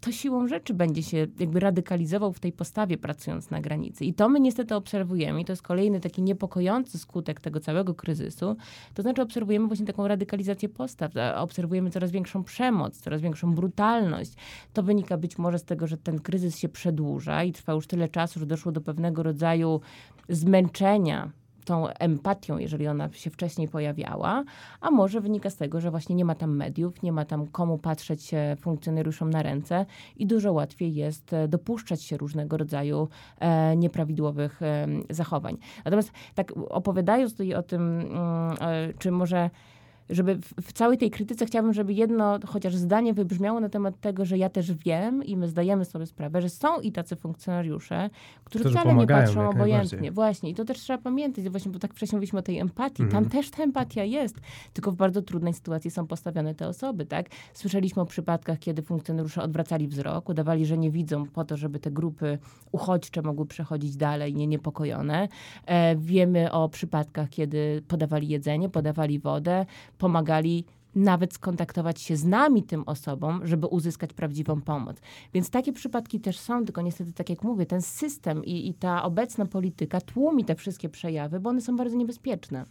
to 0.00 0.12
siłą 0.12 0.48
rzeczy 0.48 0.74
będzie 0.74 1.02
się 1.02 1.26
jakby 1.38 1.60
radykalizował 1.60 2.32
w 2.32 2.40
tej 2.40 2.52
postawie 2.52 2.98
pracując 2.98 3.50
na 3.50 3.60
granicy. 3.60 4.04
I 4.04 4.14
to 4.14 4.28
my 4.28 4.40
niestety 4.40 4.74
obserwujemy 4.74 5.40
i 5.40 5.44
to 5.44 5.52
jest 5.52 5.62
kolejny 5.62 6.00
taki 6.00 6.22
niepokojący 6.22 6.98
skutek 6.98 7.40
tego 7.40 7.60
całego 7.60 7.94
kryzysu. 7.94 8.56
To 8.94 9.02
znaczy 9.02 9.22
obserwujemy 9.22 9.66
właśnie 9.66 9.86
taką 9.86 10.08
radykalizację 10.08 10.68
postaw, 10.68 11.12
obserwujemy 11.36 11.90
coraz 11.90 12.10
większą 12.10 12.44
przemoc, 12.44 13.00
coraz 13.00 13.20
większą 13.20 13.54
brutalność. 13.54 14.32
To 14.72 14.82
wynika 14.82 15.16
być 15.16 15.38
może 15.38 15.58
z 15.58 15.64
tego, 15.64 15.86
że 15.86 15.96
ten 15.96 16.20
kryzys 16.20 16.58
się 16.58 16.68
przedłuża 16.68 17.44
i 17.44 17.52
trwa 17.52 17.72
już 17.72 17.86
tyle 17.86 18.08
czasu, 18.08 18.40
że 18.40 18.46
doszło 18.46 18.72
do 18.72 18.80
pewnego 18.80 19.22
rodzaju 19.22 19.80
zmęczenia 20.28 21.30
tą 21.68 21.88
empatią, 21.88 22.58
jeżeli 22.58 22.88
ona 22.88 23.12
się 23.12 23.30
wcześniej 23.30 23.68
pojawiała, 23.68 24.44
a 24.80 24.90
może 24.90 25.20
wynika 25.20 25.50
z 25.50 25.56
tego, 25.56 25.80
że 25.80 25.90
właśnie 25.90 26.16
nie 26.16 26.24
ma 26.24 26.34
tam 26.34 26.56
mediów, 26.56 27.02
nie 27.02 27.12
ma 27.12 27.24
tam 27.24 27.46
komu 27.46 27.78
patrzeć 27.78 28.30
funkcjonariuszom 28.60 29.30
na 29.30 29.42
ręce 29.42 29.86
i 30.16 30.26
dużo 30.26 30.52
łatwiej 30.52 30.94
jest 30.94 31.32
e, 31.32 31.48
dopuszczać 31.48 32.02
się 32.02 32.16
różnego 32.16 32.56
rodzaju 32.56 33.08
e, 33.40 33.76
nieprawidłowych 33.76 34.62
e, 34.62 34.86
zachowań. 35.10 35.56
Natomiast 35.84 36.12
tak 36.34 36.52
opowiadając 36.68 37.32
tutaj 37.32 37.54
o 37.54 37.62
tym, 37.62 38.00
mm, 38.00 38.56
e, 38.60 38.94
czy 38.98 39.10
może 39.10 39.50
żeby 40.10 40.38
w, 40.62 40.72
całej 40.72 40.98
tej 40.98 41.10
krytyce 41.10 41.46
chciałabym, 41.46 41.72
żeby 41.72 41.92
jedno 41.92 42.38
chociaż 42.46 42.76
zdanie 42.76 43.14
wybrzmiało 43.14 43.60
na 43.60 43.68
temat 43.68 44.00
tego, 44.00 44.24
że 44.24 44.38
ja 44.38 44.48
też 44.48 44.72
wiem 44.72 45.24
i 45.24 45.36
my 45.36 45.48
zdajemy 45.48 45.84
sobie 45.84 46.06
sprawę, 46.06 46.42
że 46.42 46.48
są 46.48 46.80
i 46.80 46.92
tacy 46.92 47.16
funkcjonariusze, 47.16 48.10
którzy, 48.44 48.64
którzy 48.64 48.78
wcale 48.78 48.94
nie 48.94 49.06
patrzą 49.06 49.50
obojętnie. 49.50 50.12
Właśnie. 50.12 50.50
I 50.50 50.54
to 50.54 50.64
też 50.64 50.78
trzeba 50.78 50.98
pamiętać, 50.98 51.48
właśnie, 51.48 51.72
bo 51.72 51.78
tak 51.78 51.94
wcześniej 51.94 52.16
mówiliśmy 52.16 52.38
o 52.38 52.42
tej 52.42 52.58
empatii. 52.58 53.02
Mhm. 53.02 53.24
Tam 53.24 53.32
też 53.32 53.50
ta 53.50 53.62
empatia 53.62 54.04
jest, 54.04 54.36
tylko 54.72 54.92
w 54.92 54.96
bardzo 54.96 55.22
trudnej 55.22 55.54
sytuacji 55.54 55.90
są 55.90 56.06
postawione 56.06 56.54
te 56.54 56.68
osoby, 56.68 57.06
tak? 57.06 57.26
Słyszeliśmy 57.54 58.02
o 58.02 58.06
przypadkach, 58.06 58.58
kiedy 58.58 58.82
funkcjonariusze 58.82 59.42
odwracali 59.42 59.88
wzrok, 59.88 60.28
udawali, 60.28 60.66
że 60.66 60.78
nie 60.78 60.90
widzą 60.90 61.26
po 61.26 61.44
to, 61.44 61.56
żeby 61.56 61.78
te 61.78 61.90
grupy 61.90 62.38
uchodźcze 62.72 63.22
mogły 63.22 63.46
przechodzić 63.46 63.96
dalej, 63.96 64.34
nie 64.34 64.46
niepokojone. 64.46 65.28
E, 65.66 65.96
wiemy 65.96 66.52
o 66.52 66.68
przypadkach, 66.68 67.28
kiedy 67.28 67.82
podawali 67.88 68.28
jedzenie, 68.28 68.68
podawali 68.68 69.18
wodę, 69.18 69.66
pomagali 69.98 70.64
nawet 70.94 71.34
skontaktować 71.34 72.00
się 72.00 72.16
z 72.16 72.24
nami, 72.24 72.62
tym 72.62 72.82
osobom, 72.86 73.46
żeby 73.46 73.66
uzyskać 73.66 74.12
prawdziwą 74.12 74.60
pomoc. 74.60 74.96
Więc 75.34 75.50
takie 75.50 75.72
przypadki 75.72 76.20
też 76.20 76.38
są, 76.38 76.64
tylko 76.64 76.82
niestety, 76.82 77.12
tak 77.12 77.30
jak 77.30 77.42
mówię, 77.42 77.66
ten 77.66 77.82
system 77.82 78.44
i, 78.44 78.68
i 78.68 78.74
ta 78.74 79.02
obecna 79.02 79.46
polityka 79.46 80.00
tłumi 80.00 80.44
te 80.44 80.54
wszystkie 80.54 80.88
przejawy, 80.88 81.40
bo 81.40 81.50
one 81.50 81.60
są 81.60 81.76
bardzo 81.76 81.96
niebezpieczne. 81.96 82.64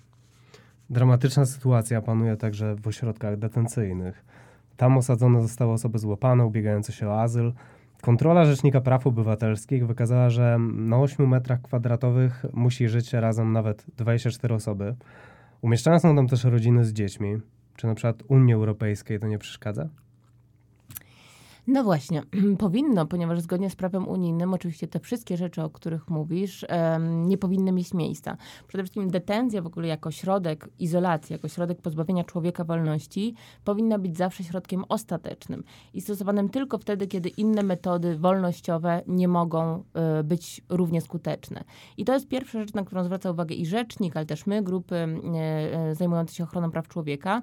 Dramatyczna 0.89 1.45
sytuacja 1.45 2.01
panuje 2.01 2.37
także 2.37 2.75
w 2.75 2.87
ośrodkach 2.87 3.37
detencyjnych. 3.37 4.25
Tam 4.77 4.97
osadzone 4.97 5.41
zostały 5.41 5.71
osoby 5.71 5.99
złapane, 5.99 6.45
ubiegające 6.45 6.93
się 6.93 7.07
o 7.07 7.21
azyl. 7.21 7.53
Kontrola 8.01 8.45
Rzecznika 8.45 8.81
Praw 8.81 9.07
Obywatelskich 9.07 9.87
wykazała, 9.87 10.29
że 10.29 10.57
na 10.73 10.99
8 10.99 11.27
metrach 11.27 11.61
kwadratowych 11.61 12.45
musi 12.53 12.87
żyć 12.89 13.13
razem 13.13 13.53
nawet 13.53 13.85
24 13.97 14.55
osoby. 14.55 14.95
Umieszczane 15.61 15.99
są 15.99 16.15
tam 16.15 16.27
też 16.27 16.43
rodziny 16.43 16.85
z 16.85 16.93
dziećmi. 16.93 17.37
Czy 17.75 17.87
na 17.87 17.95
przykład 17.95 18.23
Unii 18.27 18.53
Europejskiej 18.53 19.19
to 19.19 19.27
nie 19.27 19.39
przeszkadza? 19.39 19.89
No 21.67 21.83
właśnie, 21.83 22.23
powinno, 22.59 23.05
ponieważ 23.05 23.41
zgodnie 23.41 23.69
z 23.69 23.75
prawem 23.75 24.07
unijnym 24.07 24.53
oczywiście 24.53 24.87
te 24.87 24.99
wszystkie 24.99 25.37
rzeczy, 25.37 25.63
o 25.63 25.69
których 25.69 26.09
mówisz, 26.09 26.65
nie 27.25 27.37
powinny 27.37 27.71
mieć 27.71 27.93
miejsca. 27.93 28.37
Przede 28.67 28.83
wszystkim 28.83 29.09
detencja 29.09 29.61
w 29.61 29.67
ogóle 29.67 29.87
jako 29.87 30.11
środek 30.11 30.69
izolacji, 30.79 31.33
jako 31.33 31.47
środek 31.47 31.81
pozbawienia 31.81 32.23
człowieka 32.23 32.63
wolności 32.63 33.35
powinna 33.63 33.99
być 33.99 34.17
zawsze 34.17 34.43
środkiem 34.43 34.83
ostatecznym 34.89 35.63
i 35.93 36.01
stosowanym 36.01 36.49
tylko 36.49 36.77
wtedy, 36.77 37.07
kiedy 37.07 37.29
inne 37.29 37.63
metody 37.63 38.17
wolnościowe 38.17 39.01
nie 39.07 39.27
mogą 39.27 39.83
y, 40.19 40.23
być 40.23 40.61
równie 40.69 41.01
skuteczne. 41.01 41.63
I 41.97 42.05
to 42.05 42.13
jest 42.13 42.27
pierwsza 42.27 42.59
rzecz, 42.59 42.73
na 42.73 42.83
którą 42.83 43.03
zwraca 43.03 43.31
uwagę 43.31 43.55
i 43.55 43.65
rzecznik, 43.65 44.17
ale 44.17 44.25
też 44.25 44.45
my, 44.45 44.63
grupy 44.63 44.95
y, 44.95 45.89
y, 45.91 45.95
zajmujące 45.95 46.35
się 46.35 46.43
ochroną 46.43 46.71
praw 46.71 46.87
człowieka, 46.87 47.41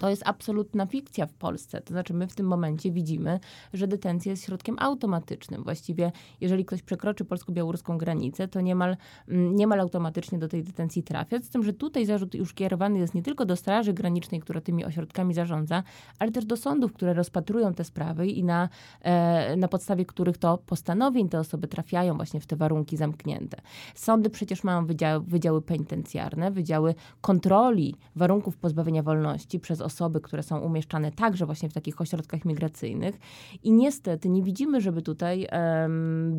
to 0.00 0.10
jest 0.10 0.22
absolutna 0.26 0.86
fikcja 0.86 1.26
w 1.26 1.34
Polsce. 1.34 1.80
To 1.80 1.94
znaczy, 1.94 2.14
my 2.14 2.26
w 2.26 2.34
tym 2.34 2.46
momencie 2.46 2.90
widzimy, 2.92 3.40
że 3.72 3.86
detencja 3.86 4.30
jest 4.30 4.44
środkiem 4.44 4.76
automatycznym. 4.78 5.64
Właściwie, 5.64 6.12
jeżeli 6.40 6.64
ktoś 6.64 6.82
przekroczy 6.82 7.24
polsko-białoruską 7.24 7.98
granicę, 7.98 8.48
to 8.48 8.60
niemal, 8.60 8.96
mm, 9.28 9.56
niemal 9.56 9.80
automatycznie 9.80 10.38
do 10.38 10.48
tej 10.48 10.64
detencji 10.64 11.02
trafia. 11.02 11.38
Z 11.38 11.48
tym, 11.48 11.62
że 11.62 11.72
tutaj 11.72 12.06
zarzut 12.06 12.34
już 12.34 12.54
kierowany 12.54 12.98
jest 12.98 13.14
nie 13.14 13.22
tylko 13.22 13.44
do 13.44 13.56
Straży 13.56 13.92
Granicznej, 13.92 14.40
która 14.40 14.60
tymi 14.60 14.84
ośrodkami 14.84 15.34
zarządza, 15.34 15.82
ale 16.18 16.30
też 16.30 16.44
do 16.44 16.56
sądów, 16.56 16.92
które 16.92 17.14
rozpatrują 17.14 17.74
te 17.74 17.84
sprawy 17.84 18.26
i 18.28 18.44
na, 18.44 18.68
e, 19.02 19.56
na 19.56 19.68
podstawie 19.68 20.04
których 20.04 20.38
to 20.38 20.58
postanowień 20.58 21.28
te 21.28 21.40
osoby 21.40 21.68
trafiają 21.68 22.16
właśnie 22.16 22.40
w 22.40 22.46
te 22.46 22.56
warunki 22.56 22.96
zamknięte. 22.96 23.60
Sądy 23.94 24.30
przecież 24.30 24.64
mają 24.64 24.86
wydziały, 24.86 25.24
wydziały 25.24 25.62
penitencjarne, 25.62 26.50
wydziały 26.50 26.94
kontroli 27.20 27.94
warunków 28.16 28.56
pozbawienia 28.56 29.02
wolności 29.02 29.60
przez 29.60 29.80
osoby, 29.80 29.89
które 30.22 30.42
są 30.42 30.58
umieszczane 30.60 31.12
także 31.12 31.46
właśnie 31.46 31.68
w 31.68 31.72
takich 31.72 32.00
ośrodkach 32.00 32.44
migracyjnych. 32.44 33.18
I 33.62 33.72
niestety 33.72 34.28
nie 34.28 34.42
widzimy, 34.42 34.80
żeby 34.80 35.02
tutaj 35.02 35.46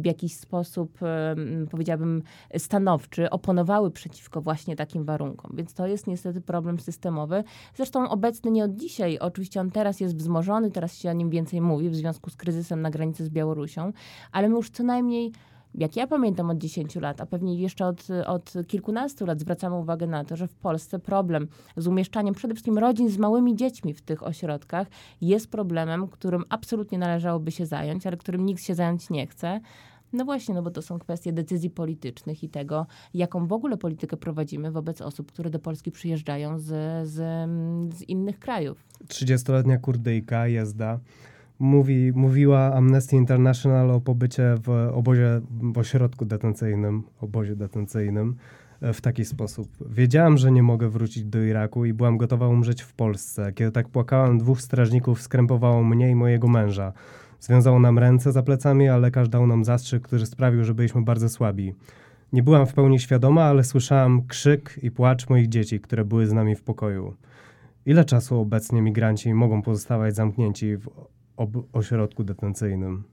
w 0.02 0.06
jakiś 0.06 0.36
sposób, 0.36 1.00
powiedziałabym, 1.72 2.24
stanowczy 2.58 3.30
oponowały 3.30 3.92
przeciwko 3.92 4.42
właśnie 4.42 4.76
takim 4.76 5.06
warunkom. 5.06 5.52
Więc 5.56 5.74
to 5.74 5.88
jest 5.88 6.08
niestety 6.08 6.42
problem 6.42 6.80
systemowy. 6.80 7.44
Zresztą 7.76 8.10
obecny 8.10 8.52
nie 8.52 8.64
od 8.64 8.76
dzisiaj. 8.76 9.20
Oczywiście 9.20 9.62
on 9.62 9.72
teraz 9.72 10.00
jest 10.00 10.16
wzmożony, 10.16 10.72
teraz 10.72 10.98
się 10.98 11.10
o 11.10 11.14
nim 11.14 11.30
więcej 11.30 11.62
mówi 11.62 11.90
w 11.90 11.96
związku 11.96 12.30
z 12.30 12.36
kryzysem 12.36 12.82
na 12.82 12.90
granicy 12.90 13.26
z 13.26 13.30
Białorusią, 13.30 13.92
ale 14.32 14.50
my 14.50 14.56
już 14.56 14.70
co 14.70 14.84
najmniej 14.84 15.32
jak 15.76 15.96
ja 15.96 16.08
pamiętam 16.08 16.50
od 16.50 16.58
10 16.58 16.96
lat, 16.96 17.22
a 17.22 17.26
pewnie 17.26 17.56
jeszcze 17.56 17.86
od, 17.86 18.08
od 18.26 18.54
kilkunastu 18.68 19.26
lat 19.26 19.40
zwracamy 19.40 19.76
uwagę 19.76 20.08
na 20.08 20.24
to, 20.24 20.36
że 20.36 20.48
w 20.48 20.56
Polsce 20.56 21.00
problem 21.00 21.48
z 21.78 21.88
umieszczaniem 21.88 22.34
przede 22.34 22.54
wszystkim 22.54 22.78
rodzin 22.78 23.10
z 23.10 23.18
małymi 23.18 23.56
dziećmi 23.56 23.94
w 23.94 24.02
tych 24.02 24.24
ośrodkach 24.24 24.88
jest 25.22 25.52
problemem, 25.52 26.08
którym 26.08 26.44
absolutnie 26.50 26.98
należałoby 26.98 27.52
się 27.52 27.66
zająć, 27.66 28.08
ale 28.08 28.18
którym 28.18 28.46
nikt 28.46 28.64
się 28.64 28.76
zająć 28.76 29.10
nie 29.10 29.28
chce. 29.28 29.62
No 30.14 30.26
właśnie, 30.26 30.56
no 30.56 30.62
bo 30.62 30.72
to 30.72 30.82
są 30.82 31.00
kwestie 31.00 31.34
decyzji 31.34 31.70
politycznych 31.70 32.44
i 32.44 32.50
tego, 32.50 32.88
jaką 33.14 33.48
w 33.48 33.54
ogóle 33.54 33.78
politykę 33.78 34.18
prowadzimy 34.18 34.72
wobec 34.72 35.02
osób, 35.02 35.32
które 35.32 35.50
do 35.50 35.60
Polski 35.60 35.92
przyjeżdżają 35.92 36.60
z, 36.60 36.68
z, 37.08 37.16
z 37.96 38.02
innych 38.02 38.40
krajów. 38.40 38.86
30-letnia 39.08 39.78
Kurdyjka, 39.78 40.48
jazda 40.48 41.00
mówi, 41.62 42.12
mówiła 42.16 42.74
Amnesty 42.74 43.16
International 43.16 43.92
o 43.92 44.02
pobycie 44.02 44.56
w 44.64 44.70
obozie, 44.94 45.42
w 45.74 45.78
ośrodku 45.78 46.26
detencyjnym, 46.26 47.04
obozie 47.22 47.56
detencyjnym 47.56 48.36
e, 48.82 48.94
w 48.94 49.02
taki 49.02 49.26
sposób. 49.26 49.68
Wiedziałam, 49.90 50.38
że 50.38 50.52
nie 50.52 50.64
mogę 50.64 50.90
wrócić 50.90 51.26
do 51.26 51.44
Iraku 51.44 51.86
i 51.86 51.94
byłam 51.94 52.18
gotowa 52.18 52.48
umrzeć 52.48 52.82
w 52.82 52.94
Polsce. 52.94 53.54
Kiedy 53.54 53.72
tak 53.72 53.90
płakałam, 53.90 54.38
dwóch 54.38 54.62
strażników 54.62 55.22
skrępowało 55.22 55.84
mnie 55.84 56.10
i 56.10 56.16
mojego 56.16 56.48
męża. 56.48 56.94
Związało 57.40 57.80
nam 57.80 58.00
ręce 58.00 58.32
za 58.32 58.44
plecami, 58.44 58.90
a 58.90 58.98
lekarz 58.98 59.30
dał 59.30 59.48
nam 59.48 59.66
zastrzyk, 59.66 60.04
który 60.04 60.26
sprawił, 60.26 60.64
że 60.64 60.74
byliśmy 60.74 61.02
bardzo 61.02 61.30
słabi. 61.30 61.74
Nie 62.34 62.44
byłam 62.44 62.66
w 62.66 62.74
pełni 62.74 63.00
świadoma, 63.00 63.44
ale 63.44 63.64
słyszałam 63.64 64.28
krzyk 64.28 64.80
i 64.84 64.92
płacz 64.92 65.30
moich 65.30 65.50
dzieci, 65.50 65.80
które 65.80 66.06
były 66.06 66.28
z 66.28 66.34
nami 66.34 66.56
w 66.56 66.64
pokoju. 66.64 67.14
Ile 67.86 68.06
czasu 68.06 68.40
obecnie 68.40 68.82
migranci 68.82 69.34
mogą 69.34 69.62
pozostawać 69.62 70.16
zamknięci 70.16 70.78
w 70.78 70.90
ośrodku 71.74 72.24
detencyjnym? 72.24 73.04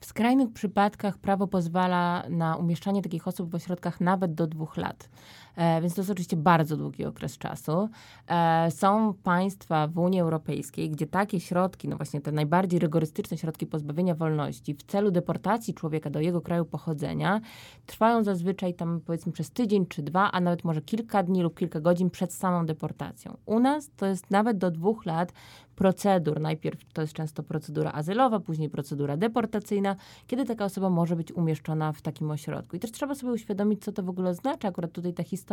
W 0.00 0.06
skrajnych 0.06 0.52
przypadkach 0.52 1.18
prawo 1.18 1.46
pozwala 1.46 2.24
na 2.28 2.56
umieszczanie 2.56 3.02
takich 3.02 3.28
osób 3.28 3.50
w 3.50 3.54
ośrodkach 3.54 4.00
nawet 4.00 4.34
do 4.34 4.46
dwóch 4.46 4.76
lat. 4.76 5.08
E, 5.56 5.80
więc 5.80 5.94
to 5.94 6.00
jest 6.00 6.10
oczywiście 6.10 6.36
bardzo 6.36 6.76
długi 6.76 7.04
okres 7.04 7.38
czasu. 7.38 7.88
E, 8.28 8.70
są 8.70 9.14
państwa 9.14 9.88
w 9.88 9.98
Unii 9.98 10.20
Europejskiej, 10.20 10.90
gdzie 10.90 11.06
takie 11.06 11.40
środki, 11.40 11.88
no 11.88 11.96
właśnie 11.96 12.20
te 12.20 12.32
najbardziej 12.32 12.80
rygorystyczne 12.80 13.38
środki 13.38 13.66
pozbawienia 13.66 14.14
wolności 14.14 14.74
w 14.74 14.82
celu 14.82 15.10
deportacji 15.10 15.74
człowieka 15.74 16.10
do 16.10 16.20
jego 16.20 16.40
kraju 16.40 16.64
pochodzenia 16.64 17.40
trwają 17.86 18.24
zazwyczaj 18.24 18.74
tam 18.74 19.00
powiedzmy 19.06 19.32
przez 19.32 19.50
tydzień 19.50 19.86
czy 19.86 20.02
dwa, 20.02 20.32
a 20.32 20.40
nawet 20.40 20.64
może 20.64 20.82
kilka 20.82 21.22
dni 21.22 21.42
lub 21.42 21.58
kilka 21.58 21.80
godzin 21.80 22.10
przed 22.10 22.32
samą 22.32 22.66
deportacją. 22.66 23.36
U 23.46 23.60
nas 23.60 23.90
to 23.96 24.06
jest 24.06 24.30
nawet 24.30 24.58
do 24.58 24.70
dwóch 24.70 25.06
lat 25.06 25.32
procedur. 25.74 26.40
Najpierw 26.40 26.92
to 26.92 27.02
jest 27.02 27.12
często 27.12 27.42
procedura 27.42 27.92
azylowa, 27.92 28.40
później 28.40 28.70
procedura 28.70 29.16
deportacyjna, 29.16 29.96
kiedy 30.26 30.44
taka 30.44 30.64
osoba 30.64 30.90
może 30.90 31.16
być 31.16 31.32
umieszczona 31.32 31.92
w 31.92 32.02
takim 32.02 32.30
ośrodku. 32.30 32.76
I 32.76 32.80
też 32.80 32.92
trzeba 32.92 33.14
sobie 33.14 33.32
uświadomić, 33.32 33.84
co 33.84 33.92
to 33.92 34.02
w 34.02 34.08
ogóle 34.08 34.30
oznacza. 34.30 34.68
Akurat 34.68 34.92
tutaj 34.92 35.14
ta 35.14 35.22
historia 35.22 35.43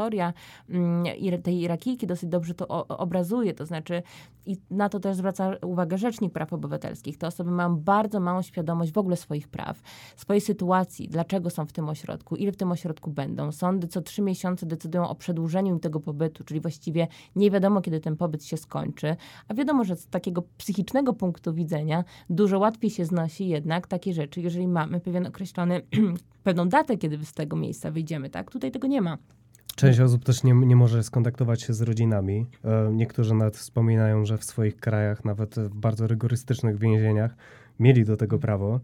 mm, 0.70 1.06
tej 1.44 1.62
Irakijki 1.62 2.08
dosyć 2.08 2.30
dobrze 2.30 2.54
to 2.54 2.88
obrazuje. 2.88 3.54
To 3.54 3.66
znaczy, 3.66 4.04
i 4.46 4.58
na 4.72 4.90
to 4.90 5.00
też 5.00 5.18
zwraca 5.18 5.52
uwagę 5.62 5.98
Rzecznik 5.98 6.34
Praw 6.34 6.54
Obywatelskich. 6.54 7.18
Te 7.18 7.28
osoby 7.28 7.52
mają 7.52 7.78
bardzo 7.78 8.20
małą 8.20 8.42
świadomość 8.42 8.92
w 8.92 8.98
ogóle 8.98 9.16
swoich 9.18 9.48
praw, 9.48 9.82
swojej 10.16 10.42
sytuacji, 10.42 11.08
dlaczego 11.08 11.50
są 11.50 11.66
w 11.66 11.72
tym 11.72 11.90
ośrodku, 11.90 12.36
ile 12.36 12.52
w 12.52 12.58
tym 12.58 12.72
ośrodku 12.72 13.12
będą. 13.12 13.52
Sądy 13.52 13.88
co 13.88 14.02
trzy 14.02 14.22
miesiące 14.22 14.66
decydują 14.66 15.10
o 15.10 15.16
przedłużeniu 15.16 15.74
im 15.74 15.80
tego 15.80 16.00
pobytu, 16.00 16.44
czyli 16.44 16.60
właściwie 16.60 17.08
nie 17.36 17.52
wiadomo, 17.52 17.82
kiedy 17.82 18.00
ten 18.00 18.18
pobyt 18.18 18.46
się 18.46 18.58
skończy, 18.58 19.16
a 19.48 19.54
wiadomo, 19.54 19.84
że 19.84 19.96
takiego 19.96 20.44
psychicznego 20.58 21.14
punktu 21.14 21.54
widzenia 21.54 22.04
dużo 22.30 22.60
łatwiej 22.60 22.90
się 22.90 23.06
znosi 23.06 23.48
jednak 23.48 23.88
takie 23.88 24.14
rzeczy, 24.14 24.42
jeżeli 24.42 24.68
mamy 24.68 25.00
pewien 25.00 25.28
określony, 25.28 25.82
pewną 26.44 26.70
datę, 26.70 26.98
kiedy 26.98 27.26
z 27.26 27.34
tego 27.34 27.56
miejsca 27.56 27.92
wyjdziemy, 27.92 28.30
tak? 28.30 28.52
Tutaj 28.52 28.72
tego 28.72 28.88
nie 28.88 29.02
ma. 29.02 29.18
Część 29.76 30.00
osób 30.00 30.24
też 30.24 30.44
nie, 30.44 30.54
nie 30.54 30.76
może 30.76 31.04
skontaktować 31.04 31.62
się 31.62 31.74
z 31.74 31.82
rodzinami. 31.82 32.46
E, 32.66 32.90
niektórzy 32.94 33.34
nawet 33.34 33.58
wspominają, 33.58 34.26
że 34.26 34.38
w 34.38 34.44
swoich 34.44 34.78
krajach, 34.78 35.26
nawet 35.26 35.56
w 35.56 35.76
bardzo 35.76 36.08
rygorystycznych 36.08 36.80
więzieniach, 36.80 37.36
mieli 37.80 38.06
do 38.06 38.18
tego 38.18 38.40
prawo. 38.40 38.80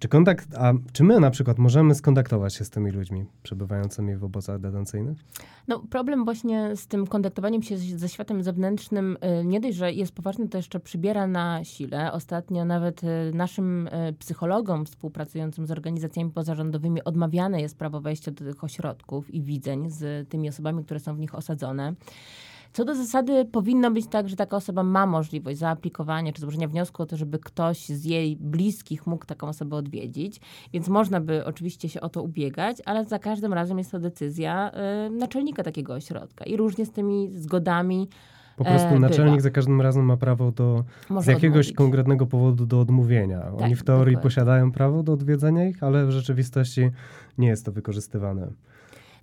Czy 0.00 0.08
kontakt, 0.08 0.54
a 0.54 0.72
czy 0.92 1.04
my 1.04 1.20
na 1.20 1.30
przykład 1.30 1.58
możemy 1.58 1.94
skontaktować 1.94 2.54
się 2.54 2.64
z 2.64 2.70
tymi 2.70 2.90
ludźmi 2.90 3.24
przebywającymi 3.42 4.16
w 4.16 4.24
obozach 4.24 4.60
detencyjnych? 4.60 5.18
No, 5.68 5.78
problem 5.90 6.24
właśnie 6.24 6.76
z 6.76 6.86
tym 6.86 7.06
kontaktowaniem 7.06 7.62
się 7.62 7.78
ze 7.78 8.08
światem 8.08 8.42
zewnętrznym 8.42 9.16
y, 9.40 9.44
nie 9.44 9.60
dość, 9.60 9.76
że 9.76 9.92
jest 9.92 10.12
poważny, 10.12 10.48
to 10.48 10.58
jeszcze 10.58 10.80
przybiera 10.80 11.26
na 11.26 11.64
sile. 11.64 12.12
Ostatnio 12.12 12.64
nawet 12.64 13.04
y, 13.04 13.06
naszym 13.34 13.86
y, 13.86 14.12
psychologom 14.18 14.86
współpracującym 14.86 15.66
z 15.66 15.70
organizacjami 15.70 16.30
pozarządowymi 16.30 17.04
odmawiane 17.04 17.60
jest 17.60 17.78
prawo 17.78 18.00
wejścia 18.00 18.30
do 18.30 18.44
tych 18.44 18.64
ośrodków 18.64 19.34
i 19.34 19.42
widzeń 19.42 19.90
z 19.90 20.28
tymi 20.28 20.48
osobami, 20.48 20.84
które 20.84 21.00
są 21.00 21.14
w 21.14 21.18
nich 21.18 21.34
osadzone. 21.34 21.94
Co 22.72 22.84
do 22.84 22.94
zasady 22.94 23.44
powinno 23.44 23.90
być 23.90 24.06
tak, 24.06 24.28
że 24.28 24.36
taka 24.36 24.56
osoba 24.56 24.82
ma 24.82 25.06
możliwość 25.06 25.58
zaaplikowania 25.58 26.32
czy 26.32 26.40
złożenia 26.40 26.68
wniosku 26.68 27.02
o 27.02 27.06
to, 27.06 27.16
żeby 27.16 27.38
ktoś 27.38 27.86
z 27.88 28.04
jej 28.04 28.36
bliskich 28.36 29.06
mógł 29.06 29.26
taką 29.26 29.48
osobę 29.48 29.76
odwiedzić, 29.76 30.40
więc 30.72 30.88
można 30.88 31.20
by 31.20 31.44
oczywiście 31.44 31.88
się 31.88 32.00
o 32.00 32.08
to 32.08 32.22
ubiegać, 32.22 32.76
ale 32.84 33.04
za 33.04 33.18
każdym 33.18 33.52
razem 33.52 33.78
jest 33.78 33.90
to 33.90 33.98
decyzja 33.98 34.70
y, 35.06 35.10
naczelnika 35.10 35.62
takiego 35.62 35.94
ośrodka 35.94 36.44
i 36.44 36.56
różnie 36.56 36.86
z 36.86 36.90
tymi 36.92 37.30
zgodami 37.34 38.08
po 38.56 38.64
prostu 38.64 38.88
e, 38.94 38.98
naczelnik 38.98 39.32
bywa. 39.34 39.42
za 39.42 39.50
każdym 39.50 39.80
razem 39.80 40.04
ma 40.04 40.16
prawo 40.16 40.52
do, 40.52 40.84
Może 41.10 41.24
z 41.24 41.26
jakiegoś 41.26 41.66
odmówić. 41.66 41.76
konkretnego 41.76 42.26
powodu 42.26 42.66
do 42.66 42.80
odmówienia. 42.80 43.40
Tak, 43.40 43.62
Oni 43.62 43.76
w 43.76 43.82
teorii 43.84 44.14
dokładnie. 44.14 44.22
posiadają 44.30 44.72
prawo 44.72 45.02
do 45.02 45.12
odwiedzenia 45.12 45.68
ich, 45.68 45.82
ale 45.82 46.06
w 46.06 46.10
rzeczywistości 46.10 46.90
nie 47.38 47.48
jest 47.48 47.64
to 47.64 47.72
wykorzystywane. 47.72 48.50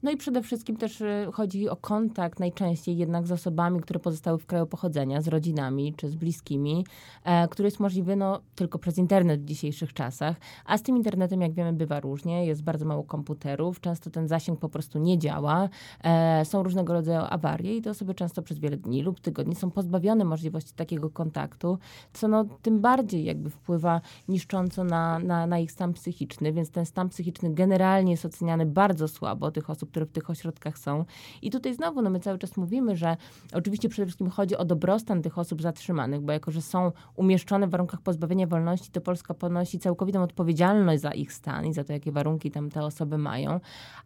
No 0.03 0.11
i 0.11 0.17
przede 0.17 0.41
wszystkim 0.41 0.77
też 0.77 1.01
y, 1.01 1.27
chodzi 1.33 1.69
o 1.69 1.75
kontakt 1.75 2.39
najczęściej 2.39 2.97
jednak 2.97 3.27
z 3.27 3.31
osobami, 3.31 3.81
które 3.81 3.99
pozostały 3.99 4.37
w 4.37 4.45
kraju 4.45 4.65
pochodzenia, 4.65 5.21
z 5.21 5.27
rodzinami 5.27 5.93
czy 5.93 6.09
z 6.09 6.15
bliskimi, 6.15 6.85
e, 7.23 7.47
który 7.47 7.67
jest 7.67 7.79
możliwy 7.79 8.15
no, 8.15 8.41
tylko 8.55 8.79
przez 8.79 8.97
internet 8.97 9.41
w 9.41 9.45
dzisiejszych 9.45 9.93
czasach. 9.93 10.37
A 10.65 10.77
z 10.77 10.81
tym 10.81 10.97
internetem, 10.97 11.41
jak 11.41 11.53
wiemy, 11.53 11.73
bywa 11.73 11.99
różnie. 11.99 12.45
Jest 12.45 12.63
bardzo 12.63 12.85
mało 12.85 13.03
komputerów, 13.03 13.81
często 13.81 14.09
ten 14.09 14.27
zasięg 14.27 14.59
po 14.59 14.69
prostu 14.69 14.99
nie 14.99 15.17
działa. 15.17 15.69
E, 16.03 16.45
są 16.45 16.63
różnego 16.63 16.93
rodzaju 16.93 17.25
awarie 17.29 17.77
i 17.77 17.81
te 17.81 17.89
osoby 17.89 18.13
często 18.13 18.41
przez 18.41 18.59
wiele 18.59 18.77
dni 18.77 19.01
lub 19.01 19.19
tygodni 19.19 19.55
są 19.55 19.71
pozbawione 19.71 20.25
możliwości 20.25 20.73
takiego 20.73 21.09
kontaktu, 21.09 21.77
co 22.13 22.27
no, 22.27 22.45
tym 22.61 22.81
bardziej 22.81 23.25
jakby 23.25 23.49
wpływa 23.49 24.01
niszcząco 24.27 24.83
na, 24.83 25.19
na, 25.19 25.47
na 25.47 25.59
ich 25.59 25.71
stan 25.71 25.93
psychiczny, 25.93 26.53
więc 26.53 26.71
ten 26.71 26.85
stan 26.85 27.09
psychiczny 27.09 27.53
generalnie 27.53 28.11
jest 28.11 28.25
oceniany 28.25 28.65
bardzo 28.65 29.07
słabo 29.07 29.51
tych 29.51 29.69
osób, 29.69 29.86
które 29.87 30.05
w 30.05 30.11
tych 30.11 30.29
ośrodkach 30.29 30.77
są. 30.77 31.05
I 31.41 31.51
tutaj 31.51 31.73
znowu, 31.73 32.01
no 32.01 32.09
my 32.09 32.19
cały 32.19 32.37
czas 32.37 32.57
mówimy, 32.57 32.95
że 32.95 33.17
oczywiście 33.53 33.89
przede 33.89 34.05
wszystkim 34.05 34.29
chodzi 34.29 34.57
o 34.57 34.65
dobrostan 34.65 35.21
tych 35.21 35.37
osób 35.37 35.61
zatrzymanych, 35.61 36.21
bo 36.21 36.33
jako, 36.33 36.51
że 36.51 36.61
są 36.61 36.91
umieszczone 37.15 37.67
w 37.67 37.69
warunkach 37.69 38.01
pozbawienia 38.01 38.47
wolności, 38.47 38.91
to 38.91 39.01
Polska 39.01 39.33
ponosi 39.33 39.79
całkowitą 39.79 40.23
odpowiedzialność 40.23 41.01
za 41.01 41.11
ich 41.11 41.33
stan 41.33 41.65
i 41.65 41.73
za 41.73 41.83
to, 41.83 41.93
jakie 41.93 42.11
warunki 42.11 42.51
tam 42.51 42.69
te 42.69 42.83
osoby 42.83 43.17
mają. 43.17 43.59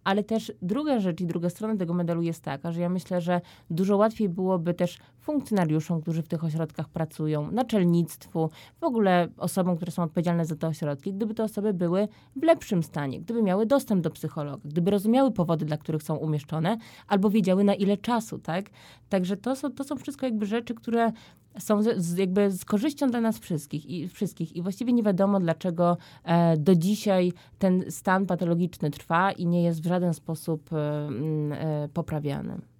Ale 0.03 0.23
też 0.23 0.51
druga 0.61 0.99
rzecz 0.99 1.21
i 1.21 1.25
druga 1.25 1.49
strona 1.49 1.77
tego 1.77 1.93
medalu 1.93 2.21
jest 2.21 2.43
taka, 2.43 2.71
że 2.71 2.82
ja 2.82 2.89
myślę, 2.89 3.21
że 3.21 3.41
dużo 3.69 3.97
łatwiej 3.97 4.29
byłoby 4.29 4.73
też 4.73 4.99
funkcjonariuszom, 5.32 6.01
którzy 6.01 6.21
w 6.21 6.27
tych 6.27 6.43
ośrodkach 6.43 6.89
pracują, 6.89 7.51
naczelnictwu, 7.51 8.49
w 8.79 8.84
ogóle 8.84 9.27
osobom, 9.38 9.75
które 9.75 9.91
są 9.91 10.03
odpowiedzialne 10.03 10.45
za 10.45 10.55
te 10.55 10.67
ośrodki, 10.67 11.13
gdyby 11.13 11.34
te 11.34 11.43
osoby 11.43 11.73
były 11.73 12.07
w 12.36 12.43
lepszym 12.43 12.84
stanie, 12.84 13.19
gdyby 13.19 13.43
miały 13.43 13.65
dostęp 13.65 14.01
do 14.01 14.09
psychologa, 14.09 14.61
gdyby 14.65 14.91
rozumiały 14.91 15.32
powody, 15.32 15.65
dla 15.65 15.77
których 15.77 16.03
są 16.03 16.15
umieszczone, 16.15 16.77
albo 17.07 17.29
wiedziały 17.29 17.63
na 17.63 17.73
ile 17.73 17.97
czasu, 17.97 18.39
tak? 18.39 18.69
Także 19.09 19.38
to 19.38 19.55
są, 19.55 19.71
to 19.71 19.84
są 19.84 19.95
wszystko 19.95 20.25
jakby 20.25 20.45
rzeczy, 20.45 20.73
które 20.73 21.11
są 21.59 21.84
z, 21.97 22.17
jakby 22.17 22.51
z 22.51 22.65
korzyścią 22.65 23.07
dla 23.07 23.21
nas 23.21 23.39
wszystkich 23.39 23.86
i, 23.86 24.07
wszystkich. 24.07 24.55
I 24.55 24.61
właściwie 24.61 24.93
nie 24.93 25.03
wiadomo, 25.03 25.39
dlaczego 25.39 25.97
e, 26.23 26.57
do 26.57 26.75
dzisiaj 26.75 27.34
ten 27.59 27.84
stan 27.89 28.25
patologiczny 28.25 28.91
trwa 28.91 29.32
i 29.32 29.45
nie 29.45 29.63
jest 29.63 29.84
w 29.84 29.88
żaden 29.88 30.13
sposób 30.13 30.73
e, 30.73 30.77
e, 30.77 31.89
poprawiany. 31.93 32.70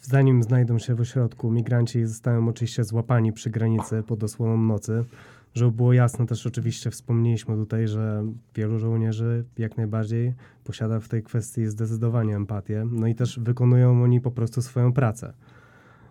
Zanim 0.00 0.42
znajdą 0.42 0.78
się 0.78 0.94
w 0.94 1.00
ośrodku, 1.00 1.50
migranci 1.50 2.06
zostają 2.06 2.48
oczywiście 2.48 2.84
złapani 2.84 3.32
przy 3.32 3.50
granicy 3.50 4.02
pod 4.02 4.24
osłoną 4.24 4.56
nocy. 4.56 5.04
Żeby 5.54 5.72
było 5.72 5.92
jasne, 5.92 6.26
też 6.26 6.46
oczywiście 6.46 6.90
wspomnieliśmy 6.90 7.56
tutaj, 7.56 7.88
że 7.88 8.24
wielu 8.54 8.78
żołnierzy 8.78 9.44
jak 9.58 9.76
najbardziej 9.76 10.34
posiada 10.64 11.00
w 11.00 11.08
tej 11.08 11.22
kwestii 11.22 11.66
zdecydowanie 11.66 12.36
empatię, 12.36 12.86
no 12.90 13.06
i 13.06 13.14
też 13.14 13.40
wykonują 13.40 14.02
oni 14.02 14.20
po 14.20 14.30
prostu 14.30 14.62
swoją 14.62 14.92
pracę. 14.92 15.32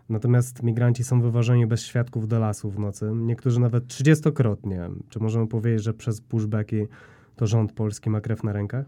Natomiast 0.10 0.64
migranci 0.64 1.04
są 1.04 1.22
wywożeni 1.22 1.68
bez 1.68 1.82
świadków 1.82 2.28
do 2.28 2.40
lasu 2.40 2.70
w 2.70 2.80
nocy, 2.80 3.12
niektórzy 3.14 3.60
nawet 3.60 3.88
trzydziestokrotnie. 3.88 4.90
Czy 5.10 5.20
możemy 5.20 5.48
powiedzieć, 5.48 5.84
że 5.84 5.94
przez 5.94 6.22
pushbacki 6.22 6.88
to 7.36 7.48
rząd 7.48 7.74
polski 7.74 8.10
ma 8.10 8.22
krew 8.22 8.44
na 8.44 8.54
rękach? 8.54 8.86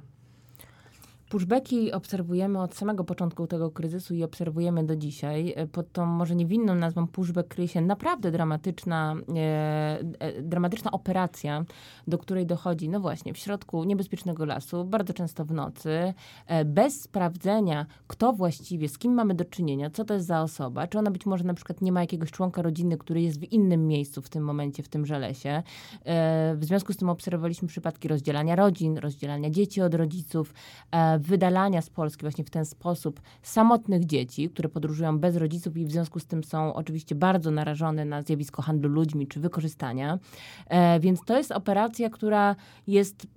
Pushbacki 1.33 1.91
obserwujemy 1.91 2.61
od 2.61 2.75
samego 2.75 3.03
początku 3.03 3.47
tego 3.47 3.71
kryzysu 3.71 4.13
i 4.13 4.23
obserwujemy 4.23 4.83
do 4.83 4.95
dzisiaj. 4.95 5.53
E, 5.55 5.67
pod 5.67 5.91
tą 5.91 6.05
może 6.05 6.35
niewinną 6.35 6.75
nazwą 6.75 7.07
pushback 7.07 7.47
kryje 7.47 7.67
się 7.67 7.81
naprawdę 7.81 8.31
dramatyczna, 8.31 9.15
e, 9.35 9.99
e, 10.19 10.41
dramatyczna 10.41 10.91
operacja, 10.91 11.65
do 12.07 12.17
której 12.17 12.45
dochodzi, 12.45 12.89
no 12.89 12.99
właśnie, 12.99 13.33
w 13.33 13.37
środku 13.37 13.83
niebezpiecznego 13.83 14.45
lasu, 14.45 14.85
bardzo 14.85 15.13
często 15.13 15.45
w 15.45 15.51
nocy, 15.51 16.13
e, 16.47 16.65
bez 16.65 17.01
sprawdzenia, 17.01 17.85
kto 18.07 18.33
właściwie, 18.33 18.89
z 18.89 18.97
kim 18.97 19.13
mamy 19.13 19.33
do 19.33 19.45
czynienia, 19.45 19.89
co 19.89 20.05
to 20.05 20.13
jest 20.13 20.25
za 20.25 20.41
osoba, 20.41 20.87
czy 20.87 20.99
ona 20.99 21.11
być 21.11 21.25
może 21.25 21.43
na 21.43 21.53
przykład 21.53 21.81
nie 21.81 21.91
ma 21.91 22.01
jakiegoś 22.01 22.31
członka 22.31 22.61
rodziny, 22.61 22.97
który 22.97 23.21
jest 23.21 23.39
w 23.39 23.51
innym 23.51 23.87
miejscu 23.87 24.21
w 24.21 24.29
tym 24.29 24.43
momencie, 24.43 24.83
w 24.83 24.87
tymże 24.87 25.19
lesie. 25.19 25.63
E, 26.05 26.55
w 26.55 26.65
związku 26.65 26.93
z 26.93 26.97
tym 26.97 27.09
obserwowaliśmy 27.09 27.67
przypadki 27.67 28.07
rozdzielania 28.07 28.55
rodzin, 28.55 28.97
rozdzielania 28.97 29.49
dzieci 29.49 29.81
od 29.81 29.93
rodziców, 29.93 30.53
e, 30.91 31.22
wydalania 31.23 31.81
z 31.81 31.89
Polski 31.89 32.21
właśnie 32.21 32.43
w 32.43 32.49
ten 32.49 32.65
sposób 32.65 33.21
samotnych 33.41 34.05
dzieci, 34.05 34.49
które 34.49 34.69
podróżują 34.69 35.19
bez 35.19 35.35
rodziców 35.35 35.77
i 35.77 35.85
w 35.85 35.91
związku 35.91 36.19
z 36.19 36.25
tym 36.25 36.43
są 36.43 36.73
oczywiście 36.73 37.15
bardzo 37.15 37.51
narażone 37.51 38.05
na 38.05 38.21
zjawisko 38.21 38.61
handlu 38.61 38.89
ludźmi 38.89 39.27
czy 39.27 39.39
wykorzystania. 39.39 40.19
E, 40.67 40.99
więc 40.99 41.21
to 41.25 41.37
jest 41.37 41.51
operacja, 41.51 42.09
która 42.09 42.55
jest 42.87 43.27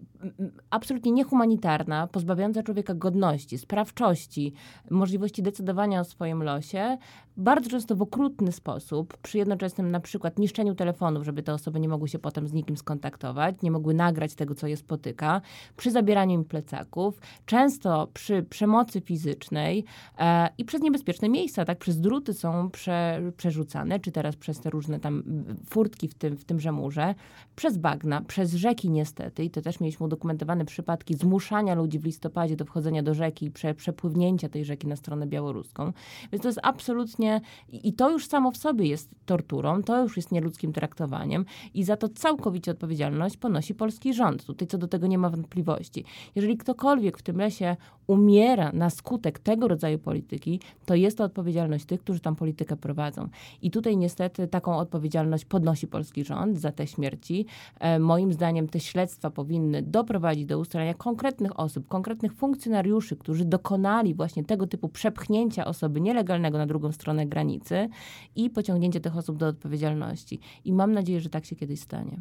absolutnie 0.70 1.12
niehumanitarna, 1.12 2.06
pozbawiająca 2.06 2.62
człowieka 2.62 2.94
godności, 2.94 3.58
sprawczości, 3.58 4.52
możliwości 4.90 5.42
decydowania 5.42 6.00
o 6.00 6.04
swoim 6.04 6.42
losie, 6.42 6.98
bardzo 7.36 7.70
często 7.70 7.96
w 7.96 8.02
okrutny 8.02 8.52
sposób, 8.52 9.16
przy 9.16 9.38
jednoczesnym 9.38 9.90
na 9.90 10.00
przykład 10.00 10.38
niszczeniu 10.38 10.74
telefonów, 10.74 11.24
żeby 11.24 11.42
te 11.42 11.54
osoby 11.54 11.80
nie 11.80 11.88
mogły 11.88 12.08
się 12.08 12.18
potem 12.18 12.48
z 12.48 12.52
nikim 12.52 12.76
skontaktować, 12.76 13.62
nie 13.62 13.70
mogły 13.70 13.94
nagrać 13.94 14.34
tego, 14.34 14.54
co 14.54 14.66
je 14.66 14.76
spotyka, 14.76 15.40
przy 15.76 15.90
zabieraniu 15.90 16.34
im 16.34 16.44
plecaków, 16.44 17.20
często 17.46 18.08
przy 18.14 18.42
przemocy 18.42 19.00
fizycznej 19.00 19.84
e, 20.18 20.48
i 20.58 20.64
przez 20.64 20.82
niebezpieczne 20.82 21.28
miejsca, 21.28 21.64
tak, 21.64 21.78
przez 21.78 22.00
druty 22.00 22.34
są 22.34 22.70
prze, 22.70 23.22
przerzucane, 23.36 24.00
czy 24.00 24.12
teraz 24.12 24.36
przez 24.36 24.60
te 24.60 24.70
różne 24.70 25.00
tam 25.00 25.22
furtki 25.70 26.08
w, 26.08 26.14
tym, 26.14 26.36
w 26.36 26.44
tymże 26.44 26.72
murze, 26.72 27.14
przez 27.56 27.78
bagna, 27.78 28.20
przez 28.20 28.54
rzeki 28.54 28.90
niestety 28.90 29.44
i 29.44 29.50
to 29.50 29.62
też 29.62 29.80
mieliśmy 29.80 30.04
udokumentowane 30.06 30.64
przypadki 30.64 31.14
zmuszania 31.14 31.74
ludzi 31.74 31.98
w 31.98 32.04
listopadzie 32.04 32.56
do 32.56 32.64
wchodzenia 32.64 33.02
do 33.02 33.14
rzeki 33.14 33.46
i 33.46 33.50
prze, 33.50 33.74
przepływnięcia 33.74 34.48
tej 34.48 34.64
rzeki 34.64 34.86
na 34.86 34.96
stronę 34.96 35.26
białoruską. 35.26 35.92
Więc 36.32 36.42
to 36.42 36.48
jest 36.48 36.60
absolutnie, 36.62 37.40
i 37.68 37.92
to 37.92 38.10
już 38.10 38.26
samo 38.26 38.50
w 38.50 38.56
sobie 38.56 38.86
jest 38.86 39.10
torturą, 39.26 39.82
to 39.82 40.02
już 40.02 40.16
jest 40.16 40.32
nieludzkim 40.32 40.72
traktowaniem 40.72 41.44
i 41.74 41.84
za 41.84 41.96
to 41.96 42.08
całkowicie 42.08 42.70
odpowiedzialność 42.70 43.36
ponosi 43.36 43.74
polski 43.74 44.14
rząd. 44.14 44.44
Tutaj 44.44 44.68
co 44.68 44.78
do 44.78 44.88
tego 44.88 45.06
nie 45.06 45.18
ma 45.18 45.30
wątpliwości. 45.30 46.04
Jeżeli 46.34 46.56
ktokolwiek 46.56 47.18
w 47.18 47.22
tym 47.22 47.36
lesie 47.36 47.76
umiera 48.06 48.72
na 48.72 48.90
skutek 48.90 49.38
tego 49.38 49.68
rodzaju 49.68 49.98
polityki, 49.98 50.60
to 50.86 50.94
jest 50.94 51.18
to 51.18 51.24
odpowiedzialność 51.24 51.84
tych, 51.84 52.00
którzy 52.00 52.20
tam 52.20 52.36
politykę 52.36 52.76
prowadzą. 52.76 53.28
I 53.62 53.70
tutaj 53.70 53.96
niestety 53.96 54.48
taką 54.48 54.76
odpowiedzialność 54.76 55.44
podnosi 55.44 55.86
polski 55.86 56.24
rząd 56.24 56.58
za 56.58 56.72
te 56.72 56.86
śmierci. 56.86 57.46
E, 57.80 57.98
moim 57.98 58.32
zdaniem 58.32 58.68
te 58.68 58.80
śledztwa 58.80 59.30
powinny 59.30 59.82
doprowadzić 59.96 60.46
do 60.46 60.58
ustalenia 60.58 60.94
konkretnych 60.94 61.60
osób, 61.60 61.88
konkretnych 61.88 62.32
funkcjonariuszy, 62.32 63.16
którzy 63.16 63.44
dokonali 63.44 64.14
właśnie 64.14 64.44
tego 64.44 64.66
typu 64.66 64.88
przepchnięcia 64.88 65.64
osoby 65.64 66.00
nielegalnego 66.00 66.58
na 66.58 66.66
drugą 66.66 66.92
stronę 66.92 67.26
granicy 67.26 67.88
i 68.36 68.50
pociągnięcie 68.50 69.00
tych 69.00 69.16
osób 69.16 69.36
do 69.36 69.46
odpowiedzialności. 69.46 70.40
I 70.64 70.72
mam 70.72 70.92
nadzieję, 70.92 71.20
że 71.20 71.28
tak 71.28 71.44
się 71.44 71.56
kiedyś 71.56 71.80
stanie. 71.80 72.20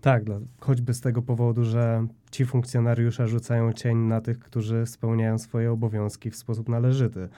Tak, 0.00 0.22
choćby 0.60 0.94
z 0.94 1.00
tego 1.00 1.22
powodu, 1.22 1.64
że 1.64 2.06
ci 2.30 2.44
funkcjonariusze 2.44 3.28
rzucają 3.28 3.72
cień 3.72 3.98
na 3.98 4.20
tych, 4.20 4.38
którzy 4.38 4.86
spełniają 4.86 5.38
swoje 5.38 5.72
obowiązki 5.72 6.30
w 6.30 6.36
sposób 6.36 6.68
należyty. 6.68 7.28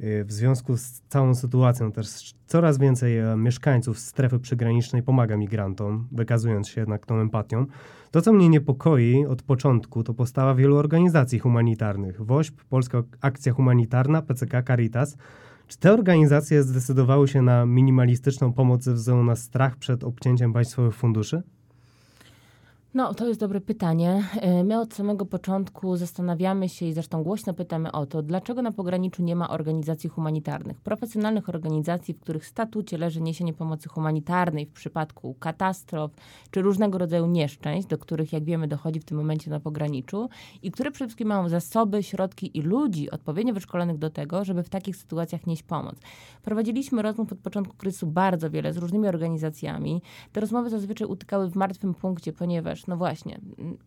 Y, 0.00 0.24
w 0.24 0.32
związku 0.32 0.76
z 0.76 1.00
całą 1.08 1.34
sytuacją 1.34 1.92
też 1.92 2.34
coraz 2.46 2.78
więcej 2.78 3.18
e, 3.18 3.36
mieszkańców 3.36 3.98
strefy 3.98 4.38
przygranicznej 4.38 5.02
pomaga 5.02 5.36
migrantom, 5.36 6.08
wykazując 6.12 6.68
się 6.68 6.80
jednak 6.80 7.06
tą 7.06 7.20
empatią. 7.20 7.66
To, 8.10 8.22
co 8.22 8.32
mnie 8.32 8.48
niepokoi 8.48 9.26
od 9.26 9.42
początku, 9.42 10.02
to 10.02 10.14
postawa 10.14 10.54
wielu 10.54 10.76
organizacji 10.76 11.38
humanitarnych. 11.38 12.24
WOŚP, 12.24 12.64
Polska 12.68 13.02
Akcja 13.20 13.52
Humanitarna, 13.52 14.22
PCK, 14.22 14.62
Caritas. 14.66 15.16
Czy 15.66 15.78
te 15.78 15.92
organizacje 15.92 16.62
zdecydowały 16.62 17.28
się 17.28 17.42
na 17.42 17.66
minimalistyczną 17.66 18.52
pomoc 18.52 18.82
ze 18.82 18.94
względu 18.94 19.24
na 19.24 19.36
strach 19.36 19.76
przed 19.76 20.04
obcięciem 20.04 20.52
państwowych 20.52 20.94
funduszy? 20.94 21.42
No, 22.94 23.14
to 23.14 23.28
jest 23.28 23.40
dobre 23.40 23.60
pytanie. 23.60 24.24
E, 24.40 24.64
my 24.64 24.80
od 24.80 24.94
samego 24.94 25.26
początku 25.26 25.96
zastanawiamy 25.96 26.68
się 26.68 26.86
i 26.86 26.92
zresztą 26.92 27.22
głośno 27.22 27.54
pytamy 27.54 27.92
o 27.92 28.06
to, 28.06 28.22
dlaczego 28.22 28.62
na 28.62 28.72
pograniczu 28.72 29.22
nie 29.22 29.36
ma 29.36 29.48
organizacji 29.48 30.10
humanitarnych, 30.10 30.80
profesjonalnych 30.80 31.48
organizacji, 31.48 32.14
w 32.14 32.20
których 32.20 32.46
statucie 32.46 32.98
leży 32.98 33.20
niesienie 33.20 33.52
pomocy 33.52 33.88
humanitarnej 33.88 34.66
w 34.66 34.72
przypadku 34.72 35.34
katastrof 35.34 36.10
czy 36.50 36.62
różnego 36.62 36.98
rodzaju 36.98 37.26
nieszczęść, 37.26 37.88
do 37.88 37.98
których, 37.98 38.32
jak 38.32 38.44
wiemy, 38.44 38.68
dochodzi 38.68 39.00
w 39.00 39.04
tym 39.04 39.16
momencie 39.16 39.50
na 39.50 39.60
pograniczu 39.60 40.28
i 40.62 40.70
które 40.70 40.90
przede 40.90 41.08
wszystkim 41.08 41.28
mają 41.28 41.48
zasoby, 41.48 42.02
środki 42.02 42.58
i 42.58 42.62
ludzi 42.62 43.10
odpowiednio 43.10 43.54
wyszkolonych 43.54 43.98
do 43.98 44.10
tego, 44.10 44.44
żeby 44.44 44.62
w 44.62 44.68
takich 44.68 44.96
sytuacjach 44.96 45.46
nieść 45.46 45.62
pomoc. 45.62 45.96
Prowadziliśmy 46.42 47.02
rozmów 47.02 47.32
od 47.32 47.38
początku 47.38 47.76
kryzysu 47.76 48.06
bardzo 48.06 48.50
wiele 48.50 48.72
z 48.72 48.76
różnymi 48.76 49.08
organizacjami. 49.08 50.02
Te 50.32 50.40
rozmowy 50.40 50.70
zazwyczaj 50.70 51.08
utykały 51.08 51.50
w 51.50 51.56
martwym 51.56 51.94
punkcie, 51.94 52.32
ponieważ 52.32 52.77
no 52.86 52.96
właśnie, 52.96 53.40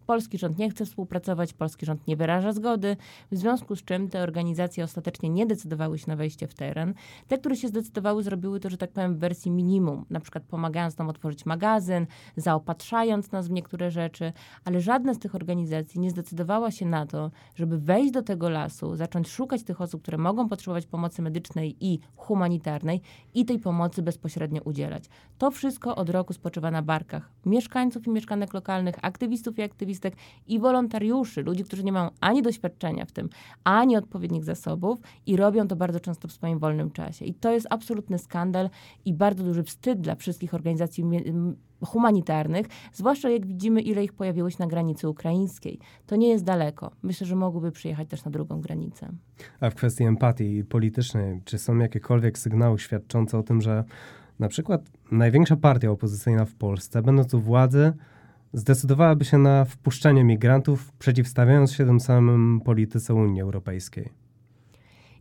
polski 0.06 0.38
rząd 0.38 0.58
nie 0.58 0.70
chce 0.70 0.86
współpracować, 0.86 1.54
polski 1.54 1.86
rząd 1.86 2.08
nie 2.08 2.16
wyraża 2.16 2.54
zgody, 2.54 2.98
w 3.32 3.38
związku 3.38 3.76
z 3.76 3.84
czym 3.84 4.10
te 4.10 4.24
organizacje 4.24 4.84
ostatecznie 4.84 5.30
nie 5.30 5.46
decydowały 5.46 6.00
się 6.00 6.06
na 6.08 6.16
wejście 6.16 6.48
w 6.48 6.54
teren. 6.54 6.94
Te, 7.28 7.38
które 7.38 7.56
się 7.56 7.68
zdecydowały, 7.68 8.24
zrobiły 8.24 8.60
to, 8.60 8.70
że 8.70 8.78
tak 8.78 8.92
powiem, 8.92 9.16
w 9.16 9.20
wersji 9.20 9.52
minimum, 9.52 10.06
na 10.10 10.20
przykład 10.20 10.44
pomagając 10.44 10.98
nam 10.98 11.10
otworzyć 11.10 11.46
magazyn, 11.46 12.08
zaopatrzając 12.36 13.32
nas 13.32 13.48
w 13.48 13.52
niektóre 13.52 13.92
rzeczy, 13.92 14.34
ale 14.66 14.82
żadna 14.82 15.14
z 15.14 15.20
tych 15.20 15.36
organizacji 15.36 16.00
nie 16.00 16.10
zdecydowała 16.10 16.72
się 16.72 16.86
na 16.86 17.06
to, 17.06 17.32
żeby 17.56 17.80
wejść 17.80 18.12
do 18.12 18.22
tego 18.22 18.50
lasu, 18.50 18.96
zacząć 18.96 19.30
szukać 19.30 19.64
tych 19.64 19.82
osób, 19.82 20.02
które 20.02 20.18
mogą 20.18 20.50
potrzebować 20.50 20.86
pomocy 20.86 21.22
medycznej 21.22 21.76
i 21.80 22.00
humanitarnej 22.16 23.02
i 23.34 23.46
tej 23.46 23.60
pomocy 23.60 24.02
bezpośrednio 24.02 24.62
udzielać. 24.62 25.04
To 25.38 25.52
wszystko 25.52 25.96
od 25.96 26.10
roku 26.10 26.34
spoczywa 26.34 26.72
na 26.72 26.82
barkach 26.82 27.30
mieszkańców 27.46 28.08
i 28.08 28.10
mieszkanek 28.10 28.54
lokalnych, 28.54 28.72
aktywistów 29.02 29.60
i 29.60 29.62
aktywistek 29.62 30.16
i 30.48 30.60
wolontariuszy, 30.60 31.42
ludzi, 31.44 31.64
którzy 31.64 31.84
nie 31.84 31.92
mają 31.92 32.10
ani 32.22 32.42
doświadczenia 32.42 33.06
w 33.06 33.12
tym, 33.12 33.30
ani 33.64 33.98
odpowiednich 33.98 34.44
zasobów 34.44 35.00
i 35.26 35.38
robią 35.38 35.68
to 35.68 35.76
bardzo 35.76 36.00
często 36.00 36.28
w 36.28 36.32
swoim 36.32 36.60
wolnym 36.60 36.92
czasie. 36.92 37.26
I 37.26 37.34
to 37.34 37.52
jest 37.52 37.68
absolutny 37.70 38.20
skandal 38.20 38.70
i 39.06 39.14
bardzo 39.14 39.44
duży 39.44 39.64
wstyd 39.64 40.02
dla 40.02 40.16
wszystkich 40.16 40.54
organizacji 40.54 41.04
humanitarnych, 41.86 42.68
zwłaszcza 42.94 43.30
jak 43.30 43.46
widzimy, 43.46 43.82
ile 43.82 44.04
ich 44.04 44.14
pojawiło 44.14 44.50
się 44.50 44.58
na 44.60 44.68
granicy 44.68 45.10
ukraińskiej. 45.10 45.80
To 46.06 46.16
nie 46.16 46.28
jest 46.28 46.44
daleko. 46.44 46.92
Myślę, 47.04 47.28
że 47.28 47.36
mogłyby 47.36 47.72
przyjechać 47.72 48.10
też 48.10 48.26
na 48.26 48.32
drugą 48.32 48.62
granicę. 48.62 49.10
A 49.60 49.70
w 49.70 49.76
kwestii 49.76 50.04
empatii 50.04 50.64
politycznej, 50.64 51.42
czy 51.46 51.58
są 51.58 51.78
jakiekolwiek 51.78 52.38
sygnały 52.38 52.80
świadczące 52.80 53.38
o 53.38 53.44
tym, 53.44 53.62
że 53.62 53.84
na 54.40 54.48
przykład 54.48 54.92
największa 55.12 55.56
partia 55.56 55.92
opozycyjna 55.92 56.46
w 56.46 56.56
Polsce, 56.56 57.02
będąc 57.02 57.34
u 57.34 57.40
władzy, 57.40 57.94
zdecydowałaby 58.54 59.26
się 59.26 59.38
na 59.38 59.66
wpuszczenie 59.66 60.24
migrantów, 60.24 60.92
przeciwstawiając 60.92 61.74
się 61.74 61.86
tym 61.86 62.00
samym 62.00 62.62
polityce 62.66 63.14
Unii 63.14 63.42
Europejskiej? 63.42 64.10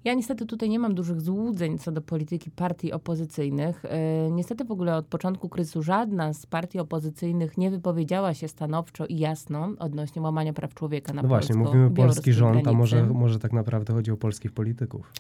Ja 0.05 0.15
niestety 0.15 0.47
tutaj 0.47 0.69
nie 0.69 0.79
mam 0.79 0.95
dużych 0.95 1.21
złudzeń 1.21 1.79
co 1.79 1.93
do 1.93 2.01
polityki 2.01 2.51
partii 2.51 2.93
opozycyjnych. 2.93 3.85
E, 3.85 4.31
niestety 4.31 4.65
w 4.65 4.71
ogóle 4.71 4.97
od 4.97 5.07
początku 5.07 5.49
kryzysu 5.49 5.83
żadna 5.83 6.33
z 6.33 6.47
partii 6.47 6.79
opozycyjnych 6.79 7.59
nie 7.59 7.71
wypowiedziała 7.71 8.35
się 8.35 8.49
stanowczo 8.49 9.07
i 9.07 9.19
jasno 9.19 9.69
odnośnie 9.79 10.23
łamania 10.23 10.53
praw 10.53 10.75
człowieka 10.75 11.13
na 11.13 11.23
No 11.23 11.29
właśnie, 11.29 11.55
mówimy 11.55 11.91
polski 11.91 12.33
rząd, 12.33 12.53
granicy. 12.53 12.71
a 12.71 12.73
może, 12.73 13.07
może 13.07 13.39
tak 13.39 13.53
naprawdę 13.53 13.93
chodzi 13.93 14.11
o 14.11 14.17
polskich 14.17 14.53
polityków? 14.53 15.13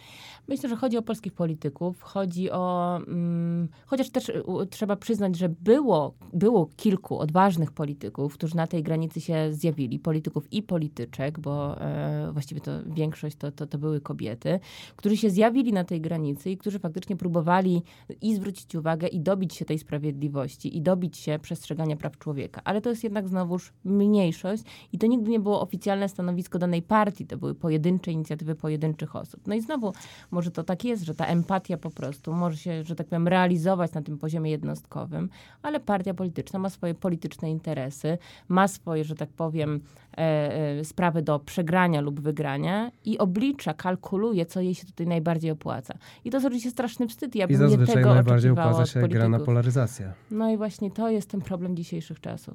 Myślę, 0.50 0.68
że 0.68 0.76
chodzi 0.76 0.98
o 0.98 1.02
polskich 1.02 1.32
polityków. 1.32 2.02
Chodzi 2.02 2.50
o... 2.50 2.96
Mm, 2.96 3.68
chociaż 3.86 4.10
też 4.10 4.32
u, 4.44 4.66
trzeba 4.66 4.96
przyznać, 4.96 5.36
że 5.36 5.48
było, 5.48 6.14
było 6.32 6.68
kilku 6.76 7.18
odważnych 7.18 7.72
polityków, 7.72 8.34
którzy 8.34 8.56
na 8.56 8.66
tej 8.66 8.82
granicy 8.82 9.20
się 9.20 9.52
zjawili. 9.52 9.98
Polityków 9.98 10.52
i 10.52 10.62
polityczek, 10.62 11.40
bo 11.40 11.80
e, 11.80 12.32
właściwie 12.32 12.60
to 12.60 12.70
większość 12.86 13.36
to, 13.36 13.52
to, 13.52 13.66
to 13.66 13.78
były 13.78 14.00
kobiety 14.00 14.60
którzy 14.96 15.16
się 15.16 15.30
zjawili 15.30 15.72
na 15.72 15.84
tej 15.84 16.00
granicy 16.00 16.50
i 16.50 16.56
którzy 16.56 16.78
faktycznie 16.78 17.16
próbowali 17.16 17.82
i 18.22 18.34
zwrócić 18.34 18.74
uwagę 18.74 19.08
i 19.08 19.20
dobić 19.20 19.54
się 19.54 19.64
tej 19.64 19.78
sprawiedliwości 19.78 20.76
i 20.76 20.82
dobić 20.82 21.16
się 21.16 21.38
przestrzegania 21.42 21.96
praw 21.96 22.18
człowieka. 22.18 22.60
Ale 22.64 22.80
to 22.80 22.90
jest 22.90 23.04
jednak 23.04 23.28
znowuż 23.28 23.72
mniejszość 23.84 24.62
i 24.92 24.98
to 24.98 25.06
nigdy 25.06 25.30
nie 25.30 25.40
było 25.40 25.60
oficjalne 25.60 26.08
stanowisko 26.08 26.58
danej 26.58 26.82
partii, 26.82 27.26
to 27.26 27.36
były 27.36 27.54
pojedyncze 27.54 28.12
inicjatywy 28.12 28.54
pojedynczych 28.54 29.16
osób. 29.16 29.40
No 29.46 29.54
i 29.54 29.60
znowu 29.60 29.92
może 30.30 30.39
to 30.50 30.64
tak 30.64 30.84
jest, 30.84 31.02
że 31.02 31.14
ta 31.14 31.26
empatia 31.26 31.76
po 31.76 31.90
prostu 31.90 32.32
może 32.32 32.56
się, 32.56 32.84
że 32.84 32.94
tak 32.94 33.06
powiem, 33.06 33.28
realizować 33.28 33.92
na 33.92 34.02
tym 34.02 34.18
poziomie 34.18 34.50
jednostkowym, 34.50 35.28
ale 35.62 35.80
partia 35.80 36.14
polityczna 36.14 36.58
ma 36.58 36.70
swoje 36.70 36.94
polityczne 36.94 37.50
interesy, 37.50 38.18
ma 38.48 38.68
swoje, 38.68 39.04
że 39.04 39.14
tak 39.14 39.28
powiem, 39.28 39.80
e, 40.12 40.18
e, 40.80 40.84
sprawy 40.84 41.22
do 41.22 41.38
przegrania 41.38 42.00
lub 42.00 42.20
wygrania 42.20 42.90
i 43.04 43.18
oblicza, 43.18 43.74
kalkuluje, 43.74 44.46
co 44.46 44.60
jej 44.60 44.74
się 44.74 44.86
tutaj 44.86 45.06
najbardziej 45.06 45.50
opłaca. 45.50 45.94
I 46.24 46.30
to 46.30 46.36
jest 46.36 46.46
oczywiście 46.46 46.70
straszny 46.70 47.08
wstyd. 47.08 47.34
Ja 47.34 47.46
I 47.46 47.54
zazwyczaj 47.54 47.94
tego 47.94 48.14
najbardziej 48.14 48.50
opłaca 48.50 48.86
się 48.86 49.08
gra 49.08 49.28
na 49.28 49.38
polaryzację. 49.40 50.12
No 50.30 50.50
i 50.50 50.56
właśnie 50.56 50.90
to 50.90 51.10
jest 51.10 51.30
ten 51.30 51.40
problem 51.40 51.76
dzisiejszych 51.76 52.20
czasów. 52.20 52.54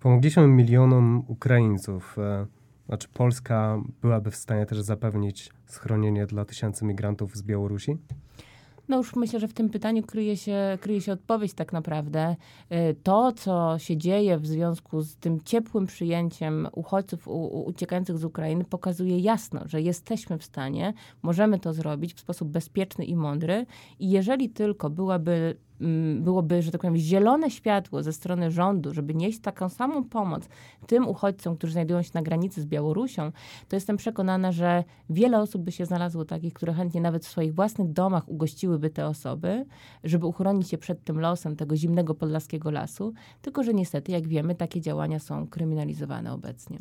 Pomogliśmy 0.00 0.46
milionom 0.46 1.24
Ukraińców. 1.28 2.18
E, 2.18 2.46
znaczy 2.86 3.08
Polska 3.14 3.82
byłaby 4.02 4.30
w 4.30 4.36
stanie 4.36 4.66
też 4.66 4.80
zapewnić 4.80 5.50
schronienie 5.66 6.26
dla 6.26 6.44
tysięcy 6.44 6.84
migrantów 6.84 7.36
z 7.36 7.42
Białorusi? 7.42 7.98
No 8.88 8.96
już 8.96 9.16
myślę, 9.16 9.40
że 9.40 9.48
w 9.48 9.52
tym 9.52 9.70
pytaniu 9.70 10.02
kryje 10.02 10.36
się, 10.36 10.78
kryje 10.80 11.00
się 11.00 11.12
odpowiedź 11.12 11.54
tak 11.54 11.72
naprawdę. 11.72 12.36
Y, 12.72 12.96
to, 13.02 13.32
co 13.32 13.78
się 13.78 13.96
dzieje 13.96 14.38
w 14.38 14.46
związku 14.46 15.02
z 15.02 15.16
tym 15.16 15.40
ciepłym 15.40 15.86
przyjęciem 15.86 16.68
uchodźców 16.72 17.28
u, 17.28 17.30
u, 17.30 17.64
uciekających 17.64 18.18
z 18.18 18.24
Ukrainy, 18.24 18.64
pokazuje 18.64 19.18
jasno, 19.18 19.60
że 19.66 19.82
jesteśmy 19.82 20.38
w 20.38 20.44
stanie, 20.44 20.94
możemy 21.22 21.58
to 21.58 21.72
zrobić 21.72 22.14
w 22.14 22.20
sposób 22.20 22.48
bezpieczny 22.48 23.04
i 23.04 23.16
mądry. 23.16 23.66
I 23.98 24.10
jeżeli 24.10 24.50
tylko 24.50 24.90
byłaby 24.90 25.56
byłoby, 26.20 26.62
że 26.62 26.70
tak 26.70 26.80
powiem, 26.80 26.96
zielone 26.96 27.50
światło 27.50 28.02
ze 28.02 28.12
strony 28.12 28.50
rządu, 28.50 28.94
żeby 28.94 29.14
nieść 29.14 29.40
taką 29.40 29.68
samą 29.68 30.04
pomoc 30.04 30.48
tym 30.86 31.08
uchodźcom, 31.08 31.56
którzy 31.56 31.72
znajdują 31.72 32.02
się 32.02 32.10
na 32.14 32.22
granicy 32.22 32.62
z 32.62 32.66
Białorusią, 32.66 33.32
to 33.68 33.76
jestem 33.76 33.96
przekonana, 33.96 34.52
że 34.52 34.84
wiele 35.10 35.40
osób 35.40 35.62
by 35.62 35.72
się 35.72 35.86
znalazło 35.86 36.24
takich, 36.24 36.52
które 36.52 36.72
chętnie 36.72 37.00
nawet 37.00 37.24
w 37.24 37.28
swoich 37.28 37.54
własnych 37.54 37.92
domach 37.92 38.28
ugościłyby 38.28 38.90
te 38.90 39.06
osoby, 39.06 39.64
żeby 40.04 40.26
uchronić 40.26 40.68
się 40.68 40.78
przed 40.78 41.04
tym 41.04 41.20
losem 41.20 41.56
tego 41.56 41.76
zimnego 41.76 42.14
podlaskiego 42.14 42.70
lasu. 42.70 43.12
Tylko, 43.42 43.62
że 43.62 43.74
niestety, 43.74 44.12
jak 44.12 44.28
wiemy, 44.28 44.54
takie 44.54 44.80
działania 44.80 45.18
są 45.18 45.46
kryminalizowane 45.46 46.32
obecnie. 46.32 46.78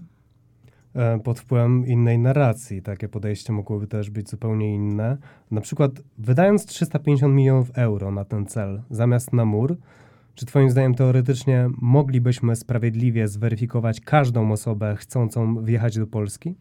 E, 0.95 1.19
pod 1.19 1.39
wpływem 1.39 1.87
innej 1.87 2.19
narracji. 2.19 2.81
Takie 2.81 3.09
podejście 3.09 3.53
mogłoby 3.53 3.87
też 3.87 4.09
być 4.09 4.29
zupełnie 4.29 4.75
inne. 4.75 5.17
Na 5.51 5.61
przykład, 5.61 5.91
wydając 6.17 6.65
350 6.65 7.33
milionów 7.35 7.71
euro 7.73 8.11
na 8.11 8.25
ten 8.25 8.45
cel 8.45 8.81
zamiast 8.89 9.33
na 9.33 9.45
mur, 9.45 9.77
czy 10.35 10.45
Twoim 10.45 10.69
zdaniem 10.69 10.95
teoretycznie 10.95 11.69
moglibyśmy 11.81 12.55
sprawiedliwie 12.55 13.27
zweryfikować 13.27 14.01
każdą 14.01 14.51
osobę 14.51 14.95
chcącą 14.95 15.63
wjechać 15.63 15.97
do 15.97 16.07
Polski? 16.07 16.55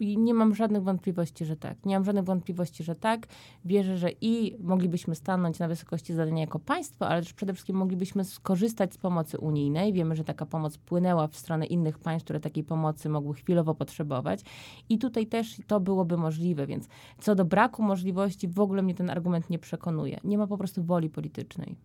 I 0.00 0.18
nie 0.18 0.34
mam 0.34 0.54
żadnych 0.54 0.82
wątpliwości, 0.82 1.44
że 1.44 1.56
tak. 1.56 1.86
Nie 1.86 1.94
mam 1.94 2.04
żadnych 2.04 2.24
wątpliwości, 2.24 2.84
że 2.84 2.94
tak. 2.94 3.26
Wierzę, 3.64 3.96
że 3.96 4.10
i 4.20 4.56
moglibyśmy 4.60 5.14
stanąć 5.14 5.58
na 5.58 5.68
wysokości 5.68 6.14
zadania 6.14 6.40
jako 6.40 6.58
państwo, 6.58 7.08
ale 7.08 7.22
też 7.22 7.32
przede 7.32 7.52
wszystkim 7.52 7.76
moglibyśmy 7.76 8.24
skorzystać 8.24 8.94
z 8.94 8.98
pomocy 8.98 9.38
unijnej. 9.38 9.92
Wiemy, 9.92 10.16
że 10.16 10.24
taka 10.24 10.46
pomoc 10.46 10.78
płynęła 10.78 11.28
w 11.28 11.36
stronę 11.36 11.66
innych 11.66 11.98
państw, 11.98 12.24
które 12.24 12.40
takiej 12.40 12.64
pomocy 12.64 13.08
mogły 13.08 13.34
chwilowo 13.34 13.74
potrzebować. 13.74 14.40
I 14.88 14.98
tutaj 14.98 15.26
też 15.26 15.62
to 15.66 15.80
byłoby 15.80 16.16
możliwe, 16.16 16.66
więc 16.66 16.88
co 17.18 17.34
do 17.34 17.44
braku 17.44 17.82
możliwości, 17.82 18.48
w 18.48 18.60
ogóle 18.60 18.82
mnie 18.82 18.94
ten 18.94 19.10
argument 19.10 19.50
nie 19.50 19.58
przekonuje. 19.58 20.20
Nie 20.24 20.38
ma 20.38 20.46
po 20.46 20.58
prostu 20.58 20.82
woli 20.82 21.10
politycznej. 21.10 21.76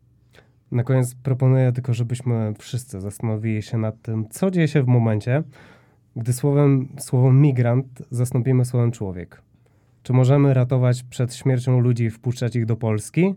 Na 0.72 0.84
koniec 0.84 1.16
proponuję 1.16 1.72
tylko, 1.72 1.94
żebyśmy 1.94 2.54
wszyscy 2.60 3.02
zastanowili 3.02 3.62
się 3.62 3.78
nad 3.78 4.02
tym, 4.02 4.30
co 4.30 4.52
dzieje 4.52 4.68
się 4.68 4.84
w 4.84 4.88
momencie, 4.88 5.44
gdy 6.16 6.34
słowem, 6.34 6.88
słowem 7.00 7.42
migrant 7.42 8.02
zastąpimy 8.12 8.66
słowem 8.66 8.92
człowiek. 8.92 9.42
Czy 10.04 10.14
możemy 10.14 10.54
ratować 10.54 11.04
przed 11.04 11.36
śmiercią 11.36 11.80
ludzi 11.80 12.04
i 12.04 12.10
wpuszczać 12.10 12.56
ich 12.56 12.66
do 12.66 12.76
Polski? 12.76 13.36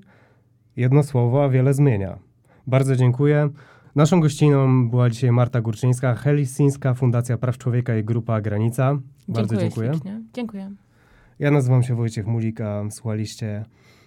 Jedno 0.77 1.03
słowo, 1.03 1.45
a 1.45 1.49
wiele 1.49 1.74
zmienia. 1.74 2.18
Bardzo 2.66 2.97
dziękuję. 2.97 3.49
Naszą 3.95 4.20
gościną 4.20 4.91
była 4.91 5.11
dzisiaj 5.11 5.33
Marta 5.33 5.61
Górczyńska, 5.61 6.14
Helsińska 6.14 6.95
Fundacja 6.95 7.39
Praw 7.39 7.59
Człowieka 7.59 7.97
i 7.97 8.05
Grupa 8.05 8.41
Granica. 8.41 8.99
Bardzo 9.29 9.57
dziękuję. 9.57 9.91
Dziękuję. 9.91 10.22
dziękuję. 10.35 10.72
Ja 11.39 11.51
nazywam 11.51 11.83
się 11.83 11.95
Wojciech 11.95 12.27
Mulik, 12.27 12.61
a 12.61 12.91
słuchaliście 12.91 13.64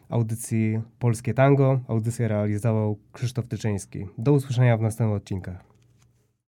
audycji 0.10 0.82
Polskie 1.00 1.34
Tango. 1.34 1.80
Audycję 1.88 2.28
realizował 2.28 2.98
Krzysztof 3.12 3.48
Tyczyński. 3.48 4.06
Do 4.18 4.34
usłyszenia 4.34 4.78
w 4.78 4.82
następnych 4.82 5.18
odcinkach. 5.18 5.69